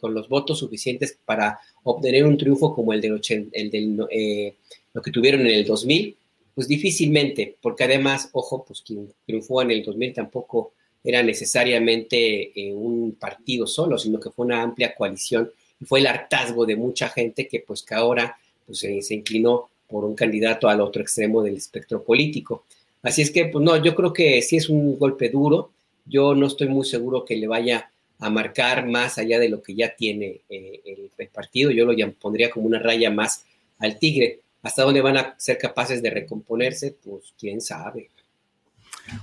con 0.00 0.14
los 0.14 0.26
votos 0.26 0.58
suficientes 0.58 1.18
para 1.22 1.60
obtener 1.82 2.24
un 2.24 2.38
triunfo 2.38 2.74
como 2.74 2.94
el 2.94 3.02
del, 3.02 3.20
el 3.52 3.70
del 3.70 4.06
eh, 4.10 4.54
lo 4.94 5.02
que 5.02 5.10
tuvieron 5.10 5.42
en 5.42 5.48
el 5.48 5.66
2000, 5.66 6.16
pues 6.60 6.68
difícilmente, 6.68 7.56
porque 7.62 7.84
además, 7.84 8.28
ojo, 8.32 8.66
pues 8.66 8.82
quien 8.82 9.10
triunfó 9.24 9.62
en 9.62 9.70
el 9.70 9.82
2000 9.82 10.12
tampoco 10.12 10.74
era 11.02 11.22
necesariamente 11.22 12.52
eh, 12.54 12.74
un 12.74 13.12
partido 13.12 13.66
solo, 13.66 13.96
sino 13.96 14.20
que 14.20 14.28
fue 14.28 14.44
una 14.44 14.60
amplia 14.60 14.94
coalición 14.94 15.50
y 15.80 15.86
fue 15.86 16.00
el 16.00 16.06
hartazgo 16.06 16.66
de 16.66 16.76
mucha 16.76 17.08
gente 17.08 17.48
que 17.48 17.60
pues 17.60 17.82
que 17.82 17.94
ahora 17.94 18.36
pues, 18.66 18.80
se 18.80 19.14
inclinó 19.14 19.70
por 19.88 20.04
un 20.04 20.14
candidato 20.14 20.68
al 20.68 20.82
otro 20.82 21.00
extremo 21.00 21.42
del 21.42 21.56
espectro 21.56 22.04
político. 22.04 22.66
Así 23.00 23.22
es 23.22 23.30
que, 23.30 23.46
pues 23.46 23.64
no, 23.64 23.82
yo 23.82 23.94
creo 23.94 24.12
que 24.12 24.42
sí 24.42 24.58
es 24.58 24.68
un 24.68 24.98
golpe 24.98 25.30
duro. 25.30 25.70
Yo 26.04 26.34
no 26.34 26.46
estoy 26.46 26.68
muy 26.68 26.84
seguro 26.84 27.24
que 27.24 27.36
le 27.36 27.46
vaya 27.46 27.90
a 28.18 28.28
marcar 28.28 28.86
más 28.86 29.16
allá 29.16 29.38
de 29.38 29.48
lo 29.48 29.62
que 29.62 29.74
ya 29.74 29.96
tiene 29.96 30.42
eh, 30.50 30.82
el, 30.84 31.28
partido. 31.28 31.70
Yo 31.70 31.86
lo 31.86 32.12
pondría 32.20 32.50
como 32.50 32.66
una 32.66 32.80
raya 32.80 33.10
más 33.10 33.46
al 33.78 33.98
Tigre. 33.98 34.40
¿Hasta 34.62 34.82
dónde 34.82 35.00
van 35.00 35.16
a 35.16 35.34
ser 35.38 35.58
capaces 35.58 36.02
de 36.02 36.10
recomponerse? 36.10 36.96
Pues 37.02 37.34
quién 37.38 37.60
sabe. 37.60 38.10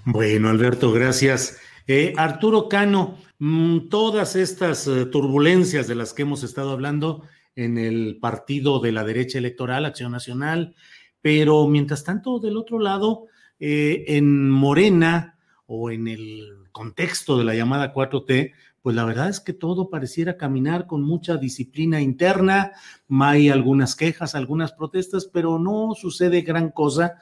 Bueno, 0.05 0.49
Alberto, 0.49 0.91
gracias. 0.91 1.59
Eh, 1.87 2.13
Arturo 2.17 2.67
Cano, 2.67 3.17
mm, 3.39 3.89
todas 3.89 4.35
estas 4.35 4.87
eh, 4.87 5.05
turbulencias 5.05 5.87
de 5.87 5.95
las 5.95 6.13
que 6.13 6.23
hemos 6.23 6.43
estado 6.43 6.71
hablando 6.71 7.23
en 7.55 7.77
el 7.77 8.17
partido 8.19 8.79
de 8.79 8.91
la 8.91 9.03
derecha 9.03 9.37
electoral, 9.37 9.85
Acción 9.85 10.11
Nacional, 10.11 10.75
pero 11.21 11.67
mientras 11.67 12.03
tanto, 12.03 12.39
del 12.39 12.57
otro 12.57 12.79
lado, 12.79 13.27
en 13.59 14.51
Morena 14.51 15.39
o 15.65 15.89
en 15.89 16.07
el 16.07 16.67
contexto 16.71 17.39
de 17.39 17.43
la 17.43 17.55
llamada 17.55 17.91
4T, 17.91 18.53
pues 18.87 18.95
la 18.95 19.03
verdad 19.03 19.27
es 19.27 19.41
que 19.41 19.51
todo 19.51 19.89
pareciera 19.89 20.37
caminar 20.37 20.87
con 20.87 21.03
mucha 21.03 21.35
disciplina 21.35 21.99
interna, 21.99 22.71
hay 23.19 23.49
algunas 23.49 23.97
quejas, 23.97 24.33
algunas 24.33 24.71
protestas, 24.71 25.25
pero 25.25 25.59
no 25.59 25.93
sucede 25.93 26.39
gran 26.39 26.71
cosa. 26.71 27.15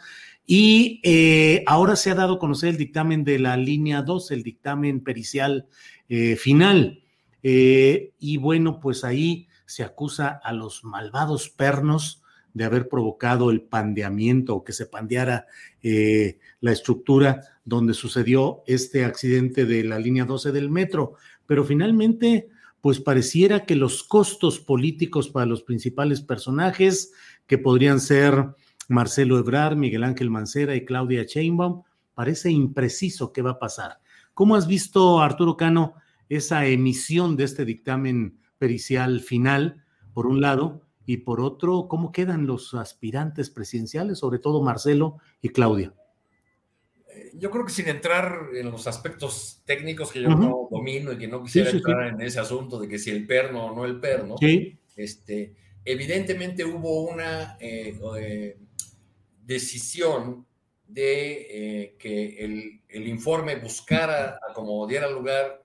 Y 0.45 1.01
eh, 1.03 1.63
ahora 1.65 1.95
se 1.95 2.11
ha 2.11 2.13
dado 2.13 2.35
a 2.35 2.39
conocer 2.39 2.69
el 2.69 2.77
dictamen 2.77 3.23
de 3.23 3.39
la 3.39 3.57
línea 3.57 4.03
2, 4.03 4.29
el 4.29 4.43
dictamen 4.43 5.03
pericial 5.03 5.65
eh, 6.07 6.35
final. 6.35 7.01
Eh, 7.41 8.11
y 8.19 8.37
bueno, 8.37 8.79
pues 8.79 9.03
ahí 9.03 9.47
se 9.65 9.81
acusa 9.81 10.39
a 10.43 10.53
los 10.53 10.83
malvados 10.83 11.49
pernos 11.49 12.21
de 12.53 12.65
haber 12.65 12.87
provocado 12.87 13.49
el 13.49 13.63
pandeamiento 13.63 14.55
o 14.55 14.63
que 14.63 14.71
se 14.71 14.85
pandeara 14.85 15.47
la 15.81 16.71
estructura 16.71 17.41
donde 17.65 17.93
sucedió 17.93 18.63
este 18.65 19.03
accidente 19.03 19.65
de 19.65 19.83
la 19.83 19.99
línea 19.99 20.25
12 20.25 20.51
del 20.51 20.69
metro 20.69 21.15
pero 21.47 21.63
finalmente, 21.63 22.49
pues 22.81 22.99
pareciera 22.99 23.65
que 23.65 23.75
los 23.75 24.03
costos 24.03 24.59
políticos 24.59 25.29
para 25.29 25.45
los 25.45 25.63
principales 25.63 26.21
personajes, 26.21 27.11
que 27.47 27.57
podrían 27.57 27.99
ser 27.99 28.49
Marcelo 28.87 29.39
Ebrard, 29.39 29.75
Miguel 29.75 30.03
Ángel 30.03 30.29
Mancera 30.29 30.75
y 30.75 30.85
Claudia 30.85 31.23
Sheinbaum, 31.23 31.83
parece 32.13 32.51
impreciso 32.51 33.33
qué 33.33 33.41
va 33.41 33.51
a 33.51 33.59
pasar. 33.59 33.99
¿Cómo 34.33 34.55
has 34.55 34.67
visto, 34.67 35.21
Arturo 35.21 35.57
Cano, 35.57 35.95
esa 36.29 36.65
emisión 36.65 37.35
de 37.37 37.45
este 37.45 37.65
dictamen 37.65 38.39
pericial 38.57 39.21
final, 39.21 39.83
por 40.13 40.27
un 40.27 40.41
lado, 40.41 40.81
y 41.05 41.17
por 41.17 41.39
otro, 41.39 41.87
cómo 41.87 42.11
quedan 42.11 42.47
los 42.47 42.73
aspirantes 42.73 43.49
presidenciales, 43.49 44.19
sobre 44.19 44.39
todo 44.39 44.61
Marcelo 44.61 45.17
y 45.41 45.49
Claudia? 45.49 45.93
Yo 47.33 47.51
creo 47.51 47.65
que 47.65 47.71
sin 47.71 47.87
entrar 47.87 48.49
en 48.53 48.71
los 48.71 48.87
aspectos 48.87 49.61
técnicos 49.65 50.11
que 50.11 50.21
yo 50.21 50.29
no 50.29 50.67
domino 50.71 51.11
y 51.11 51.17
que 51.17 51.27
no 51.27 51.43
quisiera 51.43 51.69
entrar 51.69 52.07
en 52.07 52.21
ese 52.21 52.39
asunto 52.39 52.79
de 52.79 52.87
que 52.87 52.99
si 52.99 53.11
el 53.11 53.25
perno 53.25 53.67
o 53.67 53.75
no 53.75 53.85
el 53.85 53.99
perno, 53.99 54.35
este, 54.95 55.55
evidentemente 55.83 56.63
hubo 56.63 57.03
una 57.03 57.57
eh, 57.59 57.97
eh, 58.17 58.57
decisión 59.43 60.45
de 60.87 61.47
eh, 61.49 61.95
que 61.97 62.43
el, 62.43 63.07
informe 63.07 63.55
buscara, 63.57 64.39
como 64.53 64.87
diera 64.87 65.09
lugar, 65.09 65.63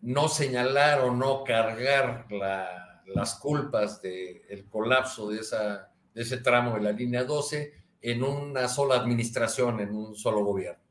no 0.00 0.28
señalar 0.28 1.00
o 1.00 1.14
no 1.14 1.42
cargar 1.42 2.26
las 3.06 3.34
culpas 3.36 4.00
del 4.00 4.66
colapso 4.68 5.30
de, 5.30 5.40
esa, 5.40 5.90
de 6.14 6.22
ese 6.22 6.38
tramo 6.38 6.74
de 6.74 6.82
la 6.82 6.92
línea 6.92 7.24
12 7.24 7.81
en 8.02 8.24
una 8.24 8.68
sola 8.68 8.96
administración, 8.96 9.80
en 9.80 9.94
un 9.94 10.16
solo 10.16 10.44
gobierno. 10.44 10.82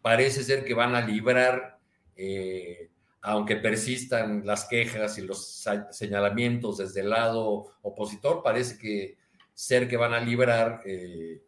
Parece 0.00 0.42
ser 0.42 0.64
que 0.64 0.74
van 0.74 0.94
a 0.94 1.06
librar, 1.06 1.78
eh, 2.16 2.90
aunque 3.20 3.56
persistan 3.56 4.46
las 4.46 4.64
quejas 4.64 5.18
y 5.18 5.22
los 5.22 5.62
señalamientos 5.90 6.78
desde 6.78 7.02
el 7.02 7.10
lado 7.10 7.66
opositor, 7.82 8.42
parece 8.42 8.78
que 8.78 9.18
ser 9.52 9.88
que 9.88 9.98
van 9.98 10.14
a 10.14 10.20
librar 10.20 10.80
eh, 10.86 11.42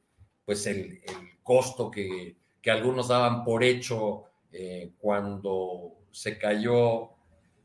pues 0.45 0.67
el, 0.67 1.01
costo 1.43 1.91
que, 1.91 2.37
algunos 2.67 3.09
daban 3.09 3.43
por 3.43 3.65
hecho 3.65 4.25
eh, 4.53 4.93
cuando 4.99 5.95
se 6.13 6.39
cayó 6.39 7.11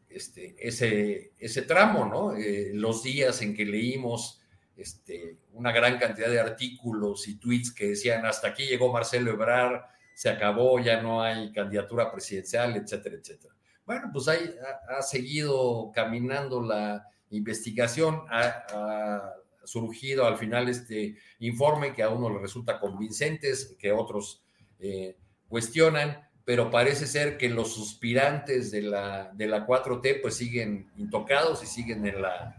este, 0.10 0.56
ese, 0.58 1.34
ese 1.38 1.62
tramo, 1.64 2.06
¿no? 2.06 2.34
los 2.74 3.04
días 3.04 3.42
en 3.42 3.54
que 3.54 3.66
leímos 3.66 4.42
este, 4.78 5.38
una 5.54 5.72
gran 5.72 5.98
cantidad 5.98 6.30
de 6.30 6.40
artículos 6.40 7.28
y 7.28 7.38
tweets 7.38 7.74
que 7.74 7.90
decían 7.90 8.26
hasta 8.26 8.50
aquí 8.50 8.66
llegó 8.66 8.92
Marcelo 8.92 9.32
Ebrard, 9.32 9.82
se 10.14 10.30
acabó, 10.30 10.80
ya 10.80 11.02
no 11.02 11.22
hay 11.22 11.52
candidatura 11.52 12.12
presidencial, 12.12 12.76
etcétera, 12.76 13.16
etcétera. 13.16 13.54
Bueno, 13.86 14.10
pues 14.12 14.28
ahí 14.28 14.56
ha, 14.90 15.02
seguido 15.02 15.92
caminando 15.94 16.62
la 16.62 17.08
investigación, 17.30 18.24
ha, 18.30 19.34
surgido 19.64 20.28
al 20.28 20.38
final 20.38 20.70
este 20.70 21.16
informe 21.40 21.92
que 21.92 22.04
a 22.04 22.10
uno 22.10 22.30
le 22.30 22.40
resulta 22.40 22.80
convincentes, 22.80 23.76
que 23.80 23.92
otros 23.92 24.44
eh, 24.80 25.18
cuestionan, 25.48 26.24
pero 26.46 26.70
parece 26.70 27.08
ser 27.08 27.38
que 27.38 27.50
los 27.50 27.74
suspirantes 27.74 28.70
de 28.70 28.84
la, 28.84 29.32
de 29.34 29.48
la 29.48 29.66
4T 29.66 30.22
pues 30.22 30.36
siguen 30.36 30.92
intocados 30.98 31.64
y 31.64 31.66
siguen 31.66 32.06
en 32.06 32.22
la, 32.22 32.56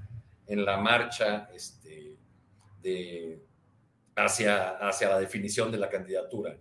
en 0.49 0.65
la 0.65 0.79
marcha 0.79 1.49
este, 1.55 1.76
de, 2.87 3.45
hacia, 4.15 4.71
hacia 4.79 5.09
la 5.09 5.19
definición 5.19 5.73
de 5.73 5.79
la 5.79 5.91
candidatura. 5.91 6.57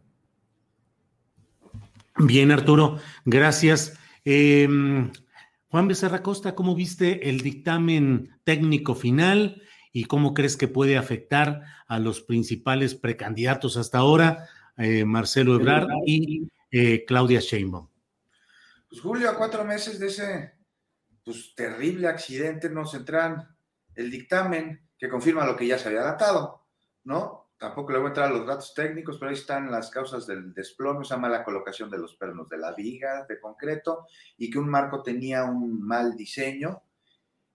Bien, 2.18 2.52
Arturo, 2.52 3.00
gracias. 3.26 3.98
Em, 4.24 5.12
Juan 5.68 5.88
Becerra 5.88 6.24
Costa, 6.24 6.56
¿cómo 6.56 6.74
viste 6.74 7.30
el 7.30 7.42
dictamen 7.42 8.40
técnico 8.44 8.96
final 8.96 9.62
y 9.92 10.06
cómo 10.06 10.34
crees 10.34 10.58
que 10.58 10.68
puede 10.68 10.98
afectar 10.98 11.64
a 11.88 12.00
los 12.00 12.22
principales 12.22 12.96
precandidatos 12.96 13.78
hasta 13.78 14.00
ahora, 14.00 14.50
eh, 14.78 15.06
Marcelo 15.06 15.56
Ebrard 15.56 15.88
y 16.06 16.50
eh, 16.72 17.06
Claudia 17.06 17.40
Sheinbaum? 17.40 17.88
Pues 18.90 19.02
Julio, 19.02 19.30
a 19.30 19.38
cuatro 19.38 19.64
meses 19.64 20.00
de 20.00 20.08
ese 20.08 20.54
pues, 21.24 21.54
terrible 21.54 22.08
accidente 22.08 22.70
nos 22.70 22.94
entran 22.94 23.56
el 23.94 24.10
dictamen 24.10 24.85
que 24.98 25.10
confirma 25.10 25.46
lo 25.46 25.56
que 25.56 25.68
ya 25.68 25.78
se 25.78 25.90
había 25.90 26.04
datado, 26.04 26.66
¿no? 27.04 27.46
tampoco 27.58 27.92
le 27.92 28.00
voy 28.00 28.08
a 28.08 28.10
entrar 28.10 28.30
a 28.30 28.34
los 28.34 28.46
datos 28.46 28.74
técnicos, 28.74 29.18
pero 29.18 29.30
ahí 29.30 29.38
están 29.38 29.72
las 29.72 29.90
causas 29.90 30.28
del 30.28 30.54
desplome, 30.54 31.04
esa 31.04 31.18
mala 31.18 31.44
colocación 31.44 31.90
de 31.90 31.98
los 31.98 32.16
pernos 32.16 32.50
de 32.50 32.58
la 32.58 32.74
viga 32.74 33.26
de 33.28 33.40
concreto 33.40 34.08
y 34.38 34.50
que 34.50 34.60
un 34.60 34.70
marco 34.70 35.02
tenía 35.02 35.44
un 35.46 35.82
mal 35.82 36.16
diseño. 36.16 36.84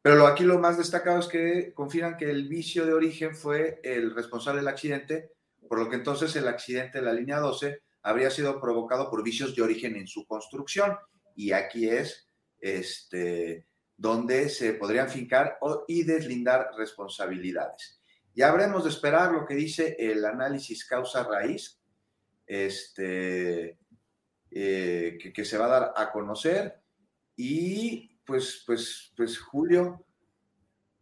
Pero 0.02 0.16
lo, 0.16 0.26
aquí 0.26 0.44
lo 0.44 0.58
más 0.58 0.78
destacado 0.78 1.18
es 1.18 1.28
que 1.28 1.74
confirman 1.74 2.16
que 2.16 2.30
el 2.30 2.48
vicio 2.48 2.86
de 2.86 2.94
origen 2.94 3.36
fue 3.36 3.80
el 3.84 4.14
responsable 4.14 4.60
del 4.60 4.68
accidente, 4.68 5.32
por 5.68 5.78
lo 5.78 5.90
que 5.90 5.96
entonces 5.96 6.34
el 6.36 6.48
accidente 6.48 6.98
de 6.98 7.04
la 7.04 7.12
línea 7.12 7.38
12 7.38 7.82
habría 8.02 8.30
sido 8.30 8.60
provocado 8.60 9.10
por 9.10 9.22
vicios 9.22 9.54
de 9.54 9.62
origen 9.62 9.96
en 9.96 10.06
su 10.06 10.26
construcción. 10.26 10.96
Y 11.36 11.52
aquí 11.52 11.88
es 11.88 12.26
este, 12.58 13.66
donde 14.00 14.48
se 14.48 14.72
podrían 14.72 15.10
fincar 15.10 15.58
y 15.86 16.04
deslindar 16.04 16.70
responsabilidades. 16.74 18.00
Ya 18.34 18.48
habremos 18.48 18.84
de 18.84 18.88
esperar 18.88 19.30
lo 19.30 19.44
que 19.44 19.54
dice 19.54 19.94
el 19.98 20.24
análisis 20.24 20.86
causa-raíz, 20.86 21.78
este, 22.46 23.76
eh, 24.50 25.18
que, 25.34 25.44
se 25.44 25.58
va 25.58 25.66
a 25.66 25.80
dar 25.80 25.92
a 25.94 26.10
conocer. 26.12 26.80
Y 27.36 28.18
pues, 28.24 28.64
pues, 28.66 29.12
pues, 29.14 29.38
Julio, 29.38 30.06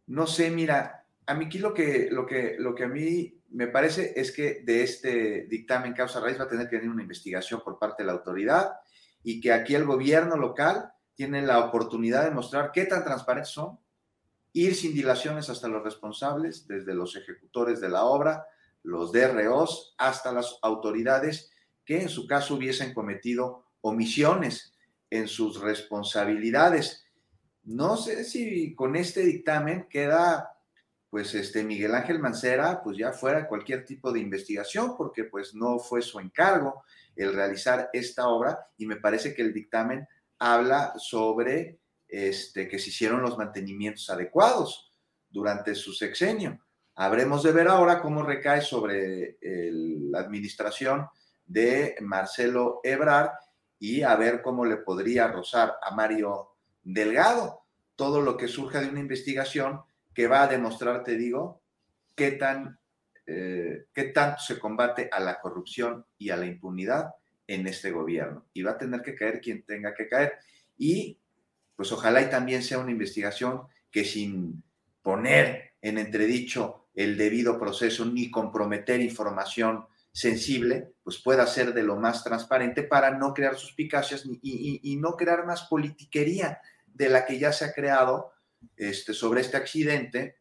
no 0.07 0.27
sé, 0.27 0.51
mira, 0.51 1.05
a 1.25 1.33
mí 1.35 1.45
aquí 1.45 1.59
lo 1.59 1.73
que, 1.73 2.09
lo 2.11 2.25
que, 2.25 2.57
lo 2.59 2.75
que 2.75 2.83
a 2.83 2.89
mí 2.89 3.41
me 3.51 3.67
parece 3.67 4.11
es 4.13 4.33
que 4.33 4.61
de 4.65 4.83
este 4.83 5.47
dictamen 5.49 5.93
causa-raíz 5.93 6.37
va 6.37 6.43
a 6.43 6.49
tener 6.49 6.67
que 6.67 6.75
venir 6.75 6.91
una 6.91 7.03
investigación 7.03 7.61
por 7.63 7.79
parte 7.79 8.03
de 8.03 8.07
la 8.07 8.13
autoridad 8.13 8.73
y 9.23 9.39
que 9.39 9.53
aquí 9.53 9.73
el 9.73 9.85
gobierno 9.85 10.35
local 10.35 10.91
tiene 11.19 11.41
la 11.41 11.59
oportunidad 11.59 12.23
de 12.23 12.31
mostrar 12.31 12.71
qué 12.71 12.85
tan 12.85 13.03
transparentes 13.03 13.51
son, 13.51 13.77
ir 14.53 14.73
sin 14.73 14.93
dilaciones 14.93 15.49
hasta 15.49 15.67
los 15.67 15.83
responsables, 15.83 16.65
desde 16.65 16.93
los 16.93 17.13
ejecutores 17.17 17.81
de 17.81 17.89
la 17.89 18.05
obra, 18.05 18.47
los 18.83 19.11
DROs, 19.11 19.95
hasta 19.97 20.31
las 20.31 20.57
autoridades 20.61 21.51
que 21.83 22.01
en 22.01 22.07
su 22.07 22.25
caso 22.25 22.55
hubiesen 22.55 22.93
cometido 22.93 23.65
omisiones 23.81 24.73
en 25.09 25.27
sus 25.27 25.59
responsabilidades. 25.59 27.03
No 27.63 27.97
sé 27.97 28.23
si 28.23 28.73
con 28.73 28.95
este 28.95 29.19
dictamen 29.19 29.87
queda, 29.89 30.53
pues, 31.09 31.35
este 31.35 31.65
Miguel 31.65 31.95
Ángel 31.95 32.19
Mancera, 32.19 32.81
pues 32.81 32.97
ya 32.97 33.11
fuera 33.11 33.45
cualquier 33.45 33.83
tipo 33.83 34.13
de 34.13 34.21
investigación, 34.21 34.95
porque 34.95 35.25
pues 35.25 35.53
no 35.53 35.79
fue 35.79 36.01
su 36.01 36.17
encargo 36.17 36.81
el 37.17 37.33
realizar 37.33 37.89
esta 37.91 38.29
obra 38.29 38.69
y 38.77 38.85
me 38.85 38.95
parece 38.95 39.33
que 39.33 39.41
el 39.41 39.53
dictamen 39.53 40.07
habla 40.39 40.93
sobre 40.97 41.79
este, 42.07 42.67
que 42.67 42.79
se 42.79 42.89
hicieron 42.89 43.21
los 43.21 43.37
mantenimientos 43.37 44.09
adecuados 44.09 44.93
durante 45.29 45.75
su 45.75 45.93
sexenio. 45.93 46.59
Habremos 46.95 47.43
de 47.43 47.51
ver 47.51 47.67
ahora 47.67 48.01
cómo 48.01 48.23
recae 48.23 48.61
sobre 48.61 49.37
la 49.41 50.19
administración 50.19 51.07
de 51.45 51.95
Marcelo 52.01 52.81
Ebrard 52.83 53.31
y 53.79 54.01
a 54.01 54.15
ver 54.15 54.41
cómo 54.41 54.65
le 54.65 54.77
podría 54.77 55.27
rozar 55.27 55.75
a 55.81 55.95
Mario 55.95 56.55
Delgado 56.83 57.61
todo 57.95 58.21
lo 58.21 58.35
que 58.35 58.47
surja 58.47 58.81
de 58.81 58.89
una 58.89 58.99
investigación 58.99 59.81
que 60.13 60.27
va 60.27 60.43
a 60.43 60.47
demostrar, 60.47 61.03
te 61.03 61.15
digo, 61.15 61.61
qué 62.15 62.31
tan 62.31 62.79
eh, 63.31 63.85
qué 63.93 64.05
tanto 64.05 64.41
se 64.41 64.57
combate 64.57 65.07
a 65.11 65.19
la 65.19 65.39
corrupción 65.39 66.03
y 66.17 66.31
a 66.31 66.35
la 66.35 66.47
impunidad 66.47 67.13
en 67.49 67.67
este 67.67 67.89
gobierno. 67.91 68.45
Y 68.53 68.61
va 68.61 68.71
a 68.71 68.77
tener 68.77 69.01
que 69.01 69.15
caer 69.15 69.41
quien 69.41 69.63
tenga 69.63 69.95
que 69.95 70.07
caer. 70.07 70.33
Y 70.77 71.19
pues 71.75 71.91
ojalá 71.91 72.21
y 72.21 72.29
también 72.29 72.61
sea 72.61 72.77
una 72.77 72.91
investigación 72.91 73.63
que 73.89 74.05
sin 74.05 74.63
poner 75.01 75.73
en 75.81 75.97
entredicho 75.97 76.89
el 76.93 77.17
debido 77.17 77.59
proceso 77.59 78.05
ni 78.05 78.29
comprometer 78.29 79.01
información 79.01 79.85
sensible, 80.11 80.93
pues 81.03 81.17
pueda 81.23 81.47
ser 81.47 81.73
de 81.73 81.81
lo 81.81 81.95
más 81.95 82.23
transparente 82.23 82.83
para 82.83 83.17
no 83.17 83.33
crear 83.33 83.55
suspicacias 83.55 84.25
y, 84.25 84.95
no 84.97 85.15
crear 85.15 85.45
más 85.45 85.63
politiquería 85.63 86.59
de 86.85 87.09
la 87.09 87.25
que 87.25 87.39
ya 87.39 87.51
se 87.51 87.65
ha 87.65 87.73
creado 87.73 88.31
este, 88.75 89.13
sobre 89.13 89.41
este 89.41 89.57
accidente, 89.57 90.37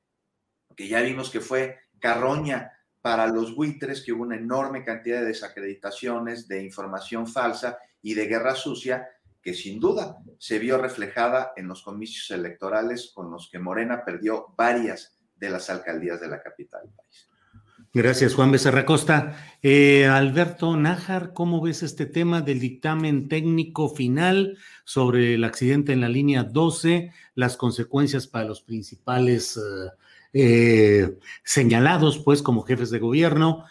que 0.77 0.89
ya 0.89 1.01
vimos 1.01 1.31
que 1.31 1.41
fue 1.41 1.79
carroña 2.01 2.78
para 3.01 3.27
los 3.27 3.55
buitres, 3.55 4.03
que 4.03 4.13
hubo 4.13 4.23
una 4.23 4.37
enorme 4.37 4.85
cantidad 4.85 5.21
de 5.21 5.27
desacreditaciones, 5.27 6.49
de 6.49 6.63
información 6.63 7.27
falsa 7.27 7.79
y 8.03 8.15
de 8.15 8.27
guerra 8.27 8.55
sucia, 8.55 9.09
que 9.41 9.55
sin 9.55 9.79
duda 9.81 10.19
se 10.39 10.59
vio 10.59 10.79
reflejada 10.79 11.53
en 11.57 11.69
los 11.69 11.83
comicios 11.83 12.31
electorales 12.31 13.13
con 13.15 13.31
los 13.31 13.49
que 13.51 13.59
Morena 13.59 14.05
perdió 14.05 14.55
varias 14.57 15.17
de 15.37 15.51
las 15.51 15.71
alcaldías 15.71 16.21
de 16.21 16.29
la 16.29 16.43
capital 16.43 16.83
del 16.83 16.93
país. 16.93 17.29
Gracias, 17.95 18.35
Juan 18.35 18.53
Becerra 18.53 18.85
Costa. 18.85 19.37
Eh, 19.63 20.07
Alberto 20.07 20.77
Nájar, 20.77 21.33
¿cómo 21.33 21.63
ves 21.63 21.83
este 21.83 22.05
tema 22.05 22.43
del 22.43 22.61
dictamen 22.61 23.29
técnico 23.29 23.89
final 23.89 24.59
sobre 24.85 25.35
el 25.35 25.45
accidente 25.45 25.95
en 25.95 26.03
la 26.03 26.09
línea 26.09 26.45
12, 26.45 27.13
las 27.35 27.57
consecuencias 27.57 28.27
para 28.27 28.45
los 28.45 28.61
principales 28.61 29.57
eh, 29.57 29.61
eh, 30.33 31.17
señalados, 31.45 32.19
pues, 32.19 32.43
como 32.43 32.63
jefes 32.63 32.91
de 32.91 32.99
gobierno, 32.99 33.65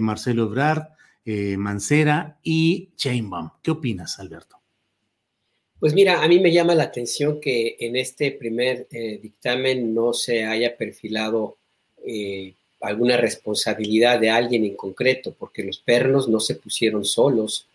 Marcelo 0.00 0.44
Ebrard, 0.44 0.88
Mancera 1.58 2.38
y 2.42 2.90
Chainbaum? 2.96 3.50
¿Qué 3.62 3.70
opinas, 3.70 4.18
Alberto? 4.18 4.64
Pues 5.84 5.92
mira, 5.92 6.22
a 6.22 6.28
mí 6.28 6.40
me 6.40 6.50
llama 6.50 6.74
la 6.74 6.84
atención 6.84 7.42
que 7.42 7.76
en 7.78 7.96
este 7.96 8.30
primer 8.30 8.86
eh, 8.90 9.18
dictamen 9.20 9.92
no 9.92 10.14
se 10.14 10.42
haya 10.42 10.78
perfilado 10.78 11.58
eh, 12.06 12.54
alguna 12.80 13.18
responsabilidad 13.18 14.18
de 14.18 14.30
alguien 14.30 14.64
en 14.64 14.76
concreto, 14.76 15.34
porque 15.38 15.62
los 15.62 15.78
pernos 15.78 16.26
no 16.26 16.40
se 16.40 16.54
pusieron 16.54 17.04
solos. 17.04 17.66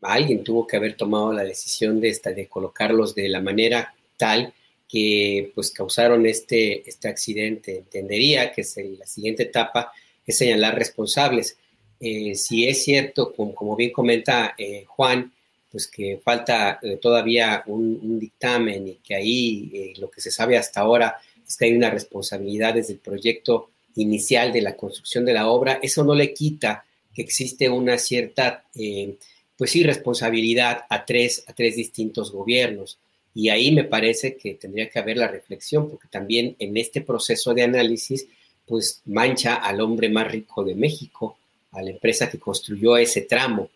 Alguien 0.00 0.42
tuvo 0.42 0.66
que 0.66 0.78
haber 0.78 0.96
tomado 0.96 1.32
la 1.32 1.44
decisión 1.44 2.00
de, 2.00 2.08
esta, 2.08 2.32
de 2.32 2.48
colocarlos 2.48 3.14
de 3.14 3.28
la 3.28 3.40
manera 3.40 3.94
tal 4.16 4.52
que 4.88 5.52
pues 5.54 5.70
causaron 5.70 6.26
este, 6.26 6.88
este 6.88 7.08
accidente. 7.08 7.78
Entendería 7.78 8.52
que 8.52 8.62
es 8.62 8.76
la 8.98 9.06
siguiente 9.06 9.44
etapa 9.44 9.92
es 10.26 10.38
señalar 10.38 10.74
responsables. 10.74 11.56
Eh, 12.00 12.34
si 12.34 12.66
es 12.66 12.84
cierto, 12.84 13.32
como, 13.34 13.54
como 13.54 13.76
bien 13.76 13.92
comenta 13.92 14.56
Juan, 14.86 15.32
pues 15.70 15.86
que 15.86 16.20
falta 16.22 16.78
eh, 16.82 16.96
todavía 16.96 17.62
un, 17.66 18.18
dictamen 18.18 18.88
y 18.88 18.94
que 18.96 19.14
ahí 19.14 19.70
eh, 19.72 19.92
lo 19.98 20.10
que 20.10 20.20
se 20.20 20.30
sabe 20.30 20.56
hasta 20.56 20.80
ahora 20.80 21.18
es 21.46 21.56
que 21.56 21.66
hay 21.66 21.74
una 21.74 21.90
responsabilidad 21.90 22.74
desde 22.74 22.94
el 22.94 22.98
proyecto 22.98 23.70
inicial 23.96 24.52
de 24.52 24.62
la 24.62 24.76
construcción 24.76 25.24
de 25.24 25.32
la 25.32 25.48
obra, 25.48 25.80
eso 25.82 26.04
no 26.04 26.14
le 26.14 26.32
quita 26.32 26.84
que 27.14 27.22
existe 27.22 27.68
una 27.68 27.98
cierta, 27.98 28.64
eh, 28.74 29.16
pues 29.56 29.72
sí, 29.72 29.82
responsabilidad 29.82 30.84
a 30.88 31.04
tres, 31.04 31.44
a 31.48 31.52
tres 31.52 31.76
distintos 31.76 32.30
gobiernos. 32.30 32.98
Y 33.34 33.50
ahí 33.50 33.72
me 33.72 33.84
parece 33.84 34.36
que 34.36 34.54
tendría 34.54 34.88
que 34.88 34.98
haber 34.98 35.16
la 35.16 35.28
reflexión, 35.28 35.88
porque 35.88 36.08
también 36.08 36.56
en 36.58 36.76
este 36.76 37.00
proceso 37.00 37.54
de 37.54 37.62
análisis, 37.62 38.26
pues 38.66 39.02
mancha 39.06 39.54
al 39.54 39.80
hombre 39.80 40.08
más 40.08 40.30
rico 40.30 40.64
de 40.64 40.74
México, 40.74 41.38
a 41.72 41.82
la 41.82 41.90
empresa 41.90 42.30
que 42.30 42.38
construyó 42.38 42.96
ese 42.96 43.22
tramo 43.22 43.70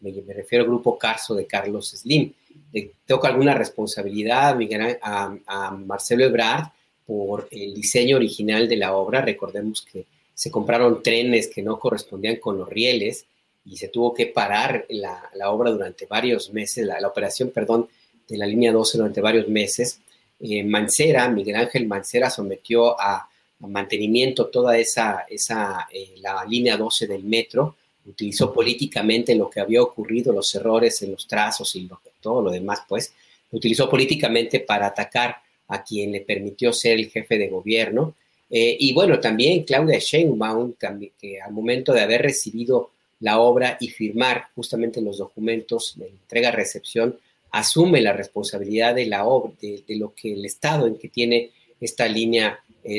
me, 0.00 0.34
refiero 0.34 0.64
al 0.64 0.70
grupo 0.70 0.98
Carso 0.98 1.34
de 1.34 1.46
Carlos 1.46 1.90
Slim. 1.90 2.32
Le 2.72 2.92
toca 3.06 3.28
alguna 3.28 3.54
responsabilidad 3.54 4.58
a, 5.00 5.36
a, 5.46 5.70
Marcelo 5.70 6.24
Ebrard 6.24 6.66
por 7.06 7.48
el 7.50 7.74
diseño 7.74 8.16
original 8.16 8.68
de 8.68 8.76
la 8.76 8.94
obra. 8.94 9.22
Recordemos 9.22 9.82
que 9.82 10.06
se 10.34 10.50
compraron 10.50 11.02
trenes 11.02 11.48
que 11.48 11.62
no 11.62 11.78
correspondían 11.78 12.36
con 12.36 12.58
los 12.58 12.68
rieles 12.68 13.26
y 13.64 13.76
se 13.76 13.88
tuvo 13.88 14.12
que 14.12 14.26
parar 14.26 14.86
la, 14.88 15.30
obra 15.50 15.70
durante 15.70 16.06
varios 16.06 16.52
meses, 16.52 16.84
la, 16.84 17.06
operación, 17.06 17.50
perdón, 17.50 17.88
de 18.32 18.38
la 18.38 18.46
línea 18.46 18.72
12 18.72 18.96
durante 18.98 19.20
varios 19.20 19.46
meses. 19.48 20.00
Eh, 20.40 20.64
Mancera, 20.64 21.28
Miguel 21.28 21.56
Ángel 21.56 21.86
Mancera 21.86 22.30
sometió 22.30 22.98
a, 22.98 23.28
mantenimiento 23.60 24.46
toda 24.46 24.76
esa, 24.76 25.24
esa 25.28 25.86
eh, 25.92 26.14
la 26.16 26.44
línea 26.44 26.76
12 26.76 27.06
del 27.06 27.22
metro, 27.22 27.76
utilizó 28.04 28.52
políticamente 28.52 29.36
lo 29.36 29.48
que 29.48 29.60
había 29.60 29.80
ocurrido, 29.80 30.32
los 30.32 30.52
errores 30.56 31.00
en 31.02 31.12
los 31.12 31.28
trazos 31.28 31.76
y 31.76 31.88
todo 32.20 32.42
lo 32.42 32.50
demás, 32.50 32.80
pues, 32.88 33.12
utilizó 33.52 33.88
políticamente 33.88 34.58
para 34.60 34.86
atacar 34.86 35.36
a 35.68 35.84
quien 35.84 36.10
le 36.10 36.22
permitió 36.22 36.72
ser 36.72 36.98
el 36.98 37.08
jefe 37.08 37.38
de 37.38 37.48
gobierno. 37.48 38.14
Eh, 38.50 38.76
y 38.80 38.92
bueno, 38.92 39.20
también 39.20 39.62
Claudia 39.62 40.00
Sheinbaum, 40.00 40.74
que 41.20 41.40
al 41.40 41.52
momento 41.52 41.92
de 41.92 42.00
haber 42.00 42.22
recibido 42.22 42.90
la 43.20 43.38
obra 43.38 43.76
y 43.78 43.88
firmar 43.90 44.48
justamente 44.56 45.00
los 45.00 45.18
documentos 45.18 45.94
de 45.96 46.08
entrega-recepción, 46.08 47.16
asume 47.52 48.00
la 48.00 48.12
responsabilidad 48.12 48.94
de 48.94 49.06
la 49.06 49.24
obra, 49.24 49.52
de, 49.60 49.84
lo 49.96 50.14
que 50.14 50.32
el 50.32 50.44
estado 50.44 50.86
en 50.86 50.98
que 50.98 51.08
tiene 51.08 51.50
esta 51.80 52.08
línea 52.08 52.58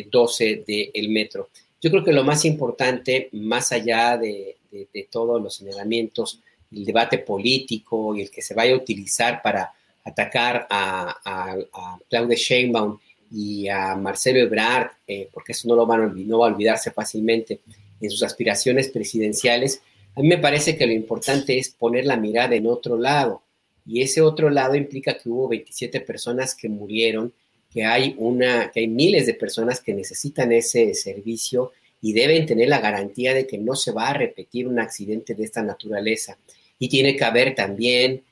12 0.09 0.49
eh, 0.67 0.91
del 0.93 1.09
metro. 1.09 1.49
Yo 1.81 1.91
creo 1.91 2.03
que 2.03 2.13
lo 2.13 2.23
más 2.23 2.45
importante, 2.45 3.29
más 3.33 3.71
allá 3.71 4.17
de, 4.17 4.57
todos 5.11 5.41
los 5.41 5.55
señalamientos, 5.55 6.39
el 6.71 6.85
debate 6.85 7.19
político 7.19 8.15
y 8.15 8.21
el 8.21 8.31
que 8.31 8.41
se 8.41 8.53
vaya 8.53 8.73
a 8.73 8.77
utilizar 8.77 9.41
para 9.41 9.71
atacar 10.03 10.65
a, 10.69 11.17
a, 11.23 11.97
Claudia 12.09 12.37
Sheinbaum 12.37 12.97
y 13.31 13.67
a 13.67 13.95
Marcelo 13.95 14.39
Ebrard, 14.39 14.91
eh, 15.07 15.29
porque 15.31 15.51
eso 15.51 15.67
no, 15.67 15.75
lo 15.75 15.85
van 15.85 16.01
a, 16.01 16.13
no 16.15 16.39
va 16.39 16.47
a 16.47 16.53
olvidarse 16.53 16.91
fácilmente 16.91 17.59
en 17.99 18.09
sus 18.09 18.23
aspiraciones 18.23 18.89
presidenciales, 18.89 19.81
a 20.15 20.21
mí 20.21 20.27
me 20.27 20.37
parece 20.37 20.77
que 20.77 20.85
lo 20.85 20.93
importante 20.93 21.57
es 21.57 21.69
poner 21.69 22.05
la 22.05 22.17
mirada 22.17 22.55
en 22.55 22.67
otro 22.67 22.97
lado. 22.97 23.41
Y 23.85 24.01
ese 24.01 24.21
otro 24.21 24.49
lado 24.49 24.75
implica 24.75 25.17
que 25.17 25.29
hubo 25.29 25.47
27 25.47 26.01
personas 26.01 26.55
que 26.55 26.69
murieron, 26.69 27.33
que 27.71 27.85
hay, 27.85 28.15
una, 28.17 28.71
que 28.71 28.81
hay 28.81 28.87
miles 28.87 29.25
de 29.25 29.33
personas 29.33 29.81
que 29.81 29.93
necesitan 29.93 30.51
ese 30.51 30.93
servicio 30.93 31.71
y 32.01 32.13
deben 32.13 32.45
tener 32.45 32.69
la 32.69 32.79
garantía 32.79 33.33
de 33.33 33.47
que 33.47 33.57
no 33.57 33.75
se 33.75 33.91
va 33.91 34.09
a 34.09 34.13
repetir 34.13 34.67
un 34.67 34.79
accidente 34.79 35.35
de 35.35 35.43
esta 35.43 35.63
naturaleza. 35.63 36.37
Y 36.77 36.89
tiene 36.89 37.15
que 37.15 37.23
haber 37.23 37.55
también, 37.55 38.23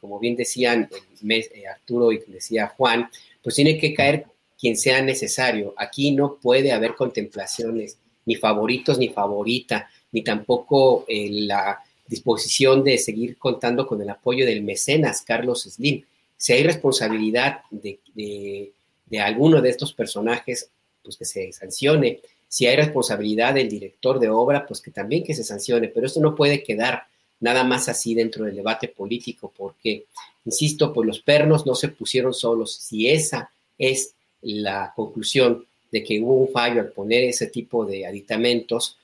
como 0.00 0.18
bien 0.18 0.36
decían 0.36 0.88
eh, 1.28 1.66
Arturo 1.66 2.12
y 2.12 2.18
decía 2.26 2.68
Juan, 2.68 3.08
pues 3.42 3.54
tiene 3.54 3.78
que 3.78 3.94
caer 3.94 4.24
quien 4.58 4.76
sea 4.76 5.02
necesario. 5.02 5.74
Aquí 5.76 6.12
no 6.12 6.36
puede 6.36 6.72
haber 6.72 6.94
contemplaciones, 6.94 7.98
ni 8.24 8.34
favoritos 8.36 8.98
ni 8.98 9.08
favorita 9.08 9.88
ni 10.12 10.22
tampoco 10.22 11.04
eh, 11.08 11.28
la 11.30 11.82
disposición 12.08 12.82
de 12.82 12.98
seguir 12.98 13.36
contando 13.36 13.86
con 13.86 14.00
el 14.00 14.10
apoyo 14.10 14.46
del 14.46 14.62
mecenas 14.62 15.22
Carlos 15.22 15.62
Slim. 15.62 16.02
Si 16.36 16.52
hay 16.52 16.62
responsabilidad 16.62 17.60
de, 17.70 17.98
de, 18.14 19.20
alguno 19.20 19.60
de 19.60 19.70
estos 19.70 19.92
personajes, 19.92 20.70
pues 21.02 21.16
que 21.16 21.24
se 21.24 21.52
sancione. 21.52 22.20
Si 22.48 22.66
hay 22.66 22.76
responsabilidad 22.76 23.54
del 23.54 23.68
director 23.68 24.18
de 24.18 24.28
obra, 24.28 24.66
pues 24.66 24.80
que 24.80 24.90
también 24.90 25.24
que 25.24 25.34
se 25.34 25.44
sancione. 25.44 25.88
Pero 25.88 26.06
esto 26.06 26.20
no 26.20 26.34
puede 26.34 26.62
quedar 26.62 27.02
nada 27.40 27.64
más 27.64 27.88
así 27.88 28.14
dentro 28.14 28.44
del 28.44 28.56
debate 28.56 28.88
político, 28.88 29.52
porque, 29.56 30.06
insisto, 30.44 30.92
pues 30.92 31.06
los 31.06 31.20
pernos 31.20 31.66
no 31.66 31.74
se 31.74 31.88
pusieron 31.88 32.32
solos. 32.32 32.74
Si 32.74 33.08
esa 33.08 33.50
es 33.76 34.12
la 34.42 34.92
conclusión 34.94 35.66
de 35.90 36.04
que 36.04 36.20
hubo 36.20 36.34
un 36.34 36.52
fallo 36.52 36.80
al 36.80 36.92
poner 36.92 37.24
ese 37.24 37.46
tipo 37.46 37.84
de 37.84 38.06
aditamentos, 38.06 38.97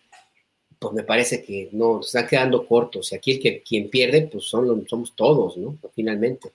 pues 0.84 0.94
me 0.94 1.02
parece 1.02 1.42
que 1.42 1.70
no, 1.72 2.02
se 2.02 2.18
están 2.18 2.28
quedando 2.28 2.66
cortos. 2.66 3.10
Y 3.12 3.16
aquí 3.16 3.32
el 3.32 3.40
que 3.40 3.62
quien 3.62 3.88
pierde, 3.88 4.28
pues 4.30 4.44
son, 4.44 4.86
somos 4.86 5.14
todos, 5.16 5.56
¿no? 5.56 5.78
Finalmente. 5.94 6.52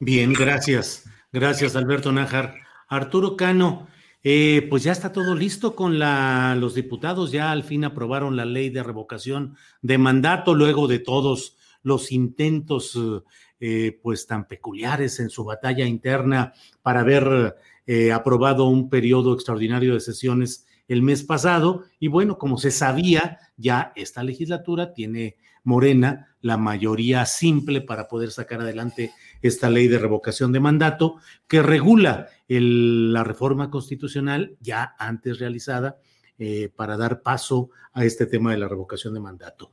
Bien, 0.00 0.32
gracias. 0.32 1.04
Gracias, 1.32 1.76
Alberto 1.76 2.10
Nájar. 2.10 2.54
Arturo 2.88 3.36
Cano, 3.36 3.86
eh, 4.22 4.66
pues 4.70 4.82
ya 4.82 4.92
está 4.92 5.12
todo 5.12 5.34
listo 5.34 5.76
con 5.76 5.98
la, 5.98 6.56
los 6.58 6.74
diputados, 6.74 7.32
ya 7.32 7.50
al 7.50 7.64
fin 7.64 7.84
aprobaron 7.84 8.36
la 8.36 8.46
ley 8.46 8.70
de 8.70 8.82
revocación 8.82 9.56
de 9.82 9.98
mandato 9.98 10.54
luego 10.54 10.88
de 10.88 10.98
todos 11.00 11.56
los 11.82 12.12
intentos 12.12 12.98
eh, 13.60 13.98
pues 14.02 14.26
tan 14.26 14.48
peculiares 14.48 15.20
en 15.20 15.28
su 15.28 15.44
batalla 15.44 15.86
interna 15.86 16.54
para 16.82 17.00
haber 17.00 17.56
eh, 17.86 18.12
aprobado 18.12 18.64
un 18.64 18.88
periodo 18.88 19.34
extraordinario 19.34 19.92
de 19.92 20.00
sesiones 20.00 20.66
el 20.88 21.02
mes 21.02 21.22
pasado. 21.22 21.84
Y 21.98 22.08
bueno, 22.08 22.38
como 22.38 22.58
se 22.58 22.70
sabía, 22.70 23.38
ya 23.56 23.92
esta 23.96 24.22
legislatura 24.22 24.92
tiene 24.92 25.36
Morena 25.64 26.28
la 26.40 26.58
mayoría 26.58 27.24
simple 27.24 27.80
para 27.80 28.06
poder 28.06 28.30
sacar 28.30 28.60
adelante 28.60 29.12
esta 29.40 29.70
ley 29.70 29.88
de 29.88 29.98
revocación 29.98 30.52
de 30.52 30.60
mandato 30.60 31.16
que 31.48 31.62
regula 31.62 32.28
la 32.48 33.24
reforma 33.24 33.70
constitucional 33.70 34.56
ya 34.60 34.94
antes 34.98 35.38
realizada 35.38 35.96
eh, 36.38 36.70
para 36.74 36.96
dar 36.98 37.22
paso 37.22 37.70
a 37.92 38.04
este 38.04 38.26
tema 38.26 38.50
de 38.50 38.58
la 38.58 38.68
revocación 38.68 39.14
de 39.14 39.20
mandato. 39.20 39.72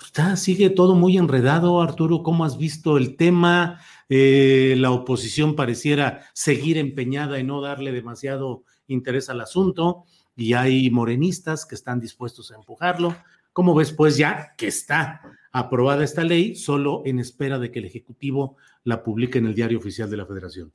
Está, 0.00 0.36
sigue 0.36 0.70
todo 0.70 0.94
muy 0.94 1.16
enredado, 1.16 1.80
Arturo. 1.80 2.22
¿Cómo 2.22 2.44
has 2.44 2.58
visto 2.58 2.96
el 2.96 3.16
tema? 3.16 3.80
Eh, 4.08 4.74
la 4.78 4.90
oposición 4.90 5.56
pareciera 5.56 6.26
seguir 6.34 6.78
empeñada 6.78 7.38
en 7.38 7.48
no 7.48 7.60
darle 7.60 7.90
demasiado 7.90 8.64
interés 8.86 9.30
al 9.30 9.40
asunto 9.40 10.04
y 10.36 10.54
hay 10.54 10.90
morenistas 10.90 11.66
que 11.66 11.74
están 11.74 12.00
dispuestos 12.00 12.50
a 12.50 12.56
empujarlo. 12.56 13.16
¿Cómo 13.52 13.74
ves, 13.74 13.92
pues, 13.92 14.16
ya 14.16 14.54
que 14.56 14.66
está 14.66 15.22
aprobada 15.52 16.02
esta 16.02 16.24
ley, 16.24 16.56
solo 16.56 17.02
en 17.04 17.20
espera 17.20 17.58
de 17.58 17.70
que 17.70 17.78
el 17.78 17.84
Ejecutivo 17.84 18.56
la 18.82 19.04
publique 19.04 19.38
en 19.38 19.46
el 19.46 19.54
Diario 19.54 19.78
Oficial 19.78 20.10
de 20.10 20.16
la 20.16 20.26
Federación? 20.26 20.72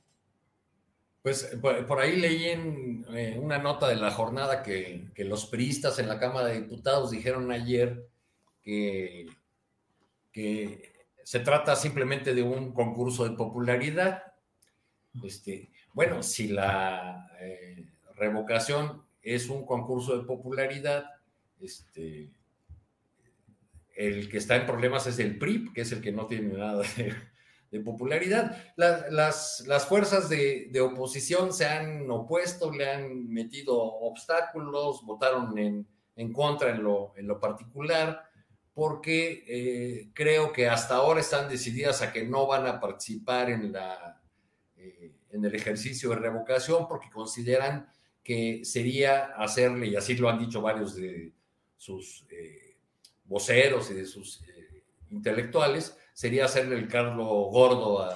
Pues 1.22 1.54
por, 1.60 2.00
ahí 2.00 2.16
leí 2.16 2.46
en 2.46 3.04
eh, 3.14 3.38
una 3.38 3.58
nota 3.58 3.86
de 3.86 3.96
la 3.96 4.10
jornada 4.10 4.62
que, 4.62 5.10
los 5.18 5.44
priistas 5.46 5.98
en 5.98 6.08
la 6.08 6.18
Cámara 6.18 6.48
de 6.48 6.62
Diputados 6.62 7.10
dijeron 7.10 7.52
ayer 7.52 8.08
que, 8.62 9.26
que 10.32 10.90
se 11.22 11.40
trata 11.40 11.76
simplemente 11.76 12.34
de 12.34 12.42
un 12.42 12.72
concurso 12.72 13.28
de 13.28 13.36
popularidad. 13.36 14.32
Este, 15.22 15.70
bueno, 15.92 16.22
si 16.22 16.48
la 16.48 17.28
eh, 17.38 17.86
revocación 18.16 19.02
es 19.22 19.48
un 19.48 19.64
concurso 19.64 20.16
de 20.16 20.24
popularidad. 20.24 21.04
Este, 21.60 22.30
el 23.94 24.30
que 24.30 24.38
está 24.38 24.56
en 24.56 24.66
problemas 24.66 25.06
es 25.06 25.18
el 25.18 25.38
PRI, 25.38 25.72
que 25.72 25.82
es 25.82 25.92
el 25.92 26.00
que 26.00 26.12
no 26.12 26.26
tiene 26.26 26.56
nada 26.56 26.82
de, 27.70 27.80
popularidad. 27.80 28.56
las, 28.76 29.60
las, 29.66 29.86
fuerzas 29.86 30.28
de, 30.28 30.80
oposición 30.80 31.52
se 31.52 31.66
han 31.66 32.10
opuesto, 32.10 32.72
le 32.72 32.90
han 32.90 33.28
metido 33.28 33.78
obstáculos, 33.78 35.04
votaron 35.04 35.56
en, 35.58 35.86
en 36.16 36.32
contra 36.32 36.70
en 36.70 36.82
lo, 36.82 37.12
en 37.16 37.28
lo, 37.28 37.38
particular, 37.38 38.24
porque 38.74 39.44
eh, 39.46 40.10
creo 40.14 40.52
que 40.52 40.68
hasta 40.68 40.96
ahora 40.96 41.20
están 41.20 41.48
decididas 41.48 42.02
a 42.02 42.12
que 42.12 42.24
no 42.24 42.46
van 42.46 42.66
a 42.66 42.80
participar 42.80 43.50
en, 43.50 43.72
la, 43.72 44.20
eh, 44.76 45.12
en 45.30 45.44
el 45.44 45.54
ejercicio 45.54 46.10
de 46.10 46.16
revocación 46.16 46.88
porque 46.88 47.10
consideran 47.10 47.88
que 48.30 48.64
sería 48.64 49.32
hacerle, 49.36 49.88
y 49.88 49.96
así 49.96 50.14
lo 50.14 50.30
han 50.30 50.38
dicho 50.38 50.62
varios 50.62 50.94
de 50.94 51.32
sus 51.76 52.24
eh, 52.30 52.76
voceros 53.24 53.90
y 53.90 53.94
de 53.94 54.06
sus 54.06 54.42
eh, 54.42 54.84
intelectuales, 55.10 55.98
sería 56.12 56.44
hacerle 56.44 56.76
el 56.76 56.86
cargo 56.86 57.50
gordo 57.50 58.08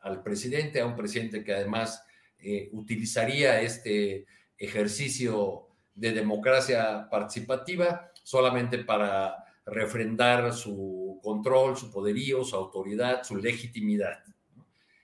al 0.00 0.22
presidente, 0.22 0.80
a 0.80 0.86
un 0.86 0.96
presidente 0.96 1.44
que 1.44 1.52
además 1.52 2.02
eh, 2.38 2.70
utilizaría 2.72 3.60
este 3.60 4.24
ejercicio 4.56 5.68
de 5.94 6.12
democracia 6.12 7.06
participativa 7.10 8.12
solamente 8.22 8.78
para 8.78 9.44
refrendar 9.66 10.54
su 10.54 11.20
control, 11.22 11.76
su 11.76 11.90
poderío, 11.90 12.44
su 12.44 12.56
autoridad, 12.56 13.22
su 13.24 13.36
legitimidad. 13.36 14.24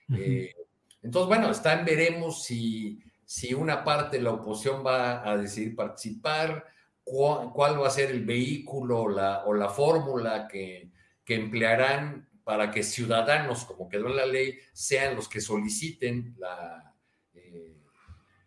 entonces, 0.09 1.27
bueno, 1.27 1.51
están, 1.51 1.85
veremos 1.85 2.43
si 2.43 3.03
si 3.31 3.53
una 3.53 3.81
parte 3.85 4.17
de 4.17 4.23
la 4.23 4.33
oposición 4.33 4.85
va 4.85 5.25
a 5.25 5.37
decidir 5.37 5.73
participar, 5.73 6.65
cuál, 7.01 7.81
va 7.81 7.87
a 7.87 7.89
ser 7.89 8.11
el 8.11 8.25
vehículo 8.25 9.03
o 9.03 9.53
la 9.53 9.69
fórmula 9.69 10.49
que, 10.49 10.91
emplearán 11.27 12.27
para 12.43 12.69
que 12.71 12.83
ciudadanos, 12.83 13.63
como 13.63 13.87
quedó 13.87 14.07
en 14.07 14.17
la 14.17 14.25
ley, 14.25 14.57
sean 14.73 15.15
los 15.15 15.29
que 15.29 15.39
soliciten 15.39 16.35
eh, 17.33 17.77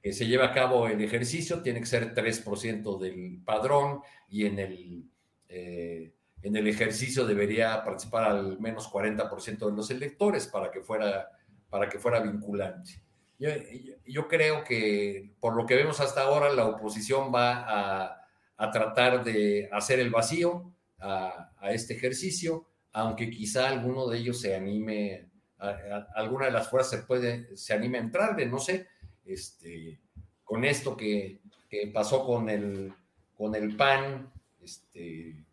que 0.02 0.12
se 0.12 0.26
lleve 0.26 0.44
a 0.44 0.52
cabo 0.52 0.86
el 0.86 1.00
ejercicio. 1.00 1.62
Tiene 1.62 1.80
que 1.80 1.86
ser 1.86 2.14
3% 2.14 2.98
del 3.00 3.40
padrón 3.42 4.02
y 4.28 4.44
en 4.44 4.58
el, 4.58 5.10
eh, 5.48 6.12
en 6.42 6.56
el 6.56 6.68
ejercicio 6.68 7.24
debería 7.24 7.82
participar 7.82 8.24
al 8.24 8.60
menos 8.60 8.92
40% 8.92 9.64
de 9.64 9.72
los 9.72 9.90
electores 9.90 10.46
para 10.46 10.70
que 10.70 10.82
fuera, 10.82 11.30
para 11.70 11.88
que 11.88 11.98
fuera 11.98 12.20
vinculante. 12.20 13.02
Yo, 13.38 14.28
creo 14.28 14.64
que 14.64 15.34
por 15.40 15.56
lo 15.56 15.66
que 15.66 15.74
vemos 15.74 16.00
hasta 16.00 16.22
ahora, 16.22 16.52
la 16.52 16.66
oposición 16.66 17.32
va 17.34 18.10
a, 18.56 18.70
tratar 18.72 19.24
de 19.24 19.68
hacer 19.72 20.00
el 20.00 20.10
vacío 20.10 20.72
a, 20.98 21.50
este 21.70 21.94
ejercicio, 21.94 22.66
aunque 22.92 23.28
quizá 23.30 23.68
alguno 23.68 24.06
de 24.08 24.18
ellos 24.18 24.40
se 24.40 24.54
anime, 24.54 25.28
alguna 26.14 26.46
de 26.46 26.52
las 26.52 26.68
fuerzas 26.68 27.00
se, 27.00 27.06
puede, 27.06 27.56
se 27.56 27.74
anime 27.74 27.98
a 27.98 28.02
entrarle, 28.02 28.46
no 28.46 28.58
sé, 28.58 28.88
este, 29.24 30.00
con 30.44 30.64
esto 30.64 30.96
que, 30.96 31.40
que 31.68 31.88
pasó 31.88 32.24
con 32.24 32.48
el, 32.48 32.92
con 33.36 33.54
el 33.54 33.76
PAN 33.76 34.32
este, 34.62 35.44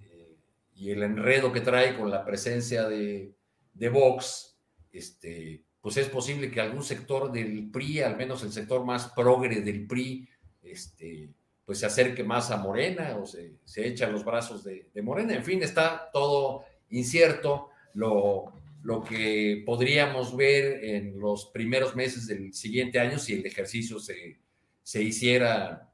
eh, 0.00 0.36
y 0.74 0.90
el 0.90 1.02
enredo 1.02 1.52
que 1.52 1.60
trae 1.60 1.96
con 1.96 2.10
la 2.10 2.24
presencia 2.24 2.88
de, 2.88 3.34
de 3.72 3.88
Vox, 3.88 4.56
este, 4.92 5.61
pues 5.82 5.96
es 5.96 6.08
posible 6.08 6.50
que 6.50 6.60
algún 6.60 6.84
sector 6.84 7.32
del 7.32 7.68
PRI, 7.70 8.00
al 8.00 8.16
menos 8.16 8.44
el 8.44 8.52
sector 8.52 8.84
más 8.84 9.08
progre 9.08 9.60
del 9.60 9.86
PRI, 9.88 10.28
este, 10.62 11.28
pues 11.66 11.80
se 11.80 11.86
acerque 11.86 12.22
más 12.22 12.52
a 12.52 12.56
Morena 12.56 13.16
o 13.16 13.26
se, 13.26 13.58
echa 13.76 14.08
los 14.08 14.24
brazos 14.24 14.62
de, 14.62 14.88
Morena. 15.02 15.34
En 15.34 15.44
fin, 15.44 15.60
está 15.60 16.08
todo 16.12 16.64
incierto. 16.90 17.70
Lo, 17.94 18.52
lo 18.84 19.02
que 19.02 19.64
podríamos 19.66 20.36
ver 20.36 20.84
en 20.84 21.18
los 21.18 21.46
primeros 21.46 21.96
meses 21.96 22.28
del 22.28 22.54
siguiente 22.54 23.00
año 23.00 23.18
si 23.18 23.34
el 23.34 23.44
ejercicio 23.44 23.98
se, 23.98 24.38
se 24.82 25.02
hiciera 25.02 25.92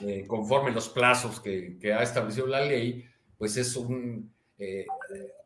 eh, 0.00 0.26
conforme 0.26 0.70
los 0.70 0.90
plazos 0.90 1.40
que, 1.40 1.78
que, 1.78 1.92
ha 1.92 2.02
establecido 2.02 2.46
la 2.46 2.64
ley, 2.64 3.04
pues 3.38 3.56
es 3.56 3.74
un 3.74 4.32
eh, 4.58 4.86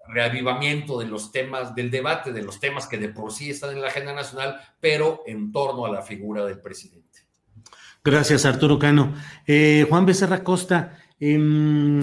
reavivamiento 0.09 0.99
de 0.99 1.07
los 1.07 1.31
temas, 1.31 1.75
del 1.75 1.91
debate 1.91 2.33
de 2.33 2.43
los 2.43 2.59
temas 2.61 2.87
que 2.87 2.99
de 2.99 3.09
por 3.11 3.33
sí 3.33 3.51
están 3.51 3.75
en 3.75 3.83
la 3.83 3.89
agenda 3.89 4.15
nacional, 4.15 4.61
pero 4.81 5.23
en 5.27 5.53
torno 5.53 5.87
a 5.87 5.93
la 5.93 6.03
figura 6.03 6.45
del 6.45 6.61
presidente. 6.61 7.21
Gracias, 8.03 8.45
Arturo 8.45 8.79
Cano. 8.79 9.15
Eh, 9.47 9.87
Juan 9.89 10.07
Becerra 10.07 10.43
Costa, 10.43 10.99
eh, 11.21 11.39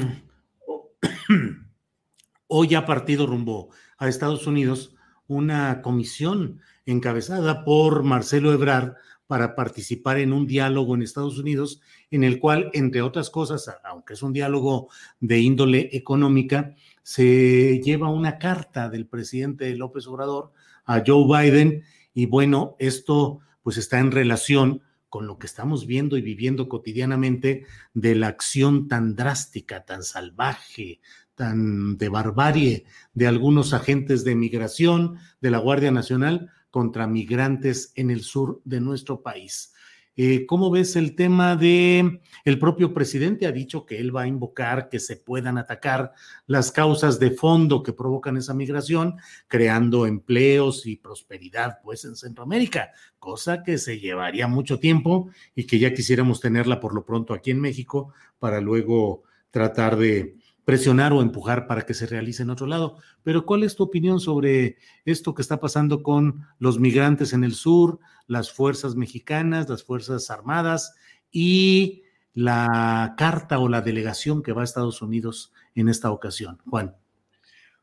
hoy 2.47 2.75
ha 2.75 2.85
partido 2.85 3.25
rumbo 3.25 3.69
a 3.97 4.07
Estados 4.07 4.45
Unidos 4.45 4.95
una 5.27 5.81
comisión 5.81 6.61
encabezada 6.85 7.63
por 7.63 8.03
Marcelo 8.03 8.53
Ebrard 8.53 8.93
para 9.27 9.55
participar 9.55 10.19
en 10.19 10.33
un 10.33 10.45
diálogo 10.45 10.93
en 10.93 11.01
Estados 11.01 11.39
Unidos 11.39 11.81
en 12.11 12.23
el 12.23 12.39
cual, 12.39 12.69
entre 12.73 13.01
otras 13.01 13.29
cosas, 13.29 13.69
aunque 13.83 14.13
es 14.13 14.21
un 14.21 14.33
diálogo 14.33 14.89
de 15.19 15.39
índole 15.39 15.89
económica, 15.93 16.75
se 17.05 17.79
lleva 17.83 18.09
una 18.09 18.39
carta 18.39 18.89
del 18.89 19.05
presidente 19.05 19.75
López 19.75 20.07
Obrador 20.07 20.51
a 20.85 21.03
Joe 21.05 21.27
Biden 21.27 21.83
y 22.15 22.25
bueno, 22.25 22.75
esto 22.79 23.41
pues 23.61 23.77
está 23.77 23.99
en 23.99 24.09
relación 24.11 24.81
con 25.07 25.27
lo 25.27 25.37
que 25.37 25.45
estamos 25.45 25.85
viendo 25.85 26.17
y 26.17 26.23
viviendo 26.23 26.67
cotidianamente 26.67 27.67
de 27.93 28.15
la 28.15 28.25
acción 28.25 28.87
tan 28.87 29.15
drástica, 29.15 29.85
tan 29.85 30.01
salvaje, 30.01 30.99
tan 31.35 31.99
de 31.99 32.09
barbarie 32.09 32.85
de 33.13 33.27
algunos 33.27 33.73
agentes 33.73 34.23
de 34.23 34.33
migración 34.33 35.19
de 35.41 35.51
la 35.51 35.59
Guardia 35.59 35.91
Nacional 35.91 36.49
contra 36.71 37.05
migrantes 37.05 37.91
en 37.93 38.09
el 38.09 38.23
sur 38.23 38.63
de 38.65 38.81
nuestro 38.81 39.21
país. 39.21 39.74
Eh, 40.17 40.45
¿Cómo 40.45 40.71
ves 40.71 40.95
el 40.95 41.13
tema 41.15 41.57
de 41.57 42.21
el 42.45 42.59
propio 42.59 42.93
presidente 42.93 43.47
ha 43.47 43.51
dicho 43.51 43.85
que 43.85 43.99
él 43.99 44.15
va 44.15 44.21
a 44.21 44.27
invocar 44.27 44.87
que 44.87 44.99
se 44.99 45.17
puedan 45.17 45.57
atacar 45.57 46.13
las 46.47 46.71
causas 46.71 47.19
de 47.19 47.31
fondo 47.31 47.83
que 47.83 47.91
provocan 47.91 48.37
esa 48.37 48.53
migración, 48.53 49.17
creando 49.47 50.05
empleos 50.05 50.85
y 50.85 50.95
prosperidad 50.95 51.79
pues 51.83 52.05
en 52.05 52.15
Centroamérica, 52.15 52.91
cosa 53.19 53.61
que 53.61 53.77
se 53.77 53.99
llevaría 53.99 54.47
mucho 54.47 54.79
tiempo 54.79 55.29
y 55.53 55.65
que 55.65 55.79
ya 55.79 55.93
quisiéramos 55.93 56.39
tenerla 56.39 56.79
por 56.79 56.93
lo 56.95 57.03
pronto 57.03 57.33
aquí 57.33 57.51
en 57.51 57.59
México 57.59 58.13
para 58.39 58.61
luego 58.61 59.23
tratar 59.51 59.97
de 59.97 60.37
presionar 60.65 61.13
o 61.13 61.21
empujar 61.21 61.67
para 61.67 61.83
que 61.83 61.93
se 61.93 62.07
realice 62.07 62.43
en 62.43 62.49
otro 62.49 62.65
lado. 62.65 62.97
Pero 63.23 63.45
¿cuál 63.45 63.63
es 63.63 63.75
tu 63.75 63.83
opinión 63.83 64.19
sobre 64.19 64.77
esto 65.05 65.35
que 65.35 65.43
está 65.43 65.59
pasando 65.59 66.03
con 66.03 66.47
los 66.59 66.79
migrantes 66.79 67.33
en 67.33 67.43
el 67.43 67.53
sur, 67.53 67.99
las 68.27 68.51
fuerzas 68.51 68.95
mexicanas, 68.95 69.69
las 69.69 69.83
fuerzas 69.83 70.29
armadas 70.31 70.95
y 71.31 72.03
la 72.33 73.13
carta 73.17 73.59
o 73.59 73.69
la 73.69 73.81
delegación 73.81 74.41
que 74.41 74.51
va 74.51 74.61
a 74.61 74.65
Estados 74.65 75.01
Unidos 75.01 75.53
en 75.75 75.87
esta 75.87 76.11
ocasión? 76.11 76.59
Juan. 76.67 76.95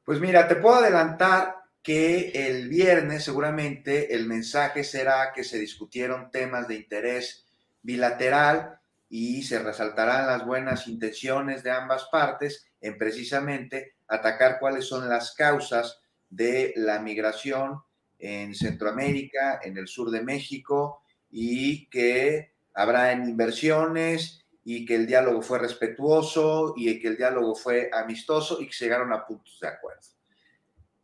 Pues 0.04 0.20
mira, 0.20 0.48
te 0.48 0.56
puedo 0.56 0.76
adelantar 0.76 1.54
que 1.82 2.30
el 2.48 2.68
viernes 2.68 3.24
seguramente 3.24 4.14
el 4.14 4.26
mensaje 4.26 4.82
será 4.84 5.32
que 5.32 5.44
se 5.44 5.58
discutieron 5.58 6.30
temas 6.30 6.66
de 6.68 6.76
interés 6.76 7.46
bilateral 7.82 8.78
y 9.14 9.42
se 9.42 9.58
resaltarán 9.58 10.26
las 10.26 10.46
buenas 10.46 10.88
intenciones 10.88 11.62
de 11.62 11.70
ambas 11.70 12.08
partes 12.10 12.66
en 12.80 12.96
precisamente 12.96 13.96
atacar 14.08 14.58
cuáles 14.58 14.86
son 14.86 15.06
las 15.06 15.34
causas 15.34 16.00
de 16.30 16.72
la 16.76 16.98
migración 16.98 17.82
en 18.18 18.54
Centroamérica, 18.54 19.60
en 19.62 19.76
el 19.76 19.86
sur 19.86 20.10
de 20.10 20.22
México, 20.22 21.02
y 21.30 21.90
que 21.90 22.54
habrá 22.72 23.12
inversiones 23.12 24.46
y 24.64 24.86
que 24.86 24.94
el 24.94 25.06
diálogo 25.06 25.42
fue 25.42 25.58
respetuoso 25.58 26.72
y 26.74 26.98
que 26.98 27.08
el 27.08 27.18
diálogo 27.18 27.54
fue 27.54 27.90
amistoso 27.92 28.62
y 28.62 28.66
que 28.66 28.76
llegaron 28.80 29.12
a 29.12 29.26
puntos 29.26 29.58
de 29.60 29.68
acuerdo. 29.68 30.08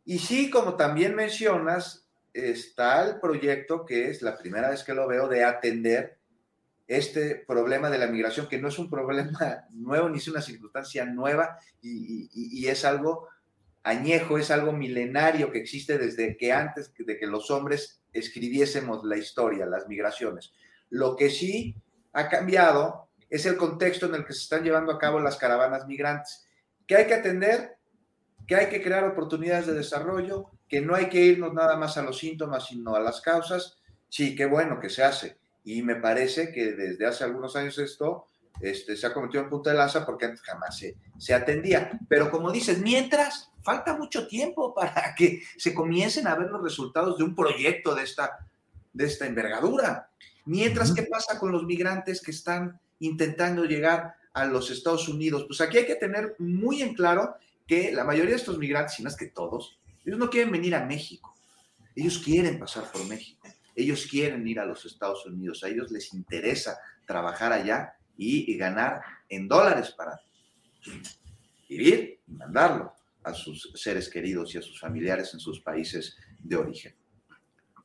Y 0.05 0.17
sí, 0.17 0.49
como 0.49 0.75
también 0.75 1.13
mencionas, 1.13 2.09
está 2.33 3.07
el 3.07 3.19
proyecto 3.19 3.85
que 3.85 4.09
es 4.09 4.23
la 4.23 4.35
primera 4.35 4.71
vez 4.71 4.83
que 4.83 4.95
lo 4.95 5.07
veo 5.07 5.27
de 5.27 5.43
atender 5.43 6.18
este 6.89 7.35
problema 7.47 7.91
de 7.91 7.99
la 7.99 8.07
migración, 8.07 8.47
que 8.49 8.57
no 8.57 8.67
es 8.67 8.79
un 8.79 8.89
problema 8.89 9.67
nuevo 9.71 10.09
ni 10.09 10.17
es 10.17 10.27
una 10.27 10.41
circunstancia 10.41 11.05
nueva 11.05 11.57
y, 11.81 12.67
es 12.67 12.83
algo 12.83 13.29
añejo, 13.83 14.37
es 14.37 14.51
algo 14.51 14.73
milenario 14.73 15.51
que 15.51 15.59
existe 15.59 15.97
desde 15.97 16.35
que 16.35 16.51
antes 16.51 16.91
de 16.97 17.17
que 17.17 17.27
los 17.27 17.51
hombres 17.51 18.01
escribiésemos 18.11 19.05
la 19.05 19.17
historia, 19.17 19.67
las 19.67 19.87
migraciones. 19.87 20.51
Lo 20.89 21.15
que 21.15 21.29
sí 21.29 21.75
ha 22.11 22.27
cambiado 22.27 23.09
es 23.29 23.45
el 23.45 23.55
contexto 23.55 24.07
en 24.07 24.15
el 24.15 24.25
que 24.25 24.33
se 24.33 24.41
están 24.41 24.63
llevando 24.63 24.91
a 24.91 24.99
cabo 24.99 25.19
las 25.19 25.37
caravanas 25.37 25.87
migrantes, 25.87 26.47
que 26.87 26.95
hay 26.95 27.05
que 27.05 27.13
atender, 27.13 27.77
que 28.47 28.55
hay 28.55 28.65
que 28.67 28.81
crear 28.81 29.03
oportunidades 29.03 29.67
de 29.67 29.73
desarrollo, 29.73 30.49
que 30.67 30.81
no 30.81 30.95
hay 30.95 31.07
que 31.07 31.21
irnos 31.21 31.53
nada 31.53 31.77
más 31.77 31.97
a 31.97 32.01
los 32.01 32.17
síntomas, 32.17 32.65
sino 32.65 32.95
a 32.95 32.99
las 32.99 33.21
causas. 33.21 33.77
Sí, 34.07 34.35
qué 34.35 34.47
bueno 34.47 34.79
que 34.79 34.89
se 34.89 35.03
hace 35.03 35.39
y 35.71 35.83
me 35.83 35.95
parece 35.95 36.51
que 36.51 36.71
desde 36.71 37.05
hace 37.05 37.23
algunos 37.23 37.55
años 37.55 37.77
esto 37.77 38.25
este, 38.59 38.97
se 38.97 39.05
ha 39.05 39.13
convertido 39.13 39.43
en 39.43 39.51
punto 39.51 39.69
de 39.69 39.75
lanza 39.75 40.03
porque 40.03 40.25
antes 40.25 40.41
jamás 40.41 40.75
se, 40.75 40.95
se 41.19 41.31
atendía. 41.31 41.91
Pero 42.09 42.31
como 42.31 42.51
dices, 42.51 42.79
mientras, 42.79 43.51
falta 43.61 43.95
mucho 43.95 44.27
tiempo 44.27 44.73
para 44.75 45.13
que 45.13 45.43
se 45.57 45.75
comiencen 45.75 46.25
a 46.25 46.33
ver 46.33 46.49
los 46.49 46.63
resultados 46.63 47.19
de 47.19 47.23
un 47.23 47.35
proyecto 47.35 47.93
de 47.93 48.01
esta, 48.01 48.47
de 48.93 49.05
esta 49.05 49.27
envergadura. 49.27 50.09
Mientras, 50.45 50.91
¿qué 50.91 51.03
pasa 51.03 51.37
con 51.37 51.51
los 51.51 51.63
migrantes 51.65 52.19
que 52.19 52.31
están 52.31 52.79
intentando 52.97 53.63
llegar 53.65 54.15
a 54.33 54.45
los 54.45 54.71
Estados 54.71 55.07
Unidos? 55.07 55.45
Pues 55.45 55.61
aquí 55.61 55.77
hay 55.77 55.85
que 55.85 55.95
tener 55.95 56.33
muy 56.39 56.81
en 56.81 56.95
claro 56.95 57.35
que 57.67 57.91
la 57.91 58.03
mayoría 58.03 58.31
de 58.31 58.37
estos 58.37 58.57
migrantes, 58.57 58.95
si 58.95 59.03
no 59.03 59.09
es 59.09 59.15
que 59.15 59.27
todos, 59.27 59.77
ellos 60.03 60.17
no 60.17 60.31
quieren 60.31 60.51
venir 60.51 60.73
a 60.73 60.83
México, 60.83 61.35
ellos 61.95 62.17
quieren 62.17 62.57
pasar 62.57 62.91
por 62.91 63.05
México. 63.05 63.38
Ellos 63.79 64.07
quieren 64.07 64.45
ir 64.45 64.59
a 64.59 64.65
los 64.65 64.85
Estados 64.85 65.25
Unidos, 65.25 65.63
a 65.63 65.69
ellos 65.69 65.89
les 65.89 66.13
interesa 66.13 66.77
trabajar 67.05 67.53
allá 67.53 67.93
y, 68.17 68.57
ganar 68.57 69.01
en 69.29 69.47
dólares 69.47 69.91
para 69.91 70.19
vivir 71.69 72.19
y 72.27 72.31
mandarlo 72.33 72.93
a 73.23 73.33
sus 73.33 73.71
seres 73.75 74.09
queridos 74.09 74.53
y 74.53 74.57
a 74.57 74.61
sus 74.61 74.77
familiares 74.77 75.33
en 75.33 75.39
sus 75.39 75.61
países 75.61 76.17
de 76.39 76.57
origen. 76.57 76.93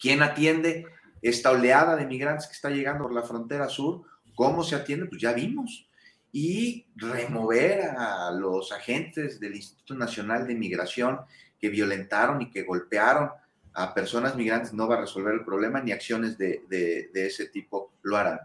¿Quién 0.00 0.20
atiende 0.22 0.86
esta 1.22 1.52
oleada 1.52 1.94
de 1.94 2.06
migrantes 2.06 2.48
que 2.48 2.54
está 2.54 2.70
llegando 2.70 3.04
por 3.04 3.14
la 3.14 3.22
frontera 3.22 3.68
sur? 3.68 4.02
¿Cómo 4.34 4.64
se 4.64 4.74
atiende? 4.74 5.06
Pues 5.06 5.22
ya 5.22 5.32
vimos. 5.32 5.88
Y 6.32 6.88
remover 6.96 7.82
a 7.96 8.32
los 8.32 8.72
agentes 8.72 9.38
del 9.38 9.54
Instituto 9.54 9.94
Nacional 9.94 10.44
de 10.44 10.56
Migración 10.56 11.20
que 11.60 11.68
violentaron 11.68 12.42
y 12.42 12.50
que 12.50 12.64
golpearon 12.64 13.30
a 13.74 13.92
personas 13.92 14.36
migrantes 14.36 14.72
no 14.72 14.86
va 14.86 14.96
a 14.96 15.00
resolver 15.00 15.34
el 15.34 15.44
problema, 15.44 15.80
ni 15.80 15.92
acciones 15.92 16.38
de, 16.38 17.10
ese 17.12 17.46
tipo 17.48 17.92
lo 18.02 18.16
harán. 18.16 18.40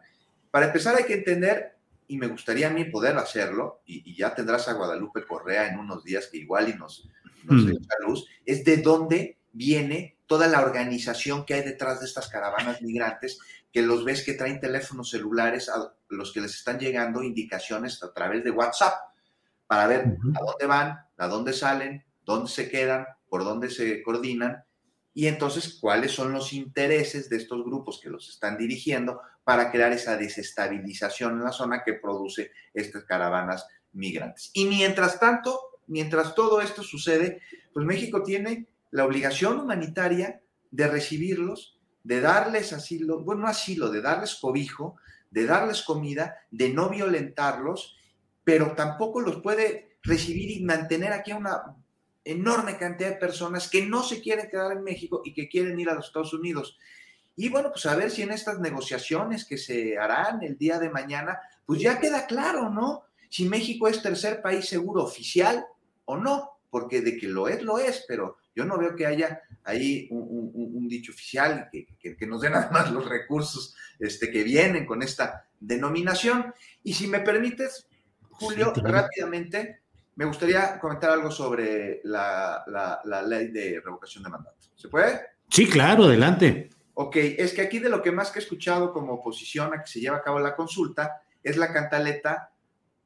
Para 0.49 0.67
empezar 0.67 0.95
hay 0.95 1.03
que 1.03 1.13
entender, 1.13 1.75
y 2.07 2.17
me 2.17 2.27
gustaría 2.27 2.67
a 2.67 2.71
mí 2.71 2.85
poder 2.85 3.15
hacerlo, 3.17 3.81
y, 3.85 4.15
ya 4.15 4.33
tendrás 4.33 4.67
a 4.67 4.73
Guadalupe 4.73 5.25
Correa 5.25 5.67
en 5.67 5.79
unos 5.79 6.03
días 6.03 6.27
que 6.27 6.37
igual 6.37 6.69
y 6.69 6.73
nos, 6.73 7.07
nos 7.43 7.63
mm. 7.63 7.69
echa 7.69 7.95
luz, 8.05 8.25
es 8.43 8.65
de 8.65 8.77
dónde 8.77 9.37
viene 9.51 10.17
toda 10.25 10.47
la 10.47 10.61
organización 10.61 11.45
que 11.45 11.53
hay 11.53 11.61
detrás 11.61 11.99
de 11.99 12.07
estas 12.07 12.27
caravanas 12.27 12.81
migrantes, 12.81 13.39
que 13.71 13.83
los 13.83 14.03
ves 14.03 14.23
que 14.23 14.33
traen 14.33 14.59
teléfonos 14.59 15.11
celulares 15.11 15.69
a 15.69 15.93
los 16.09 16.33
que 16.33 16.41
les 16.41 16.55
están 16.55 16.79
llegando 16.79 17.21
indicaciones 17.21 18.01
a 18.01 18.11
través 18.13 18.43
de 18.43 18.51
WhatsApp 18.51 18.95
para 19.67 19.85
ver 19.85 20.05
a 20.05 20.39
dónde 20.43 20.65
van, 20.65 20.99
a 21.17 21.27
dónde 21.27 21.53
salen, 21.53 22.03
dónde 22.25 22.49
se 22.49 22.67
quedan, 22.67 23.05
por 23.27 23.43
dónde 23.43 23.69
se 23.69 24.01
coordinan 24.01 24.63
y 25.19 25.27
entonces 25.27 25.77
cuáles 25.81 26.13
son 26.13 26.31
los 26.31 26.53
intereses 26.53 27.29
de 27.29 27.35
estos 27.35 27.65
grupos 27.65 27.99
que 28.01 28.09
los 28.09 28.29
están 28.29 28.57
dirigiendo 28.57 29.19
para 29.43 29.69
crear 29.69 29.91
esa 29.91 30.15
desestabilización 30.15 31.33
en 31.33 31.43
la 31.43 31.51
zona 31.51 31.83
que 31.83 31.95
produce 31.95 32.53
estas 32.73 33.03
caravanas 33.03 33.67
migrantes. 33.91 34.49
Y 34.53 34.63
mientras 34.67 35.19
tanto, 35.19 35.59
mientras 35.87 36.35
todo 36.35 36.61
esto 36.61 36.83
sucede, 36.83 37.41
pues 37.73 37.85
México 37.85 38.23
tiene 38.23 38.67
la 38.91 39.03
obligación 39.03 39.59
humanitaria 39.59 40.39
de 40.71 40.87
recibirlos, 40.87 41.77
de 42.01 42.21
darles 42.21 42.71
asilo, 42.71 43.21
bueno, 43.21 43.41
no 43.41 43.47
asilo, 43.49 43.91
de 43.91 44.01
darles 44.01 44.35
cobijo, 44.35 44.95
de 45.31 45.45
darles 45.45 45.81
comida, 45.81 46.37
de 46.49 46.69
no 46.69 46.87
violentarlos, 46.87 47.97
pero 48.45 48.71
tampoco 48.71 49.19
los 49.19 49.41
puede 49.41 49.97
recibir 50.01 50.49
y 50.49 50.63
mantener 50.63 51.11
aquí 51.11 51.33
una 51.33 51.75
enorme 52.31 52.77
cantidad 52.77 53.09
de 53.09 53.15
personas 53.15 53.69
que 53.69 53.85
no 53.85 54.03
se 54.03 54.21
quieren 54.21 54.49
quedar 54.49 54.71
en 54.71 54.83
México 54.83 55.21
y 55.25 55.33
que 55.33 55.49
quieren 55.49 55.79
ir 55.79 55.89
a 55.89 55.95
los 55.95 56.07
Estados 56.07 56.33
Unidos. 56.33 56.77
Y 57.35 57.49
bueno, 57.49 57.69
pues 57.71 57.85
a 57.85 57.95
ver 57.95 58.11
si 58.11 58.21
en 58.21 58.31
estas 58.31 58.59
negociaciones 58.59 59.45
que 59.45 59.57
se 59.57 59.97
harán 59.97 60.43
el 60.43 60.57
día 60.57 60.77
de 60.77 60.89
mañana, 60.89 61.39
pues 61.65 61.81
ya 61.81 61.99
queda 61.99 62.25
claro, 62.27 62.69
¿no? 62.69 63.03
Si 63.29 63.45
México 63.45 63.87
es 63.87 64.01
tercer 64.01 64.41
país 64.41 64.67
seguro 64.67 65.03
oficial 65.03 65.65
o 66.05 66.17
no, 66.17 66.59
porque 66.69 67.01
de 67.01 67.17
que 67.17 67.27
lo 67.27 67.47
es, 67.47 67.61
lo 67.63 67.79
es, 67.79 68.03
pero 68.07 68.37
yo 68.55 68.65
no 68.65 68.77
veo 68.77 68.95
que 68.95 69.05
haya 69.05 69.41
ahí 69.63 70.07
un, 70.11 70.87
dicho 70.89 71.11
oficial 71.11 71.69
que, 71.71 72.15
que, 72.17 72.27
nos 72.27 72.41
den 72.41 72.55
además 72.55 72.91
los 72.91 73.07
recursos 73.07 73.75
este, 73.99 74.31
que 74.31 74.43
vienen 74.43 74.85
con 74.85 75.01
esta 75.03 75.47
denominación. 75.59 76.53
Y 76.83 76.93
si 76.93 77.07
me 77.07 77.19
permites, 77.19 77.87
Julio, 78.31 78.73
rápidamente, 78.75 79.78
me 80.19 80.25
gustaría 80.25 80.77
comentar 80.81 81.11
algo 81.11 81.31
sobre 81.31 82.01
la, 82.03 82.61
la, 83.05 83.21
ley 83.21 83.47
de 83.51 83.79
revocación 83.81 84.21
de 84.21 84.29
mandato. 84.29 84.67
¿Se 84.75 84.89
puede? 84.89 85.17
Sí, 85.47 85.65
claro, 85.65 86.03
adelante. 86.03 86.69
Ok, 86.95 87.15
es 87.15 87.53
que 87.53 87.61
aquí 87.61 87.79
de 87.79 87.87
lo 87.87 88.01
que 88.01 88.11
más 88.11 88.29
que 88.29 88.39
he 88.39 88.41
escuchado 88.41 88.91
como 88.91 89.13
oposición 89.13 89.73
a 89.73 89.81
que 89.81 89.89
se 89.89 90.01
lleve 90.01 90.17
a 90.17 90.21
cabo 90.21 90.41
la 90.41 90.57
consulta 90.57 91.21
es 91.41 91.55
la 91.55 91.71
cantaleta 91.71 92.51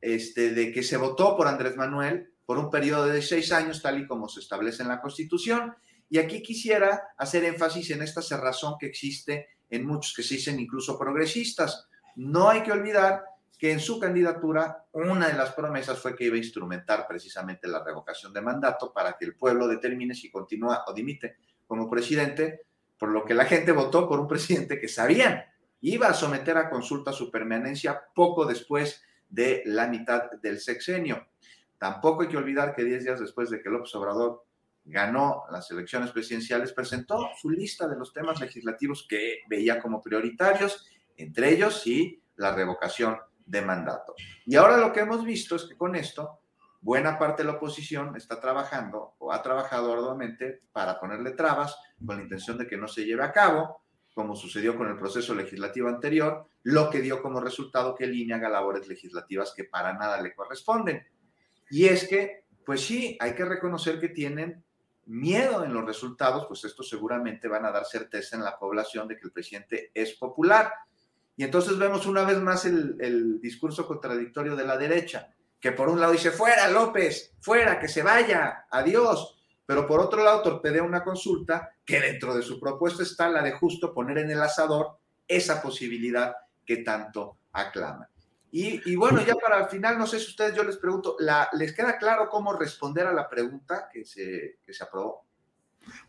este, 0.02 0.56
de 0.56 0.72
que 0.72 0.82
se 0.82 0.98
votó 0.98 1.38
por 1.38 1.48
Andrés 1.48 1.76
Manuel 1.76 2.34
por 2.48 2.58
un 2.58 2.72
periodo 2.72 3.06
de 3.06 3.22
seis 3.22 3.52
años, 3.52 3.84
tal 3.84 4.00
y 4.00 4.08
como 4.08 4.28
se 4.28 4.40
establece 4.40 4.82
en 4.82 4.90
la 4.90 5.00
Constitución. 5.00 5.76
Y 6.10 6.18
aquí 6.18 6.42
quisiera 6.42 7.10
hacer 7.16 7.46
énfasis 7.46 7.92
en 7.92 8.02
esta 8.02 8.24
cerrazón 8.24 8.74
que 8.80 8.88
existe 8.88 9.50
en 9.70 9.86
muchos 9.86 10.16
que 10.16 10.24
se 10.24 10.34
dicen 10.34 10.60
incluso 10.60 10.98
progresistas. 10.98 11.88
No 12.16 12.50
hay 12.50 12.64
que 12.64 12.72
olvidar 12.72 13.22
que 13.64 13.72
en 13.72 13.80
su 13.80 13.98
candidatura 13.98 14.88
una 14.92 15.30
de 15.30 15.36
las 15.36 15.54
promesas 15.54 15.98
fue 15.98 16.18
que 16.18 16.26
iba 16.26 16.36
a 16.36 16.38
instrumentar 16.38 17.08
precisamente 17.08 17.66
la 17.66 17.82
revocación 17.82 18.34
de 18.34 18.42
mandato 18.42 18.92
para 18.92 19.14
que 19.14 19.24
el 19.24 19.38
pueblo 19.38 19.70
determine 19.70 20.14
si 20.14 20.30
continúa 20.30 20.84
o 20.86 20.94
dimite 20.94 21.38
como 21.66 21.90
presidente, 21.90 22.66
por 23.00 23.08
lo 23.08 23.24
que 23.24 23.34
la 23.34 23.46
gente 23.46 23.72
votó 23.72 24.06
por 24.06 24.20
un 24.20 24.28
presidente 24.28 24.82
que 24.82 24.90
sabían 24.90 25.46
iba 25.80 26.08
a 26.08 26.14
someter 26.14 26.58
a 26.58 26.70
consulta 26.70 27.14
su 27.14 27.32
permanencia 27.32 28.04
poco 28.14 28.46
después 28.46 29.02
de 29.30 29.64
la 29.66 29.88
mitad 29.88 30.30
del 30.42 30.60
sexenio. 30.60 31.30
Tampoco 31.78 32.24
hay 32.24 32.28
que 32.28 32.36
olvidar 32.36 32.76
que 32.76 32.84
diez 32.84 33.06
días 33.06 33.22
después 33.22 33.50
de 33.50 33.62
que 33.62 33.70
López 33.70 33.96
Obrador 33.96 34.44
ganó 34.84 35.46
las 35.50 35.72
elecciones 35.72 36.12
presidenciales, 36.12 36.74
presentó 36.74 37.30
su 37.40 37.50
lista 37.50 37.88
de 37.88 37.96
los 37.96 38.12
temas 38.12 38.42
legislativos 38.42 39.06
que 39.08 39.44
veía 39.48 39.82
como 39.82 40.02
prioritarios, 40.02 40.86
entre 41.16 41.52
ellos 41.52 41.82
sí 41.82 42.22
la 42.36 42.54
revocación 42.54 43.18
de 43.46 43.62
mandato. 43.62 44.16
Y 44.46 44.56
ahora 44.56 44.78
lo 44.78 44.92
que 44.92 45.02
hemos 45.02 45.24
visto 45.24 45.56
es 45.56 45.66
que 45.66 45.78
con 45.78 45.96
esto, 45.96 46.40
buena 46.82 47.18
parte 47.18 47.44
de 47.44 47.48
la 47.48 47.56
oposición 47.56 48.16
está 48.16 48.40
trabajando 48.40 49.16
o 49.20 49.32
ha 49.32 49.42
trabajado 49.42 49.94
arduamente 49.94 50.62
para 50.72 51.00
ponerle 51.00 51.32
trabas 51.32 51.78
con 52.06 52.18
la 52.18 52.24
intención 52.24 52.58
de 52.58 52.68
que 52.68 52.78
no 52.78 52.88
se 52.88 53.06
lleve 53.06 53.24
a 53.24 53.32
cabo, 53.32 53.82
como 54.14 54.36
sucedió 54.36 54.78
con 54.78 54.88
el 54.90 54.98
proceso 54.98 55.34
legislativo 55.34 55.88
anterior, 55.88 56.46
lo 56.64 56.90
que 56.90 57.02
dio 57.02 57.22
como 57.22 57.40
resultado 57.40 57.96
que 57.96 58.04
el 58.04 58.16
INE 58.16 58.36
haga 58.36 58.50
labores 58.50 58.88
legislativas 58.88 59.54
que 59.56 59.64
para 59.64 59.94
nada 59.94 60.22
le 60.22 60.36
corresponden. 60.36 61.06
Y 61.70 61.86
es 61.86 62.08
que, 62.08 62.46
pues 62.66 62.82
sí, 62.86 63.18
hay 63.20 63.34
que 63.34 63.46
reconocer 63.46 64.00
que 64.00 64.10
tienen 64.10 64.64
miedo 65.06 65.64
en 65.64 65.74
los 65.74 65.86
resultados, 65.86 66.46
pues 66.48 66.64
esto 66.64 66.84
seguramente 66.84 67.48
van 67.48 67.66
a 67.66 67.72
dar 67.72 67.86
certeza 67.86 68.36
en 68.36 68.44
la 68.44 68.58
población 68.58 69.08
de 69.08 69.18
que 69.18 69.26
el 69.26 69.32
presidente 69.32 69.92
es 69.94 70.14
popular. 70.14 70.72
Y 71.36 71.44
entonces 71.44 71.78
vemos 71.78 72.06
una 72.06 72.24
vez 72.24 72.40
más 72.40 72.66
el, 72.66 73.40
discurso 73.42 73.88
contradictorio 73.88 74.56
de 74.56 74.66
la 74.66 74.78
derecha, 74.78 75.34
que 75.60 75.72
por 75.72 75.90
un 75.90 76.00
lado 76.00 76.12
dice, 76.12 76.32
fuera 76.32 76.68
López, 76.70 77.34
fuera, 77.40 77.80
que 77.80 77.88
se 77.88 78.04
vaya, 78.04 78.66
adiós, 78.70 79.40
pero 79.66 79.88
por 79.88 80.00
otro 80.00 80.24
lado 80.24 80.42
torpedea 80.42 80.84
una 80.84 81.04
consulta 81.04 81.76
que 81.86 82.00
dentro 82.00 82.36
de 82.36 82.44
su 82.44 82.60
propuesta 82.60 83.04
está 83.04 83.30
la 83.30 83.42
de 83.42 83.54
justo 83.54 83.94
poner 83.94 84.20
en 84.20 84.32
el 84.32 84.42
asador 84.42 84.98
esa 85.28 85.62
posibilidad 85.62 86.36
que 86.66 86.78
tanto 86.78 87.38
aclama. 87.54 88.10
Y, 88.56 88.96
bueno, 88.96 89.26
ya 89.26 89.34
para 89.34 89.64
el 89.64 89.66
final, 89.66 89.98
no 89.98 90.06
sé 90.06 90.20
si 90.20 90.28
ustedes, 90.28 90.54
yo 90.54 90.64
les 90.64 90.78
pregunto, 90.78 91.18
¿les 91.54 91.74
queda 91.74 91.98
claro 91.98 92.30
cómo 92.30 92.54
responder 92.54 93.08
a 93.08 93.12
la 93.12 93.28
pregunta 93.28 93.90
que 93.92 94.06
se, 94.06 94.60
que 94.64 94.72
se 94.72 94.84
aprobó? 94.84 95.23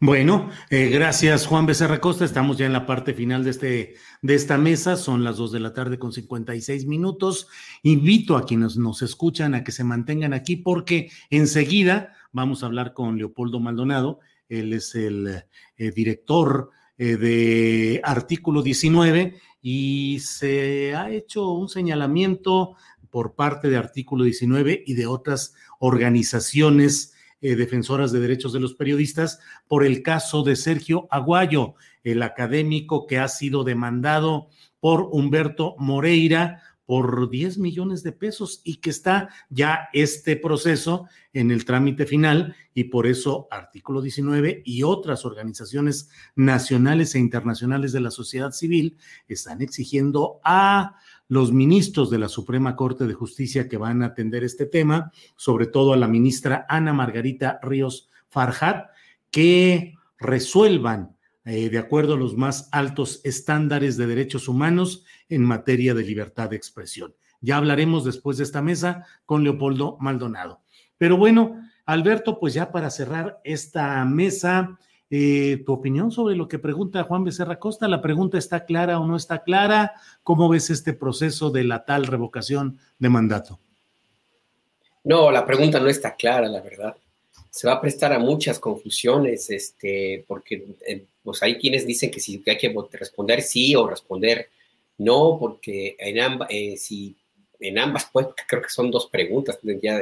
Bueno, 0.01 0.51
eh, 0.71 0.89
gracias 0.89 1.47
Juan 1.47 1.67
Becerra 1.67 2.01
Costa. 2.01 2.25
Estamos 2.25 2.59
ya 2.59 2.67
en 2.67 2.73
la 2.73 2.85
parte 2.85 3.15
final 3.15 3.45
de, 3.45 3.51
este, 3.51 3.95
de 4.23 4.35
esta 4.35 4.59
mesa. 4.59 4.97
Son 4.97 5.25
las 5.25 5.37
dos 5.37 5.53
de 5.53 5.61
la 5.61 5.73
tarde 5.73 5.99
con 5.99 6.13
56 6.13 6.87
minutos. 6.87 7.49
Invito 7.83 8.37
a 8.37 8.45
quienes 8.45 8.77
nos 8.77 9.03
escuchan 9.03 9.55
a 9.55 9.65
que 9.65 9.73
se 9.73 9.85
mantengan 9.85 10.35
aquí 10.35 10.57
porque 10.57 11.11
enseguida 11.31 12.13
vamos 12.33 12.63
a 12.63 12.67
hablar 12.67 12.93
con 12.93 13.17
Leopoldo 13.17 13.61
Maldonado. 13.61 14.21
Él 14.49 14.73
es 14.73 14.95
el 14.95 15.45
eh, 15.77 15.91
director 15.93 16.71
eh, 16.99 17.17
de 17.17 18.01
Artículo 18.05 18.63
19 18.63 19.41
y 19.63 20.19
se 20.21 20.95
ha 20.95 21.11
hecho 21.11 21.51
un 21.53 21.69
señalamiento 21.69 22.77
por 23.11 23.35
parte 23.35 23.71
de 23.71 23.79
Artículo 23.79 24.25
19 24.25 24.85
y 24.87 24.95
de 24.95 25.07
otras 25.07 25.55
organizaciones 25.79 27.14
eh, 27.45 27.57
defensoras 27.57 28.11
de 28.11 28.21
derechos 28.21 28.55
de 28.55 28.61
los 28.61 28.73
periodistas 28.73 29.39
por 29.69 29.85
el 29.85 30.03
caso 30.03 30.45
de 30.45 30.57
Sergio 30.57 31.07
Aguayo, 31.11 31.75
el 32.03 32.23
académico 32.23 33.07
que 33.07 33.19
ha 33.19 33.29
sido 33.29 33.65
demandado 33.65 34.49
por 34.81 35.11
Humberto 35.13 35.75
Moreira 35.77 36.63
por 36.87 37.29
10 37.29 37.59
millones 37.59 38.03
de 38.03 38.13
pesos 38.13 38.63
y 38.65 38.77
que 38.77 38.89
está 38.89 39.29
ya 39.51 39.91
este 39.93 40.37
proceso 40.37 41.07
en 41.35 41.51
el 41.51 41.67
trámite 41.67 42.07
final 42.07 42.57
y 42.73 42.85
por 42.85 43.07
eso 43.07 43.47
artículo 43.51 44.01
19 44.01 44.63
y 44.65 44.83
otras 44.83 45.27
organizaciones 45.27 46.09
nacionales 46.35 47.15
e 47.15 47.19
internacionales 47.19 47.93
de 47.93 48.01
la 48.01 48.11
sociedad 48.11 48.53
civil 48.53 48.97
están 49.29 49.61
exigiendo 49.61 50.41
a 50.45 50.97
los 51.29 51.53
ministros 51.53 52.11
de 52.11 52.19
la 52.19 52.29
Suprema 52.29 52.77
Corte 52.77 53.07
de 53.07 53.15
Justicia 53.15 53.69
que 53.69 53.77
van 53.77 54.03
a 54.03 54.07
atender 54.07 54.45
este 54.45 54.67
tema, 54.67 55.13
sobre 55.37 55.67
todo 55.67 55.93
a 55.93 55.97
la 55.97 56.09
ministra 56.09 56.67
Ana 56.69 56.93
Margarita 56.93 57.59
Ríos 57.63 58.11
Farjat, 58.29 58.91
que 59.31 59.95
resuelvan 60.19 61.17
eh, 61.45 61.69
de 61.69 61.79
acuerdo 61.79 62.15
a 62.15 62.19
los 62.19 62.37
más 62.37 62.69
altos 62.73 63.21
estándares 63.25 63.97
de 63.97 64.07
derechos 64.07 64.49
humanos 64.49 65.05
en 65.29 65.43
materia 65.43 65.95
de 65.95 66.03
libertad 66.03 66.51
de 66.51 66.57
expresión. 66.57 67.15
Ya 67.41 67.59
hablaremos 67.59 68.05
después 68.05 68.39
de 68.39 68.45
esta 68.45 68.63
mesa 68.63 69.05
con 69.27 69.45
Leopoldo 69.45 69.99
Maldonado. 70.01 70.63
Pero 70.97 71.19
bueno, 71.19 71.61
Alberto, 71.85 72.41
pues 72.41 72.55
ya 72.55 72.73
para 72.73 72.89
cerrar 72.89 73.41
esta 73.45 74.03
mesa, 74.07 74.79
eh, 75.17 75.63
tu 75.65 75.73
opinión 75.73 76.11
sobre 76.11 76.35
lo 76.35 76.49
que 76.49 76.59
pregunta 76.59 77.05
Juan 77.05 77.23
Becerra 77.23 77.61
Costa. 77.61 77.87
¿La 77.87 78.03
pregunta 78.03 78.37
está 78.37 78.65
clara 78.65 78.99
o 78.99 79.07
no 79.07 79.15
está 79.15 79.45
clara? 79.45 79.93
¿Cómo 80.25 80.49
ves 80.49 80.71
este 80.71 80.93
proceso 80.93 81.51
de 81.51 81.63
la 81.63 81.85
tal 81.85 82.07
revocación 82.09 82.81
de 82.99 83.09
mandato? 83.11 83.61
No, 85.05 85.31
la 85.31 85.47
pregunta 85.47 85.79
no 85.79 85.89
está 85.89 86.17
clara, 86.17 86.49
la 86.49 86.61
verdad. 86.61 86.97
Se 87.49 87.69
va 87.69 87.75
a 87.75 87.81
prestar 87.81 88.13
a 88.13 88.19
muchas 88.19 88.59
confusiones, 88.59 89.51
este, 89.51 90.25
porque 90.27 90.67
eh, 90.85 91.05
pues 91.23 91.41
hay 91.45 91.59
quienes 91.59 91.87
dicen 91.87 92.11
que, 92.11 92.19
si, 92.19 92.43
hay 92.45 92.59
que 92.59 92.75
responder 92.91 93.41
sí 93.41 93.77
o 93.77 93.87
responder 93.87 94.49
no, 94.99 95.37
porque 95.39 95.95
en 95.97 96.19
ambas, 96.19 96.49
eh, 96.51 96.77
si 96.77 97.15
en 97.61 97.79
ambas, 97.79 98.09
pues 98.13 98.27
creo 98.49 98.63
que 98.63 98.69
son 98.69 98.91
dos 98.91 99.07
preguntas, 99.07 99.61
ya 99.81 100.01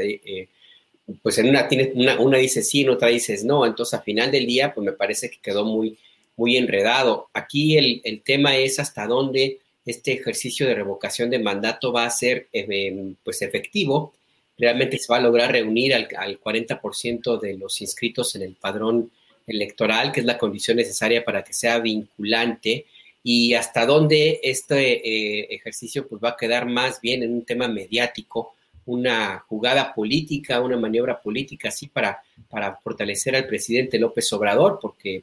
pues 1.23 1.39
en 1.39 1.49
una, 1.49 1.69
tienes 1.69 1.91
una, 1.95 2.21
una 2.21 2.39
dice 2.39 2.63
sí, 2.63 2.83
en 2.83 2.91
otra 2.91 3.09
dices 3.09 3.45
no, 3.45 3.67
entonces 3.67 3.95
al 3.95 4.05
final 4.05 4.31
del 4.31 4.47
día, 4.47 4.73
pues 4.75 4.85
me 4.85 4.93
parece 4.93 5.31
que 5.31 5.39
quedó 5.43 5.65
muy, 5.65 5.99
muy 6.37 6.57
enredado. 6.57 7.29
Aquí 7.33 7.77
el, 7.77 8.01
el 8.05 8.23
tema 8.23 8.57
es 8.57 8.79
hasta 8.79 9.07
dónde 9.07 9.61
este 9.85 10.13
ejercicio 10.13 10.67
de 10.67 10.75
revocación 10.75 11.31
de 11.31 11.39
mandato 11.39 11.93
va 11.93 12.05
a 12.05 12.11
ser 12.11 12.49
em, 12.53 13.17
pues 13.25 13.43
efectivo. 13.43 14.15
Realmente 14.57 14.99
se 14.99 15.13
va 15.13 15.17
a 15.17 15.23
lograr 15.23 15.51
reunir 15.51 15.95
al, 15.95 16.09
al 16.17 16.41
40% 16.41 17.41
de 17.41 17.55
los 17.55 17.81
inscritos 17.81 18.35
en 18.37 18.43
el 18.43 18.55
padrón 18.55 19.11
electoral, 19.47 20.13
que 20.13 20.21
es 20.21 20.27
la 20.27 20.39
condición 20.39 20.77
necesaria 20.77 21.25
para 21.25 21.43
que 21.43 21.53
sea 21.53 21.81
vinculante, 21.81 22.87
y 23.25 23.55
hasta 23.55 23.87
dónde 23.87 24.41
este 24.43 25.09
eh, 25.09 25.49
ejercicio 25.51 26.07
pues 26.09 26.23
va 26.23 26.31
a 26.31 26.37
quedar 26.37 26.67
más 26.67 27.01
bien 27.01 27.23
en 27.23 27.33
un 27.33 27.45
tema 27.45 27.69
mediático, 27.69 28.55
una 28.87 29.45
jugada 29.49 29.95
política, 29.95 30.61
una 30.61 30.77
maniobra 30.77 31.21
política 31.21 31.69
así 31.69 31.87
para, 31.87 32.23
para 32.49 32.77
fortalecer 32.77 33.37
al 33.37 33.47
presidente 33.47 33.99
López 33.99 34.33
Obrador, 34.33 34.79
porque, 34.81 35.23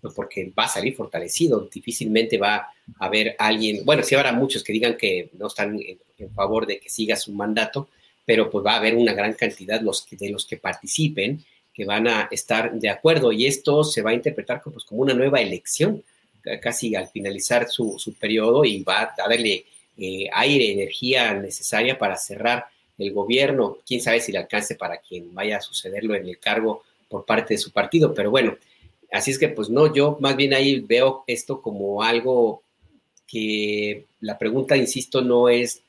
pues, 0.00 0.14
porque 0.14 0.52
va 0.56 0.64
a 0.64 0.68
salir 0.68 0.94
fortalecido, 0.94 1.68
difícilmente 1.72 2.38
va 2.38 2.56
a 2.56 2.72
haber 2.98 3.34
alguien, 3.38 3.84
bueno, 3.84 4.02
sí 4.02 4.14
habrá 4.14 4.32
muchos 4.32 4.62
que 4.62 4.72
digan 4.72 4.96
que 4.96 5.30
no 5.38 5.48
están 5.48 5.78
en, 5.80 5.98
favor 6.34 6.66
de 6.66 6.78
que 6.78 6.90
siga 6.90 7.16
su 7.16 7.32
mandato, 7.32 7.88
pero 8.26 8.50
pues 8.50 8.64
va 8.64 8.74
a 8.74 8.76
haber 8.76 8.94
una 8.94 9.14
gran 9.14 9.32
cantidad 9.32 9.80
los 9.80 10.02
que, 10.02 10.16
de 10.16 10.28
los 10.28 10.44
que 10.44 10.58
participen 10.58 11.42
que 11.72 11.86
van 11.86 12.06
a 12.08 12.28
estar 12.30 12.74
de 12.78 12.90
acuerdo. 12.90 13.32
Y 13.32 13.46
esto 13.46 13.84
se 13.84 14.02
va 14.02 14.10
a 14.10 14.14
interpretar 14.14 14.60
como, 14.60 14.74
pues, 14.74 14.84
como 14.84 15.00
una 15.00 15.14
nueva 15.14 15.40
elección, 15.40 16.02
casi 16.60 16.94
al 16.94 17.08
finalizar 17.08 17.68
su, 17.68 17.98
su 17.98 18.14
periodo 18.14 18.64
y 18.64 18.82
va 18.82 19.02
a 19.02 19.14
darle 19.28 19.64
eh, 19.96 20.28
aire, 20.32 20.72
energía 20.72 21.34
necesaria 21.34 21.98
para 21.98 22.16
cerrar 22.16 22.66
el 23.02 23.12
gobierno. 23.12 23.78
Quién 23.86 24.00
sabe 24.00 24.20
si 24.20 24.32
le 24.32 24.38
alcance 24.38 24.74
para 24.74 24.98
quien 24.98 25.34
vaya 25.34 25.58
a 25.58 25.60
sucederlo 25.60 26.14
en 26.14 26.26
el 26.26 26.38
cargo 26.38 26.82
por 27.08 27.24
parte 27.24 27.54
de 27.54 27.58
su 27.58 27.72
partido, 27.72 28.14
pero 28.14 28.30
bueno, 28.30 28.56
así 29.10 29.32
es 29.32 29.38
que 29.38 29.48
pues 29.48 29.68
no, 29.68 29.92
yo 29.92 30.16
más 30.20 30.36
bien 30.36 30.54
ahí 30.54 30.80
veo 30.80 31.24
esto 31.26 31.60
como 31.60 32.02
algo 32.02 32.62
que 33.26 34.06
la 34.20 34.38
pregunta, 34.38 34.76
insisto, 34.76 35.20
no 35.20 35.48
es, 35.48 35.82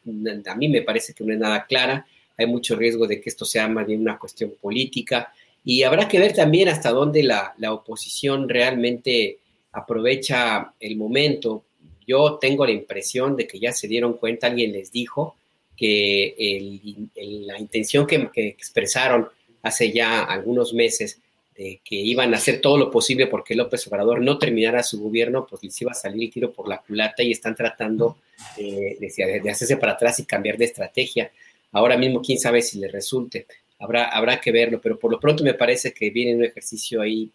a 0.48 0.56
mí 0.56 0.68
me 0.68 0.82
parece 0.82 1.14
que 1.14 1.24
no 1.24 1.34
es 1.34 1.40
nada 1.40 1.66
clara, 1.66 2.06
hay 2.38 2.46
mucho 2.46 2.76
riesgo 2.76 3.08
de 3.08 3.22
que 3.22 3.30
esto 3.30 3.46
sea 3.46 3.68
más 3.68 3.86
bien 3.86 4.02
una 4.02 4.18
cuestión 4.18 4.54
política 4.60 5.34
y 5.64 5.84
habrá 5.84 6.08
que 6.08 6.20
ver 6.20 6.34
también 6.34 6.70
hasta 6.70 6.92
dónde 6.92 7.24
la, 7.24 7.54
la 7.58 7.74
oposición 7.74 8.50
realmente 8.50 9.38
aprovecha 9.72 10.74
el 10.80 10.98
momento. 10.98 11.64
Yo 12.08 12.40
tengo 12.42 12.66
la 12.66 12.72
impresión 12.72 13.36
de 13.36 13.48
que 13.48 13.60
ya 13.60 13.72
se 13.72 13.88
dieron 13.88 14.14
cuenta, 14.14 14.48
alguien 14.48 14.72
les 14.72 14.92
dijo 14.92 15.36
que 15.76 17.10
la 17.16 17.60
intención 17.60 18.06
que, 18.06 18.30
expresaron 18.34 19.28
hace 19.64 19.92
ya 19.92 20.24
algunos 20.24 20.74
meses 20.74 21.20
de 21.56 21.82
que 21.84 21.96
iban 21.96 22.34
a 22.34 22.38
hacer 22.38 22.62
todo 22.62 22.78
lo 22.78 22.90
posible 22.90 23.28
porque 23.28 23.56
López 23.56 23.86
Obrador 23.88 24.22
no 24.22 24.38
terminara 24.38 24.84
su 24.84 25.02
gobierno, 25.02 25.46
pues 25.48 25.64
les 25.64 25.82
iba 25.82 25.92
a 25.92 25.96
salir 25.96 26.24
el 26.24 26.32
tiro 26.32 26.52
por 26.52 26.68
la 26.68 26.80
culata 26.80 27.24
y 27.24 27.32
están 27.32 27.56
tratando 27.56 28.18
de, 28.58 28.98
de, 29.00 29.52
hacerse 29.52 29.78
para 29.78 29.94
atrás 29.94 30.20
y 30.20 30.26
cambiar 30.26 30.58
de 30.58 30.66
estrategia. 30.66 31.32
Ahora 31.72 31.98
mismo, 31.98 32.22
quién 32.22 32.40
sabe 32.40 32.62
si 32.62 32.80
les 32.80 32.92
resulte. 32.92 33.46
Habrá, 33.80 34.06
habrá 34.06 34.40
que 34.40 34.52
verlo, 34.52 34.80
pero 34.82 34.98
por 34.98 35.12
lo 35.12 35.20
pronto 35.20 35.44
me 35.44 35.54
parece 35.54 35.94
que 35.94 36.10
viene 36.10 36.36
un 36.36 36.44
ejercicio 36.44 37.02
ahí 37.02 37.30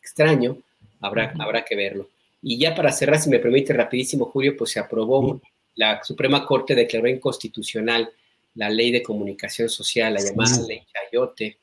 extraño 0.00 0.58
habrá, 1.02 1.34
habrá 1.38 1.64
que 1.64 1.76
verlo. 1.76 2.08
Y 2.42 2.58
ya 2.58 2.74
para 2.74 2.90
cerrar, 2.90 3.20
si 3.20 3.28
me 3.28 3.38
permite 3.38 3.72
rapidísimo, 3.72 4.24
Julio, 4.26 4.56
pues 4.56 4.70
se 4.70 4.80
aprobó, 4.80 5.40
la 5.74 6.02
Suprema 6.02 6.44
Corte 6.46 6.74
declaró 6.74 7.08
inconstitucional 7.08 8.10
la 8.54 8.68
ley 8.68 8.92
de 8.92 9.02
comunicación 9.02 9.68
social, 9.68 10.14
la 10.14 10.20
llamada 10.20 10.60
ley 10.66 10.82
Chayote. 10.92 11.58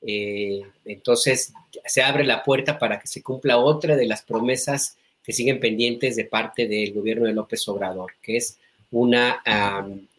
Eh, 0.00 0.60
entonces, 0.84 1.52
se 1.84 2.02
abre 2.02 2.24
la 2.24 2.42
puerta 2.42 2.78
para 2.78 2.98
que 2.98 3.06
se 3.06 3.22
cumpla 3.22 3.58
otra 3.58 3.96
de 3.96 4.06
las 4.06 4.22
promesas 4.22 4.96
que 5.22 5.32
siguen 5.32 5.60
pendientes 5.60 6.16
de 6.16 6.24
parte 6.24 6.66
del 6.66 6.92
gobierno 6.92 7.26
de 7.26 7.32
López 7.32 7.66
Obrador, 7.68 8.14
que 8.20 8.36
es 8.36 8.58
una 8.90 9.40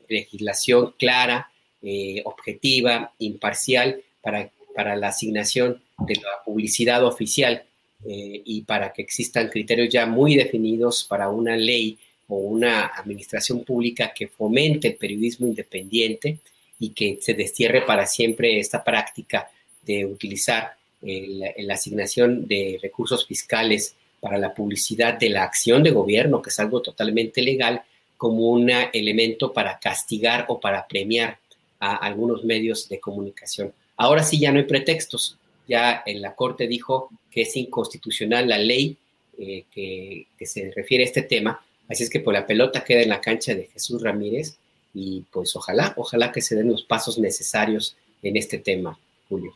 legislación 0.08 0.94
clara, 0.98 1.52
eh, 1.82 2.22
objetiva, 2.24 3.14
imparcial 3.20 4.02
para, 4.22 4.50
para 4.74 4.96
la 4.96 5.10
asignación 5.10 5.84
de 6.00 6.16
la 6.16 6.44
publicidad 6.46 7.06
oficial 7.06 7.66
eh, 8.06 8.41
y 8.46 8.62
para 8.62 8.94
que 8.94 9.02
existan 9.02 9.50
criterios 9.50 9.89
ya 9.89 10.06
muy 10.06 10.36
definidos 10.36 11.04
para 11.04 11.30
una 11.30 11.58
ley 11.58 12.00
o 12.28 12.38
una 12.38 12.88
administración 12.88 13.63
pública 13.63 14.13
que 14.13 14.28
fomente 14.28 14.89
el 14.89 14.95
periodismo 14.95 15.47
independiente 15.47 16.39
y 16.80 16.89
que 16.89 17.19
se 17.21 17.34
destierre 17.34 17.82
para 17.82 18.05
siempre 18.05 18.59
esta 18.59 18.84
práctica 18.84 19.49
de 19.82 20.05
utilizar 20.05 20.76
la 21.01 21.74
asignación 21.74 22.47
de 22.47 22.80
recursos 22.82 23.28
fiscales 23.28 23.95
para 24.21 24.38
la 24.38 24.53
publicidad 24.53 25.19
de 25.19 25.30
la 25.30 25.43
acción 25.43 25.84
de 25.84 25.91
gobierno, 25.91 26.41
que 26.41 26.49
es 26.49 26.59
algo 26.59 26.82
totalmente 26.82 27.41
legal, 27.41 27.82
como 28.15 28.51
un 28.51 28.69
elemento 28.69 29.51
para 29.51 29.78
castigar 29.80 30.45
o 30.47 30.61
para 30.61 30.88
premiar 30.88 31.38
a 31.80 31.97
algunos 31.97 32.45
medios 32.45 32.88
de 32.88 33.01
comunicación. 33.01 33.74
Ahora 33.97 34.24
sí 34.24 34.39
ya 34.39 34.51
no 34.53 34.59
hay 34.59 34.65
pretextos 34.65 35.38
ya 35.67 36.03
en 36.05 36.21
la 36.21 36.36
Corte 36.36 36.67
dijo 36.67 37.09
que 37.32 37.41
es 37.41 37.55
inconstitucional 37.55 38.47
la 38.47 38.57
ley 38.57 38.97
eh, 39.38 39.65
que, 39.71 40.28
se 40.45 40.71
refiere 40.71 41.03
a 41.03 41.07
este 41.07 41.24
tema. 41.24 41.63
Así 41.90 42.04
es 42.04 42.10
que 42.10 42.20
pues 42.20 42.34
la 42.34 42.48
pelota 42.48 42.84
queda 42.84 43.02
en 43.02 43.10
la 43.10 43.22
cancha 43.22 43.54
de 43.54 43.66
Jesús 43.66 44.02
Ramírez 44.02 44.58
y 44.94 45.26
pues 45.32 45.56
ojalá, 45.56 45.94
ojalá 45.98 46.32
que 46.32 46.42
se 46.42 46.56
den 46.56 46.70
los 46.70 46.84
pasos 46.84 47.18
necesarios 47.18 47.98
en 48.22 48.38
este 48.38 48.58
tema, 48.58 48.98
Julio. 49.28 49.56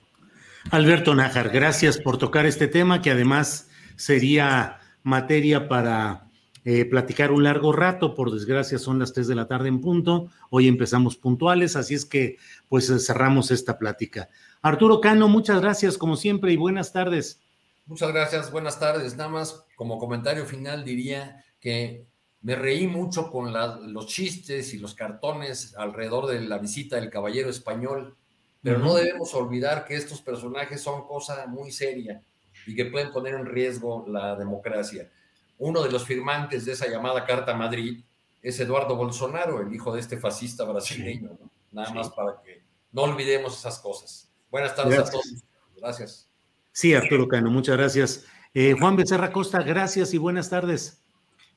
Alberto 0.71 1.15
Nájar, 1.15 1.49
gracias 1.49 1.97
por 1.97 2.17
tocar 2.17 2.45
este 2.45 2.67
tema 2.67 3.01
que 3.01 3.11
además 3.11 3.69
sería 3.95 4.79
materia 5.03 5.69
para 5.69 6.27
eh, 6.65 6.83
platicar 6.83 7.31
un 7.31 7.43
largo 7.43 7.71
rato. 7.71 8.13
Por 8.13 8.31
desgracia 8.31 8.77
son 8.77 8.99
las 8.99 9.13
3 9.13 9.27
de 9.29 9.35
la 9.35 9.47
tarde 9.47 9.69
en 9.69 9.79
punto. 9.79 10.29
Hoy 10.49 10.67
empezamos 10.67 11.15
puntuales, 11.15 11.77
así 11.77 11.93
es 11.93 12.05
que 12.05 12.37
pues 12.67 12.91
cerramos 13.05 13.51
esta 13.51 13.77
plática. 13.79 14.29
Arturo 14.61 14.99
Cano, 14.99 15.29
muchas 15.29 15.61
gracias 15.61 15.97
como 15.97 16.17
siempre 16.17 16.51
y 16.51 16.57
buenas 16.57 16.91
tardes. 16.91 17.39
Muchas 17.85 18.11
gracias, 18.11 18.51
buenas 18.51 18.79
tardes. 18.81 19.15
Nada 19.15 19.29
más 19.29 19.63
como 19.77 19.97
comentario 19.97 20.45
final 20.45 20.83
diría 20.83 21.45
que 21.61 22.05
me 22.47 22.55
reí 22.55 22.87
mucho 22.87 23.29
con 23.29 23.51
los 23.91 24.07
chistes 24.07 24.73
y 24.73 24.79
los 24.79 24.93
cartones 24.93 25.75
alrededor 25.75 26.27
de 26.27 26.39
la 26.39 26.57
visita 26.59 26.95
del 26.95 27.09
caballero 27.09 27.49
español, 27.49 28.15
pero 28.63 28.79
no 28.79 28.93
debemos 28.93 29.33
olvidar 29.33 29.83
que 29.83 29.97
estos 29.97 30.21
personajes 30.21 30.79
son 30.79 31.05
cosa 31.05 31.45
muy 31.47 31.73
seria 31.73 32.21
y 32.65 32.73
que 32.73 32.85
pueden 32.85 33.11
poner 33.11 33.35
en 33.35 33.47
riesgo 33.47 34.05
la 34.07 34.37
democracia. 34.37 35.11
Uno 35.57 35.83
de 35.83 35.91
los 35.91 36.05
firmantes 36.05 36.63
de 36.63 36.71
esa 36.71 36.87
llamada 36.87 37.25
Carta 37.25 37.53
Madrid 37.53 38.01
es 38.41 38.57
Eduardo 38.61 38.95
Bolsonaro, 38.95 39.59
el 39.59 39.75
hijo 39.75 39.93
de 39.93 39.99
este 39.99 40.15
fascista 40.15 40.63
brasileño. 40.63 41.37
Nada 41.73 41.93
más 41.93 42.11
para 42.11 42.41
que 42.41 42.61
no 42.93 43.01
olvidemos 43.01 43.59
esas 43.59 43.77
cosas. 43.79 44.31
Buenas 44.49 44.73
tardes 44.73 44.99
a 44.99 45.11
todos. 45.11 45.43
Gracias. 45.75 46.29
Sí, 46.71 46.93
Arturo 46.93 47.27
Cano, 47.27 47.51
muchas 47.51 47.75
gracias. 47.75 48.25
Eh, 48.53 48.73
Juan 48.79 48.95
Becerra 48.95 49.33
Costa, 49.33 49.63
gracias 49.63 50.13
y 50.13 50.17
buenas 50.17 50.49
tardes. 50.49 51.03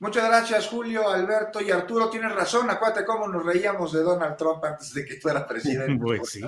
Muchas 0.00 0.24
gracias, 0.24 0.66
Julio, 0.68 1.10
Alberto 1.10 1.60
y 1.60 1.70
Arturo. 1.70 2.08
Tienes 2.08 2.34
razón, 2.34 2.70
acuérdate 2.70 3.04
cómo 3.04 3.28
nos 3.28 3.44
reíamos 3.44 3.92
de 3.92 4.00
Donald 4.00 4.34
Trump 4.36 4.64
antes 4.64 4.94
de 4.94 5.04
que 5.04 5.20
fuera 5.20 5.46
presidente. 5.46 5.98
Pues 6.02 6.30
sí. 6.30 6.40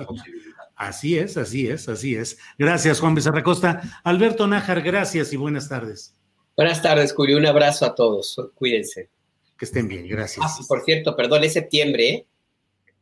Así 0.75 1.19
es, 1.19 1.37
así 1.37 1.67
es, 1.67 1.87
así 1.87 2.15
es. 2.15 2.39
Gracias, 2.57 2.99
Juan 2.99 3.13
Becerra 3.13 3.43
Costa. 3.43 4.01
Alberto 4.03 4.47
Nájar, 4.47 4.81
gracias 4.81 5.31
y 5.33 5.37
buenas 5.37 5.69
tardes. 5.69 6.15
Buenas 6.57 6.81
tardes, 6.81 7.13
Julio. 7.13 7.37
Un 7.37 7.45
abrazo 7.45 7.85
a 7.85 7.93
todos. 7.93 8.35
Cuídense. 8.55 9.09
Que 9.55 9.65
estén 9.65 9.87
bien, 9.87 10.07
gracias. 10.07 10.43
Ah, 10.43 10.63
por 10.67 10.83
cierto, 10.83 11.15
perdón, 11.15 11.43
es 11.43 11.53
septiembre, 11.53 12.09
¿eh? 12.09 12.27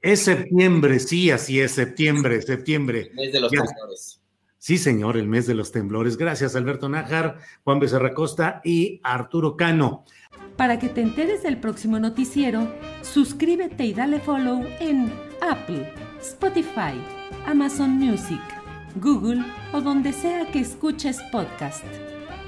Es 0.02 0.24
septiembre, 0.24 1.00
sí, 1.00 1.32
así 1.32 1.62
es, 1.62 1.72
septiembre, 1.72 2.42
septiembre. 2.42 3.08
El 3.12 3.16
mes 3.16 3.32
de 3.32 3.40
los 3.40 3.52
temblores. 3.52 4.21
Sí, 4.62 4.78
señor, 4.78 5.18
el 5.18 5.28
mes 5.28 5.48
de 5.48 5.56
los 5.56 5.72
temblores. 5.72 6.18
Gracias, 6.18 6.56
Alberto 6.56 6.88
Nájar, 6.88 7.40
Juan 7.64 7.80
Becerra 7.80 8.14
Costa 8.14 8.62
y 8.64 9.02
Arturo 9.04 9.58
Cano. 9.58 10.06
Para 10.56 10.78
que 10.78 10.88
te 10.88 11.02
enteres 11.02 11.42
del 11.42 11.60
próximo 11.60 11.98
noticiero, 11.98 12.72
suscríbete 13.02 13.86
y 13.86 13.96
dale 13.96 14.20
follow 14.20 14.64
en 14.80 15.12
Apple, 15.42 15.92
Spotify, 16.22 16.94
Amazon 17.48 17.90
Music, 17.90 18.40
Google 18.98 19.44
o 19.74 19.82
donde 19.82 20.14
sea 20.14 20.46
que 20.52 20.60
escuches 20.60 21.20
podcast. 21.32 21.84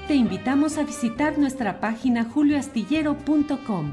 Te 0.06 0.14
invitamos 0.14 0.78
a 0.78 0.84
visitar 0.84 1.36
nuestra 1.36 1.80
página 1.80 2.26
julioastillero.com. 2.26 3.92